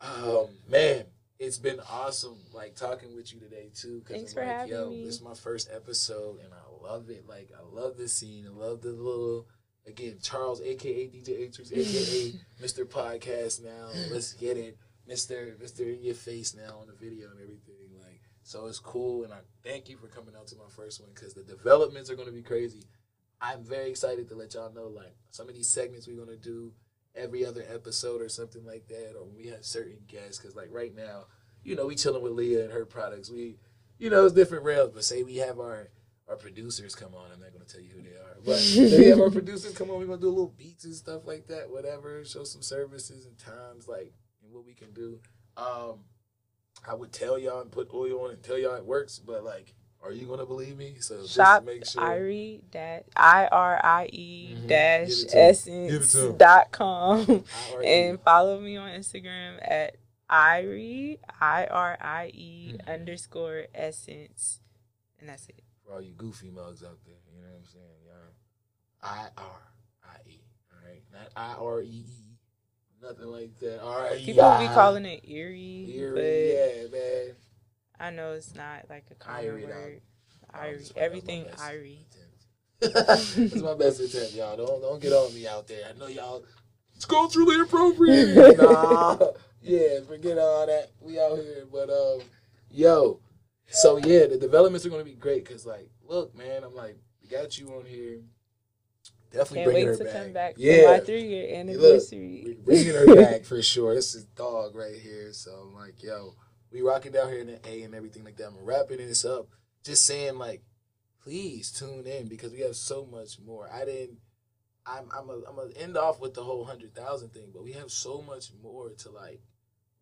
Um, 0.01 0.47
man, 0.69 1.05
it's 1.39 1.57
been 1.57 1.79
awesome, 1.89 2.37
like 2.53 2.75
talking 2.75 3.15
with 3.15 3.33
you 3.33 3.39
today 3.39 3.69
too. 3.73 4.01
Cause 4.05 4.15
Thanks 4.17 4.31
I'm 4.31 4.35
for 4.35 4.45
like, 4.45 4.55
having 4.55 4.73
yo, 4.73 4.89
me. 4.89 5.05
This 5.05 5.15
is 5.15 5.21
my 5.21 5.33
first 5.33 5.69
episode, 5.73 6.39
and 6.43 6.53
I 6.53 6.83
love 6.83 7.09
it. 7.09 7.25
Like, 7.27 7.51
I 7.57 7.63
love 7.63 7.97
this 7.97 8.13
scene. 8.13 8.45
I 8.47 8.51
love 8.51 8.81
the 8.81 8.89
little. 8.89 9.47
Again, 9.87 10.17
Charles, 10.21 10.61
aka 10.61 11.07
DJ 11.07 11.47
Atrix, 11.47 11.71
aka 11.71 12.33
Mr. 12.61 12.85
Podcast. 12.85 13.63
Now, 13.63 13.89
let's 14.11 14.33
get 14.33 14.57
it, 14.57 14.77
Mister, 15.07 15.55
Mister 15.59 15.83
in 15.83 16.03
your 16.03 16.13
face 16.13 16.53
now 16.53 16.79
on 16.81 16.87
the 16.87 16.93
video 16.93 17.29
and 17.31 17.39
everything. 17.41 17.95
Like, 17.97 18.21
so 18.43 18.67
it's 18.67 18.79
cool, 18.79 19.23
and 19.23 19.31
I 19.31 19.39
thank 19.63 19.89
you 19.89 19.97
for 19.97 20.07
coming 20.07 20.35
out 20.37 20.47
to 20.47 20.55
my 20.57 20.69
first 20.75 20.99
one 20.99 21.09
because 21.13 21.33
the 21.33 21.43
developments 21.43 22.09
are 22.09 22.15
going 22.15 22.27
to 22.27 22.33
be 22.33 22.43
crazy. 22.43 22.83
I'm 23.39 23.63
very 23.63 23.89
excited 23.89 24.27
to 24.29 24.35
let 24.35 24.55
y'all 24.55 24.73
know, 24.73 24.87
like, 24.87 25.15
some 25.29 25.47
of 25.47 25.55
these 25.55 25.69
segments 25.69 26.07
we're 26.07 26.17
going 26.17 26.27
to 26.27 26.35
do 26.35 26.73
every 27.15 27.45
other 27.45 27.63
episode 27.71 28.21
or 28.21 28.29
something 28.29 28.65
like 28.65 28.87
that, 28.87 29.13
or 29.17 29.25
we 29.25 29.47
have 29.47 29.63
certain 29.63 29.99
guests. 30.07 30.39
Because, 30.39 30.55
like, 30.55 30.69
right 30.71 30.95
now, 30.95 31.25
you 31.63 31.75
know, 31.75 31.85
we 31.87 31.95
chilling 31.95 32.23
with 32.23 32.33
Liah 32.33 32.63
and 32.63 32.73
her 32.73 32.85
products. 32.85 33.29
We, 33.29 33.57
you 33.99 34.09
know, 34.09 34.25
it's 34.25 34.33
different 34.33 34.65
realms. 34.65 34.91
But 34.93 35.03
say 35.03 35.23
we 35.23 35.37
have 35.37 35.59
our 35.59 35.91
our 36.29 36.35
producers 36.35 36.93
come 36.93 37.15
on. 37.15 37.31
I'm 37.33 37.39
not 37.39 37.53
going 37.53 37.65
to 37.65 37.71
tell 37.71 37.81
you 37.81 37.91
who 37.95 38.01
they 38.01 38.17
are, 38.17 38.26
but 38.45 38.55
say 38.57 38.97
we 38.99 39.05
have 39.07 39.19
our 39.19 39.29
producers 39.29 39.73
come 39.73 39.89
on. 39.89 39.99
We're 39.99 40.05
going 40.07 40.19
to 40.19 40.23
do 40.25 40.29
a 40.29 40.29
little 40.29 40.53
beats 40.57 40.85
and 40.85 40.93
stuff 40.95 41.25
like 41.25 41.47
that, 41.47 41.69
whatever. 41.69 42.23
Show 42.25 42.43
some 42.43 42.61
services 42.61 43.25
and 43.25 43.37
times, 43.37 43.87
like, 43.87 44.13
and 44.43 44.51
what 44.53 44.65
we 44.65 44.73
can 44.73 44.91
do. 44.93 45.19
Um, 45.55 45.99
I 46.87 46.93
would 46.93 47.11
tell 47.11 47.37
y'all 47.39 47.61
and 47.61 47.71
put 47.71 47.89
oil 47.93 48.25
on 48.25 48.31
and 48.31 48.43
tell 48.43 48.57
y'all 48.57 48.75
it 48.75 48.85
works, 48.85 49.19
but 49.19 49.43
like, 49.43 49.73
are 50.03 50.11
you 50.11 50.27
gonna 50.27 50.45
believe 50.45 50.77
me? 50.77 50.95
So 50.99 51.21
just 51.23 51.35
Shop 51.35 51.61
to 51.61 51.65
make 51.65 51.85
sure. 51.85 52.01
Irie 52.01 52.61
dash 52.71 53.01
I 53.15 53.47
R 53.47 53.83
I 53.83 54.09
E 54.13 54.55
Mhm. 54.55 54.67
dash 54.67 55.07
Give 55.07 55.17
it 55.19 55.29
to 55.29 55.37
'em. 55.39 55.53
Give 55.87 55.95
it 55.95 56.03
essence 56.03 56.37
dot 56.37 56.71
com 56.71 57.43
and 57.83 58.21
follow 58.21 58.59
me 58.61 58.77
on 58.77 58.91
Instagram 58.91 59.57
at 59.61 59.97
Irie 60.29 61.17
I 61.41 61.65
R 61.65 61.97
I 61.99 62.27
E 62.33 62.75
Mhm. 62.77 62.93
underscore 62.93 63.65
essence 63.73 64.61
and 65.19 65.27
that's 65.29 65.47
it. 65.49 65.63
for 65.83 65.93
all 65.93 66.01
you 66.01 66.13
goofy 66.13 66.51
mugs 66.51 66.83
out 66.83 66.99
there, 67.05 67.15
you 67.33 67.41
know 67.41 67.47
what 67.49 67.57
I'm 67.57 67.65
saying? 67.65 67.96
I 69.03 69.27
R 69.37 69.61
I 70.03 70.29
E, 70.29 70.41
all 70.71 70.89
right, 70.89 71.03
not 71.13 71.29
I 71.35 71.53
R 71.53 71.81
E 71.81 71.85
E, 71.87 72.05
nothing 73.01 73.27
like 73.27 73.57
that. 73.59 73.81
All 73.81 74.01
right, 74.01 74.17
People 74.17 74.57
be 74.59 74.67
calling 74.67 75.05
it 75.05 75.21
eerie, 75.27 75.93
Eerie, 75.95 76.53
yeah, 76.53 76.87
man. 76.91 77.35
I 77.99 78.09
know 78.11 78.33
it's 78.33 78.55
not 78.55 78.85
like 78.89 79.05
a 79.11 79.15
common 79.15 79.45
Irie, 79.45 79.63
word. 79.63 80.01
Irie, 80.53 80.91
everything 80.95 81.45
Irie. 81.57 81.97
That's 82.79 83.55
my 83.55 83.73
best 83.73 83.99
attempt, 83.99 84.33
y'all. 84.33 84.55
Don't 84.55 84.81
don't 84.81 85.01
get 85.01 85.11
on 85.11 85.33
me 85.33 85.47
out 85.47 85.67
there. 85.67 85.83
I 85.89 85.97
know 85.97 86.07
y'all. 86.07 86.43
It's 86.95 87.05
culturally 87.05 87.59
appropriate. 87.59 88.57
nah, 88.57 89.17
yeah, 89.61 89.99
forget 90.07 90.37
all 90.37 90.65
that. 90.65 90.91
We 90.99 91.19
out 91.19 91.37
here, 91.37 91.65
but 91.71 91.89
um, 91.89 92.21
yo, 92.69 93.19
so 93.67 93.97
yeah, 93.97 94.27
the 94.27 94.37
developments 94.37 94.85
are 94.85 94.89
gonna 94.89 95.03
be 95.03 95.13
great 95.13 95.43
because 95.43 95.65
like, 95.65 95.89
look, 96.07 96.35
man, 96.35 96.63
I'm 96.63 96.75
like, 96.75 96.97
we 97.21 97.29
got 97.29 97.57
you 97.57 97.69
on 97.73 97.85
here. 97.85 98.19
Definitely 99.31 99.57
Can't 99.57 99.65
bringing 99.65 99.85
wait 99.89 99.91
her 99.91 99.97
to 99.97 100.03
back. 100.05 100.13
come 100.23 100.33
back 100.33 100.53
yeah, 100.57 100.85
my 100.91 100.99
three 100.99 101.23
year 101.27 101.55
anniversary. 101.59 102.43
we 102.45 102.53
bringing 102.53 102.93
her 102.93 103.15
back 103.15 103.43
for 103.43 103.61
sure. 103.61 103.93
This 103.93 104.15
is 104.15 104.23
dog 104.25 104.75
right 104.75 104.95
here. 104.95 105.33
So 105.33 105.51
I'm 105.51 105.73
like, 105.75 106.01
yo, 106.01 106.35
we 106.71 106.81
rocking 106.81 107.11
down 107.11 107.29
here 107.29 107.39
in 107.41 107.47
the 107.47 107.59
A 107.67 107.83
and 107.83 107.93
everything 107.93 108.23
like 108.23 108.37
that. 108.37 108.47
I'm 108.47 108.57
wrapping 108.63 108.97
this 108.97 109.25
up. 109.25 109.47
Just 109.83 110.05
saying, 110.05 110.37
like, 110.37 110.63
please 111.23 111.71
tune 111.71 112.05
in 112.07 112.27
because 112.27 112.51
we 112.53 112.61
have 112.61 112.75
so 112.75 113.05
much 113.05 113.39
more. 113.45 113.69
I 113.71 113.85
didn't. 113.85 114.17
I'm 114.85 115.09
I'm 115.15 115.29
a, 115.29 115.33
I'm 115.47 115.55
gonna 115.57 115.71
end 115.77 115.97
off 115.97 116.21
with 116.21 116.33
the 116.33 116.43
whole 116.43 116.63
hundred 116.63 116.95
thousand 116.95 117.33
thing, 117.33 117.49
but 117.53 117.63
we 117.63 117.73
have 117.73 117.91
so 117.91 118.21
much 118.21 118.51
more 118.63 118.89
to 118.99 119.09
like 119.11 119.41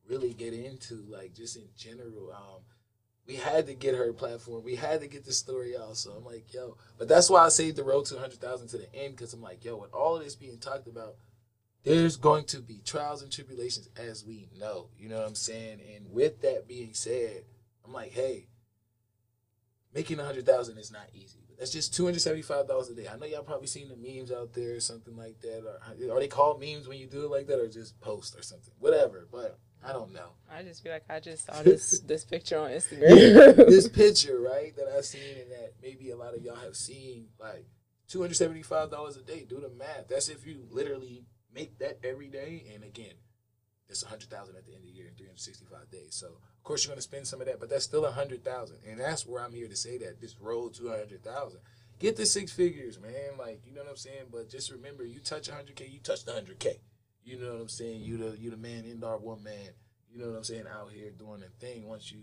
really 0.07 0.34
get 0.34 0.53
into, 0.53 1.03
like 1.09 1.34
just 1.34 1.55
in 1.57 1.67
general. 1.76 2.32
Um, 2.32 2.61
we 3.28 3.36
had 3.36 3.65
to 3.67 3.73
get 3.73 3.95
her 3.95 4.13
platform. 4.13 4.63
We 4.63 4.76
had 4.76 5.01
to 5.01 5.07
get 5.07 5.26
the 5.26 5.34
story 5.34 5.76
out. 5.78 5.97
So 5.97 6.11
I'm 6.11 6.26
like, 6.26 6.53
yo, 6.53 6.78
but 6.97 7.07
that's 7.07 7.30
why 7.30 7.45
I 7.45 7.49
saved 7.49 7.78
the 7.78 7.84
road 7.84 8.05
to 8.05 8.19
hundred 8.19 8.39
thousand 8.39 8.67
to 8.69 8.78
the 8.78 8.93
end 8.95 9.15
because 9.15 9.34
I'm 9.34 9.41
like, 9.41 9.65
yo, 9.65 9.78
with 9.78 9.93
all 9.93 10.15
of 10.15 10.23
this 10.23 10.36
being 10.36 10.59
talked 10.59 10.88
about, 10.88 11.15
there's 11.84 12.17
going 12.17 12.45
to 12.45 12.61
be 12.61 12.82
trials 12.84 13.21
and 13.21 13.32
tribulations 13.32 13.89
as 13.95 14.26
we 14.26 14.49
know. 14.59 14.89
You 14.97 15.09
know 15.09 15.19
what 15.19 15.28
I'm 15.28 15.36
saying? 15.36 15.80
And 15.95 16.11
with 16.11 16.41
that 16.41 16.67
being 16.67 16.93
said, 16.93 17.43
I'm 17.84 17.93
like, 17.93 18.11
hey, 18.11 18.47
making 19.93 20.19
a 20.19 20.26
hundred 20.26 20.45
thousand 20.45 20.78
is 20.78 20.91
not 20.91 21.09
easy. 21.13 21.39
That's 21.57 21.71
just 21.71 21.95
two 21.95 22.05
hundred 22.05 22.19
seventy-five 22.19 22.67
dollars 22.67 22.89
a 22.89 22.95
day. 22.95 23.07
I 23.07 23.17
know 23.17 23.26
y'all 23.26 23.43
probably 23.43 23.67
seen 23.67 23.88
the 23.88 23.95
memes 23.95 24.32
out 24.32 24.53
there 24.53 24.76
or 24.76 24.80
something 24.80 25.15
like 25.15 25.39
that. 25.41 25.63
Or 25.65 26.15
are 26.15 26.19
they 26.19 26.28
called 26.28 26.59
memes 26.59 26.88
when 26.88 26.97
you 26.97 27.07
do 27.07 27.23
it 27.23 27.32
like 27.32 27.47
that, 27.47 27.59
or 27.59 27.67
just 27.69 27.99
post 28.01 28.38
or 28.38 28.41
something? 28.41 28.73
Whatever. 28.80 29.28
But 29.32 29.57
I 29.86 29.94
don't 29.94 30.14
know. 30.14 30.30
I 30.52 30.64
just 30.64 30.84
feel 30.84 30.92
like 30.92 31.06
I 31.10 31.20
just 31.20 31.46
saw 31.46 31.62
this 31.62 32.00
this 32.08 32.24
picture 32.24 32.60
on 32.60 32.72
Instagram. 32.72 33.56
this 33.56 33.88
picture, 33.88 34.40
right, 34.40 34.76
that 34.76 34.88
I've 34.96 35.06
seen 35.06 35.38
and 35.40 35.52
that 35.52 35.74
maybe 35.82 36.10
a 36.10 36.18
lot 36.18 36.36
of 36.36 36.42
y'all 36.42 36.56
have 36.56 36.76
seen, 36.76 37.28
like 37.40 37.68
two 38.08 38.22
hundred 38.22 38.36
seventy-five 38.36 38.90
dollars 38.90 39.18
a 39.18 39.22
day. 39.22 39.46
Do 39.48 39.60
the 39.60 39.70
math. 39.70 40.08
That's 40.10 40.30
if 40.30 40.46
you 40.46 40.66
literally 40.72 41.26
make 41.54 41.78
that 41.80 42.00
every 42.04 42.28
day. 42.28 42.66
And 42.74 42.84
again, 42.84 43.14
it's 43.88 44.04
a 44.04 44.08
hundred 44.08 44.30
thousand 44.30 44.56
at 44.56 44.66
the 44.66 44.74
end 44.74 44.84
of 44.84 44.88
the 44.90 44.96
year 44.96 45.08
in 45.08 45.16
three 45.16 45.28
hundred 45.28 45.40
sixty-five 45.42 45.90
days. 45.92 46.16
So 46.16 46.28
of 46.28 46.64
course 46.64 46.84
you're 46.84 46.92
gonna 46.92 47.02
spend 47.02 47.28
some 47.28 47.42
of 47.42 47.48
that, 47.48 47.60
but 47.60 47.70
that's 47.70 47.86
still 47.86 48.06
a 48.06 48.12
hundred 48.12 48.44
thousand. 48.44 48.78
And 48.90 49.00
that's 49.00 49.26
where 49.26 49.44
I'm 49.44 49.54
here 49.54 49.68
to 49.68 49.76
say 49.76 49.98
that 50.00 50.20
this 50.22 50.40
road 50.40 50.74
to 50.76 50.88
a 50.88 50.98
hundred 50.98 51.24
thousand. 51.24 51.60
Get 52.00 52.18
the 52.18 52.26
six 52.26 52.52
figures, 52.52 53.00
man. 53.00 53.38
Like 53.38 53.62
you 53.66 53.74
know 53.74 53.82
what 53.82 53.92
I'm 53.92 53.98
saying. 53.98 54.26
But 54.32 54.50
just 54.50 54.72
remember, 54.72 55.06
you 55.06 55.20
touch 55.20 55.48
a 55.48 55.54
hundred 55.54 55.76
k, 55.76 55.88
you 55.88 56.00
touch 56.00 56.26
the 56.26 56.34
hundred 56.34 56.60
k. 56.60 56.80
You 57.26 57.39
know 57.39 57.53
what 57.53 57.61
I'm 57.61 57.69
saying. 57.69 58.01
You 58.01 58.17
the 58.17 58.38
you 58.39 58.51
the 58.51 58.57
man, 58.57 58.84
Indar 58.84 59.19
one 59.19 59.43
man. 59.43 59.71
You 60.09 60.19
know 60.19 60.30
what 60.30 60.38
I'm 60.38 60.43
saying. 60.43 60.65
Out 60.71 60.91
here 60.91 61.09
doing 61.09 61.41
the 61.41 61.49
thing. 61.65 61.88
Once 61.88 62.11
you 62.11 62.19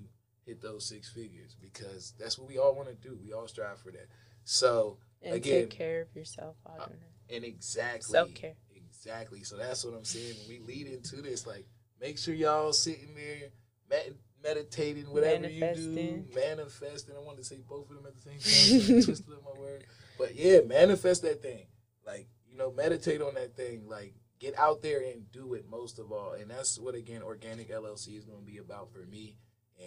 hit 0.47 0.63
those 0.63 0.87
six 0.89 1.11
figures, 1.11 1.57
because 1.61 2.15
that's 2.19 2.39
what 2.39 2.49
we 2.49 2.57
all 2.57 2.75
want 2.75 2.89
to 2.89 2.95
do. 2.95 3.19
We 3.23 3.33
all 3.33 3.49
strive 3.49 3.81
for 3.81 3.91
that. 3.91 4.07
So 4.45 4.99
and 5.21 5.35
Again, 5.35 5.63
take 5.63 5.71
care 5.71 6.03
of 6.03 6.15
yourself 6.15 6.57
uh, 6.67 6.87
and 7.31 7.45
exactly 7.45 8.13
Self-care. 8.13 8.55
Exactly. 8.75 9.43
So 9.43 9.57
that's 9.57 9.85
what 9.85 9.95
I'm 9.95 10.05
saying. 10.05 10.35
When 10.47 10.49
we 10.67 10.75
lead 10.75 10.87
into 10.87 11.23
this, 11.23 11.47
like, 11.47 11.67
make 12.01 12.19
sure 12.19 12.35
y'all 12.35 12.73
sitting 12.73 13.15
there 13.15 13.51
med- 13.91 14.17
meditating, 14.43 15.05
whatever 15.13 15.49
you 15.49 15.61
do, 15.61 15.61
Manifesting. 15.61 16.29
manifesting. 16.35 17.15
I 17.17 17.21
wanted 17.21 17.39
to 17.39 17.45
say 17.45 17.59
both 17.69 17.91
of 17.91 17.97
them 17.97 18.07
at 18.07 18.15
the 18.15 18.21
same 18.21 18.39
time. 18.39 19.01
so 19.03 19.07
twisted 19.07 19.33
up 19.33 19.43
my 19.45 19.61
word, 19.61 19.85
but 20.19 20.35
yeah, 20.35 20.61
manifest 20.67 21.23
that 21.23 21.43
thing. 21.43 21.67
Like, 22.07 22.29
you 22.51 22.57
know, 22.57 22.73
meditate 22.73 23.23
on 23.23 23.35
that 23.35 23.57
thing. 23.57 23.89
Like, 23.89 24.15
get 24.43 24.59
out 24.59 24.83
there 24.83 25.01
and 25.01 25.31
do 25.31 25.55
it 25.55 25.65
most 25.71 25.99
of 26.01 26.11
all. 26.11 26.33
And 26.33 26.51
that's 26.51 26.79
what 26.79 26.95
again, 26.97 27.23
Organic 27.23 27.71
LLC 27.71 28.19
is 28.19 28.25
going 28.25 28.41
to 28.41 28.45
be 28.53 28.59
about 28.59 28.93
for 28.93 29.07
me. 29.07 29.37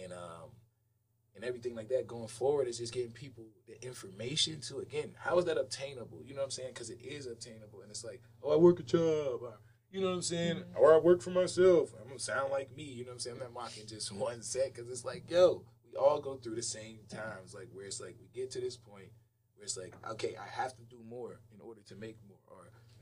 And 0.02 0.12
um, 0.12 0.50
and 1.34 1.44
everything 1.44 1.74
like 1.76 1.88
that 1.90 2.06
going 2.06 2.28
forward 2.28 2.66
is 2.66 2.78
just 2.78 2.94
getting 2.94 3.12
people 3.12 3.44
the 3.68 3.76
information 3.86 4.60
to 4.62 4.78
again 4.78 5.10
how 5.18 5.38
is 5.38 5.44
that 5.44 5.58
obtainable? 5.58 6.22
You 6.24 6.34
know 6.34 6.40
what 6.40 6.46
i'm 6.46 6.50
saying? 6.50 6.70
Because 6.72 6.88
it 6.90 7.00
is 7.02 7.26
obtainable. 7.26 7.82
And 7.82 7.90
it's 7.90 8.04
like 8.04 8.22
oh 8.42 8.52
i 8.52 8.56
work 8.56 8.80
a 8.80 8.82
job. 8.82 9.42
Or, 9.42 9.58
you 9.92 10.00
know 10.00 10.08
what 10.08 10.14
i'm 10.14 10.22
saying? 10.22 10.56
Mhm. 10.56 10.80
or 10.80 10.94
i 10.94 10.98
work 10.98 11.20
for 11.22 11.30
myself. 11.30 11.92
I'm 12.00 12.08
gonna 12.08 12.18
sound 12.18 12.50
like 12.50 12.74
me. 12.74 12.84
You 12.84 13.04
know 13.04 13.10
what 13.10 13.14
i'm 13.14 13.18
saying? 13.20 13.36
I'm 13.36 13.42
not 13.42 13.52
mocking 13.52 13.86
just 13.86 14.10
one 14.26 14.42
set 14.42 14.72
because 14.74 14.88
it's 14.90 15.04
like 15.04 15.30
yo 15.30 15.62
we 15.84 15.96
all 15.98 16.20
go 16.20 16.36
through 16.36 16.54
the 16.56 16.62
same 16.62 17.00
times. 17.08 17.54
Like 17.54 17.68
where 17.72 17.84
it's 17.86 18.00
like 18.00 18.16
we 18.18 18.28
get 18.34 18.50
to 18.52 18.60
this 18.60 18.76
point 18.78 19.10
where 19.56 19.64
it's 19.64 19.76
like 19.76 19.94
okay 20.12 20.36
i 20.36 20.48
have 20.60 20.74
to 20.76 20.82
do 20.84 20.98
more 21.08 21.40
in 21.54 21.60
order 21.60 21.80
to 21.88 21.96
make 21.96 22.16
more. 22.28 22.35
or 22.35 22.35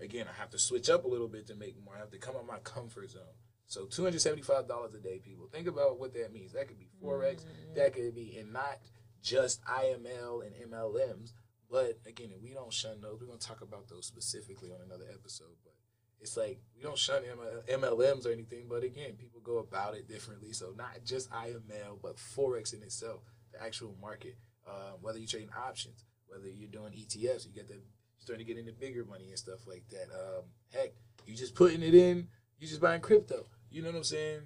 again 0.00 0.26
i 0.28 0.40
have 0.40 0.50
to 0.50 0.58
switch 0.58 0.88
up 0.90 1.04
a 1.04 1.08
little 1.08 1.28
bit 1.28 1.46
to 1.46 1.54
make 1.54 1.76
more 1.84 1.94
i 1.96 1.98
have 1.98 2.10
to 2.10 2.18
come 2.18 2.34
out 2.36 2.46
my 2.46 2.58
comfort 2.58 3.10
zone 3.10 3.22
so 3.66 3.86
$275 3.86 4.94
a 4.94 4.98
day 4.98 5.18
people 5.24 5.48
think 5.50 5.66
about 5.66 5.98
what 5.98 6.12
that 6.14 6.32
means 6.32 6.52
that 6.52 6.68
could 6.68 6.78
be 6.78 6.88
forex 7.02 7.44
Mm. 7.44 7.74
that 7.76 7.92
could 7.94 8.14
be 8.14 8.36
and 8.38 8.52
not 8.52 8.78
just 9.22 9.62
IML 9.64 10.42
and 10.46 10.54
MLMs. 10.70 11.32
But 11.70 11.98
again, 12.06 12.32
we 12.42 12.52
don't 12.52 12.70
shun 12.72 13.00
those, 13.00 13.18
we're 13.20 13.26
gonna 13.26 13.38
talk 13.38 13.62
about 13.62 13.88
those 13.88 14.04
specifically 14.06 14.70
on 14.70 14.82
another 14.84 15.06
episode. 15.10 15.56
But 15.64 15.72
it's 16.20 16.36
like 16.36 16.60
we 16.76 16.82
don't 16.82 16.98
shun 16.98 17.22
MLMs 17.66 18.26
or 18.26 18.32
anything. 18.32 18.66
But 18.68 18.84
again, 18.84 19.14
people 19.14 19.40
go 19.40 19.58
about 19.58 19.94
it 19.94 20.06
differently. 20.06 20.52
So 20.52 20.74
not 20.76 20.90
just 21.06 21.30
IML, 21.30 21.98
but 22.02 22.16
forex 22.16 22.74
in 22.74 22.82
itself, 22.82 23.22
the 23.52 23.62
actual 23.62 23.96
market. 24.00 24.36
Um, 24.68 24.98
whether 25.00 25.18
you're 25.18 25.26
trading 25.28 25.48
options, 25.56 26.04
whether 26.26 26.46
you're 26.46 26.68
doing 26.70 26.92
ETFs, 26.92 27.46
you 27.46 27.52
get 27.52 27.68
the 27.68 27.80
starting 28.24 28.44
to 28.44 28.52
get 28.52 28.58
into 28.58 28.72
bigger 28.72 29.04
money 29.04 29.28
and 29.28 29.38
stuff 29.38 29.66
like 29.66 29.84
that. 29.90 30.08
Um, 30.12 30.44
heck, 30.72 30.92
you 31.26 31.36
just 31.36 31.54
putting 31.54 31.82
it 31.82 31.94
in, 31.94 32.28
you 32.58 32.66
just 32.66 32.80
buying 32.80 33.00
crypto. 33.00 33.46
You 33.70 33.82
know 33.82 33.88
what 33.88 33.98
I'm 33.98 34.04
saying? 34.04 34.40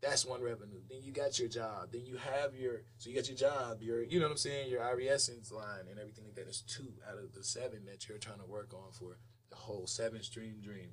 That's 0.00 0.24
one 0.24 0.40
revenue. 0.40 0.78
Then 0.88 1.00
you 1.02 1.12
got 1.12 1.40
your 1.40 1.48
job. 1.48 1.88
Then 1.90 2.02
you 2.06 2.16
have 2.16 2.54
your 2.54 2.82
so 2.98 3.10
you 3.10 3.16
got 3.16 3.28
your 3.28 3.36
job, 3.36 3.82
your 3.82 4.02
you 4.04 4.20
know 4.20 4.26
what 4.26 4.32
I'm 4.32 4.36
saying, 4.38 4.70
your 4.70 4.80
IRS 4.80 5.52
line 5.52 5.88
and 5.90 5.98
everything 5.98 6.24
like 6.24 6.36
that. 6.36 6.46
Is 6.48 6.62
two 6.62 6.92
out 7.10 7.18
of 7.18 7.34
the 7.34 7.42
seven 7.42 7.84
that 7.86 8.08
you're 8.08 8.18
trying 8.18 8.38
to 8.38 8.46
work 8.46 8.72
on 8.72 8.92
for 8.92 9.18
the 9.50 9.56
whole 9.56 9.88
seven 9.88 10.22
stream 10.22 10.60
dream, 10.62 10.90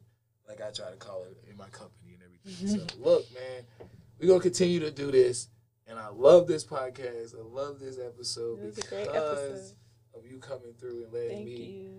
like 0.48 0.60
I 0.62 0.72
try 0.72 0.90
to 0.90 0.98
call 0.98 1.26
it 1.26 1.38
in 1.48 1.56
my 1.56 1.70
company 1.70 2.16
and 2.16 2.24
everything. 2.24 2.68
so 2.90 2.98
look, 3.00 3.26
man, 3.34 3.90
we're 4.20 4.28
gonna 4.28 4.40
continue 4.40 4.80
to 4.80 4.92
do 4.92 5.12
this. 5.12 5.50
And 5.88 6.00
I 6.00 6.08
love 6.08 6.48
this 6.48 6.66
podcast. 6.66 7.36
I 7.36 7.44
love 7.44 7.80
this 7.80 8.00
episode 8.00 8.60
It 8.60 8.66
was 8.66 8.78
a 8.80 8.82
because 8.82 8.90
great 8.90 9.16
episode. 9.16 9.76
Of 10.18 10.26
you 10.26 10.38
coming 10.39 10.74
through 10.80 11.03
and 11.05 11.13
letting 11.13 11.30
Thank 11.30 11.45
me 11.45 11.89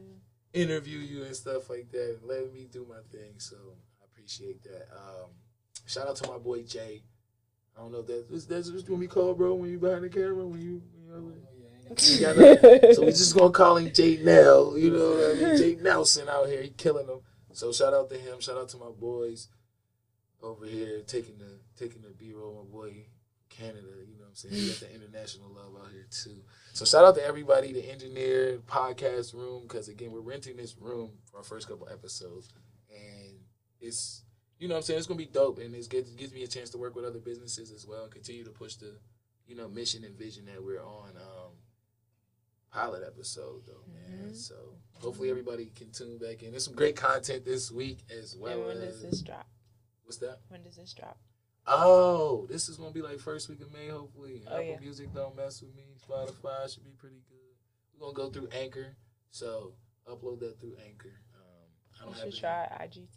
you. 0.55 0.61
interview 0.63 0.99
you 0.99 1.25
and 1.25 1.35
stuff 1.37 1.69
like 1.71 1.91
that, 1.93 2.19
and 2.21 2.29
letting 2.29 2.53
me 2.53 2.67
do 2.71 2.87
my 2.89 3.01
thing. 3.11 3.35
So 3.39 3.57
I 4.01 4.05
appreciate 4.05 4.63
that. 4.65 4.89
Um, 4.95 5.31
shout 5.87 6.09
out 6.09 6.17
to 6.17 6.31
my 6.31 6.39
boy 6.39 6.63
Jay. 6.63 7.03
I 7.77 7.81
don't 7.83 7.93
know 7.93 8.05
if 8.07 8.29
that's 8.29 8.47
that's 8.47 8.71
what 8.89 8.99
we 8.99 9.07
call 9.07 9.35
bro 9.35 9.55
when 9.55 9.71
you 9.71 9.79
behind 9.79 10.05
the 10.05 10.09
camera 10.09 10.47
when 10.47 10.61
you. 10.61 10.83
When 11.09 11.35
you're 12.19 12.35
like, 12.35 12.61
gotta- 12.63 12.95
so 12.95 13.03
we 13.03 13.07
just 13.13 13.37
gonna 13.37 13.51
call 13.53 13.77
him 13.77 13.93
Jay 13.93 14.17
Nell. 14.23 14.77
You 14.79 14.91
know 14.91 15.11
what 15.11 15.37
I 15.37 15.45
mean? 15.53 15.57
Jay 15.57 15.75
Nelson 15.81 16.29
out 16.29 16.49
here, 16.49 16.63
he 16.63 16.71
killing 16.71 17.07
them. 17.07 17.21
So 17.53 17.73
shout 17.73 17.95
out 17.95 18.09
to 18.11 18.17
him. 18.19 18.41
Shout 18.41 18.57
out 18.59 18.69
to 18.71 18.77
my 18.79 18.91
boys 18.99 19.49
over 20.43 20.67
here 20.67 21.01
taking 21.07 21.39
the 21.39 21.59
taking 21.79 22.03
the 22.03 22.11
B 22.11 22.33
roll. 22.33 22.65
My 22.65 22.71
boy 22.71 23.07
Canada. 23.51 23.87
You 24.07 24.17
know 24.19 24.23
what 24.25 24.29
I'm 24.31 24.35
saying? 24.35 24.55
We 24.55 24.69
got 24.69 24.81
the 24.81 24.95
international 24.95 25.49
love 25.51 25.83
out 25.85 25.93
here 25.93 26.07
too. 26.11 26.43
So 26.77 26.85
shout 26.85 27.07
out 27.07 27.15
to 27.15 27.25
everybody, 27.25 27.73
the 27.73 27.91
engineer, 27.91 28.59
podcast 28.67 29.33
room, 29.33 29.63
because 29.63 29.89
again 29.89 30.13
we're 30.13 30.21
renting 30.21 30.59
this 30.59 30.77
room 30.79 31.13
for 31.25 31.39
our 31.39 31.43
first 31.43 31.69
couple 31.69 31.89
episodes, 31.91 32.51
and 32.91 33.33
it's 33.81 34.25
you 34.59 34.69
know 34.69 34.75
what 34.75 34.81
I'm 34.81 34.83
saying 34.83 34.99
it's 34.99 35.07
gonna 35.07 35.17
be 35.17 35.25
dope, 35.25 35.59
and 35.59 35.75
it 35.75 35.89
gives, 35.89 36.11
gives 36.11 36.35
me 36.35 36.43
a 36.43 36.47
chance 36.47 36.69
to 36.71 36.79
work 36.79 36.95
with 36.95 37.07
other 37.07 37.19
businesses 37.19 37.71
as 37.71 37.87
well, 37.87 38.03
and 38.03 38.13
continue 38.13 38.45
to 38.45 38.51
push 38.51 38.75
the 38.75 38.93
you 39.47 39.57
know 39.57 39.69
mission 39.71 40.05
and 40.05 40.19
vision 40.19 40.45
that 40.53 40.63
we're 40.63 40.83
on. 40.83 41.17
Um, 41.17 41.53
pilot 42.71 43.05
episode 43.07 43.63
though, 43.67 43.91
man. 43.91 44.33
Mhm. 44.33 44.37
So 44.37 44.55
hopefully 45.01 45.31
everybody 45.31 45.73
can 45.75 45.93
tune 45.93 46.19
back 46.19 46.43
in. 46.43 46.51
There's 46.51 46.67
some 46.67 46.75
great 46.75 46.95
content 46.95 47.47
this 47.47 47.73
week 47.73 48.01
as 48.11 48.37
well. 48.37 48.53
and 48.53 48.67
when 48.67 48.77
as, 48.77 49.01
does 49.01 49.03
this 49.13 49.23
drop? 49.23 49.47
What's 50.05 50.19
that? 50.19 50.41
When 50.49 50.63
does 50.63 50.77
this 50.77 50.93
drop? 50.93 51.17
Oh, 51.67 52.47
this 52.49 52.69
is 52.69 52.77
gonna 52.77 52.93
be 52.93 53.03
like 53.03 53.19
first 53.19 53.49
week 53.49 53.61
of 53.61 53.73
May, 53.73 53.89
hopefully. 53.89 54.43
Oh, 54.47 54.55
Apple 54.55 54.65
yeah. 54.65 54.81
Music 54.81 55.13
don't 55.13 55.37
mess 55.37 55.63
with 55.63 55.75
me. 55.75 55.83
Spotify 56.09 56.73
should 56.73 56.85
be 56.85 56.93
pretty 56.97 57.23
good. 57.29 57.37
We're 57.99 58.13
gonna 58.13 58.15
go 58.15 58.31
through 58.31 58.49
Anchor, 58.53 58.97
so 59.31 59.73
upload 60.09 60.41
that 60.41 60.61
through 60.61 60.77
Anchor. 60.87 61.15
Um, 61.35 62.01
I 62.01 62.05
don't 62.05 62.15
should 62.15 62.25
have 62.25 62.69
try 62.69 62.87
IGTV. 62.87 63.09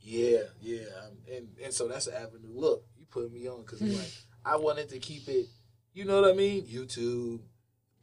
Yeah, 0.00 0.38
yeah, 0.60 0.86
um, 1.04 1.18
and 1.30 1.48
and 1.62 1.72
so 1.74 1.88
that's 1.88 2.06
an 2.06 2.14
avenue. 2.14 2.52
Look, 2.54 2.84
you 2.98 3.04
put 3.10 3.30
me 3.32 3.48
on 3.48 3.62
because 3.62 3.82
like 3.82 4.12
I 4.44 4.56
wanted 4.56 4.88
to 4.90 4.98
keep 4.98 5.28
it. 5.28 5.46
You 5.92 6.04
know 6.04 6.20
what 6.20 6.30
I 6.30 6.34
mean? 6.34 6.64
YouTube 6.66 7.40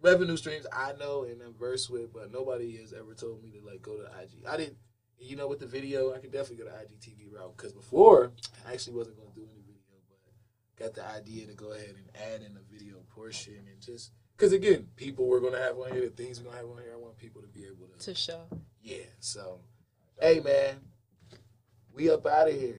revenue 0.01 0.37
streams 0.37 0.67
I 0.71 0.93
know 0.99 1.23
and 1.23 1.41
I'm 1.41 1.53
versed 1.53 1.89
with, 1.89 2.13
but 2.13 2.31
nobody 2.31 2.77
has 2.77 2.93
ever 2.93 3.13
told 3.13 3.43
me 3.43 3.51
to 3.51 3.65
like 3.65 3.81
go 3.81 3.97
to 3.97 4.03
IG. 4.21 4.45
I 4.47 4.57
didn't. 4.57 4.77
You 5.19 5.35
know, 5.35 5.47
with 5.47 5.59
the 5.59 5.65
video, 5.67 6.13
I 6.13 6.19
could 6.19 6.31
definitely 6.31 6.63
go 6.63 6.69
to 6.71 6.75
IGTV 6.77 7.33
route 7.33 7.55
because 7.57 7.73
before 7.73 8.31
I 8.67 8.73
actually 8.73 8.95
wasn't 8.97 9.17
going 9.17 9.29
to 9.29 9.35
do 9.35 9.41
any 9.51 9.61
video, 9.61 9.97
but 10.77 10.83
got 10.83 10.93
the 10.93 11.05
idea 11.17 11.47
to 11.47 11.53
go 11.53 11.71
ahead 11.71 11.95
and 11.97 12.05
add 12.33 12.41
in 12.41 12.53
the 12.53 12.61
video 12.71 12.97
portion 13.09 13.55
and 13.71 13.81
just 13.81 14.11
because 14.35 14.53
again, 14.53 14.87
people 14.95 15.27
we're 15.27 15.39
going 15.39 15.53
to 15.53 15.59
have 15.59 15.77
on 15.79 15.91
here, 15.91 16.01
the 16.01 16.09
things 16.09 16.39
we're 16.39 16.45
going 16.51 16.57
to 16.57 16.61
have 16.61 16.69
on 16.69 16.83
here, 16.83 16.93
I 16.93 16.97
want 16.97 17.17
people 17.17 17.41
to 17.41 17.47
be 17.47 17.65
able 17.65 17.87
to 17.97 18.05
To 18.05 18.13
show. 18.13 18.43
yeah. 18.83 18.97
So, 19.19 19.59
hey 20.21 20.39
man, 20.39 20.75
we 21.93 22.11
up 22.11 22.25
out 22.27 22.47
of 22.49 22.53
here. 22.55 22.75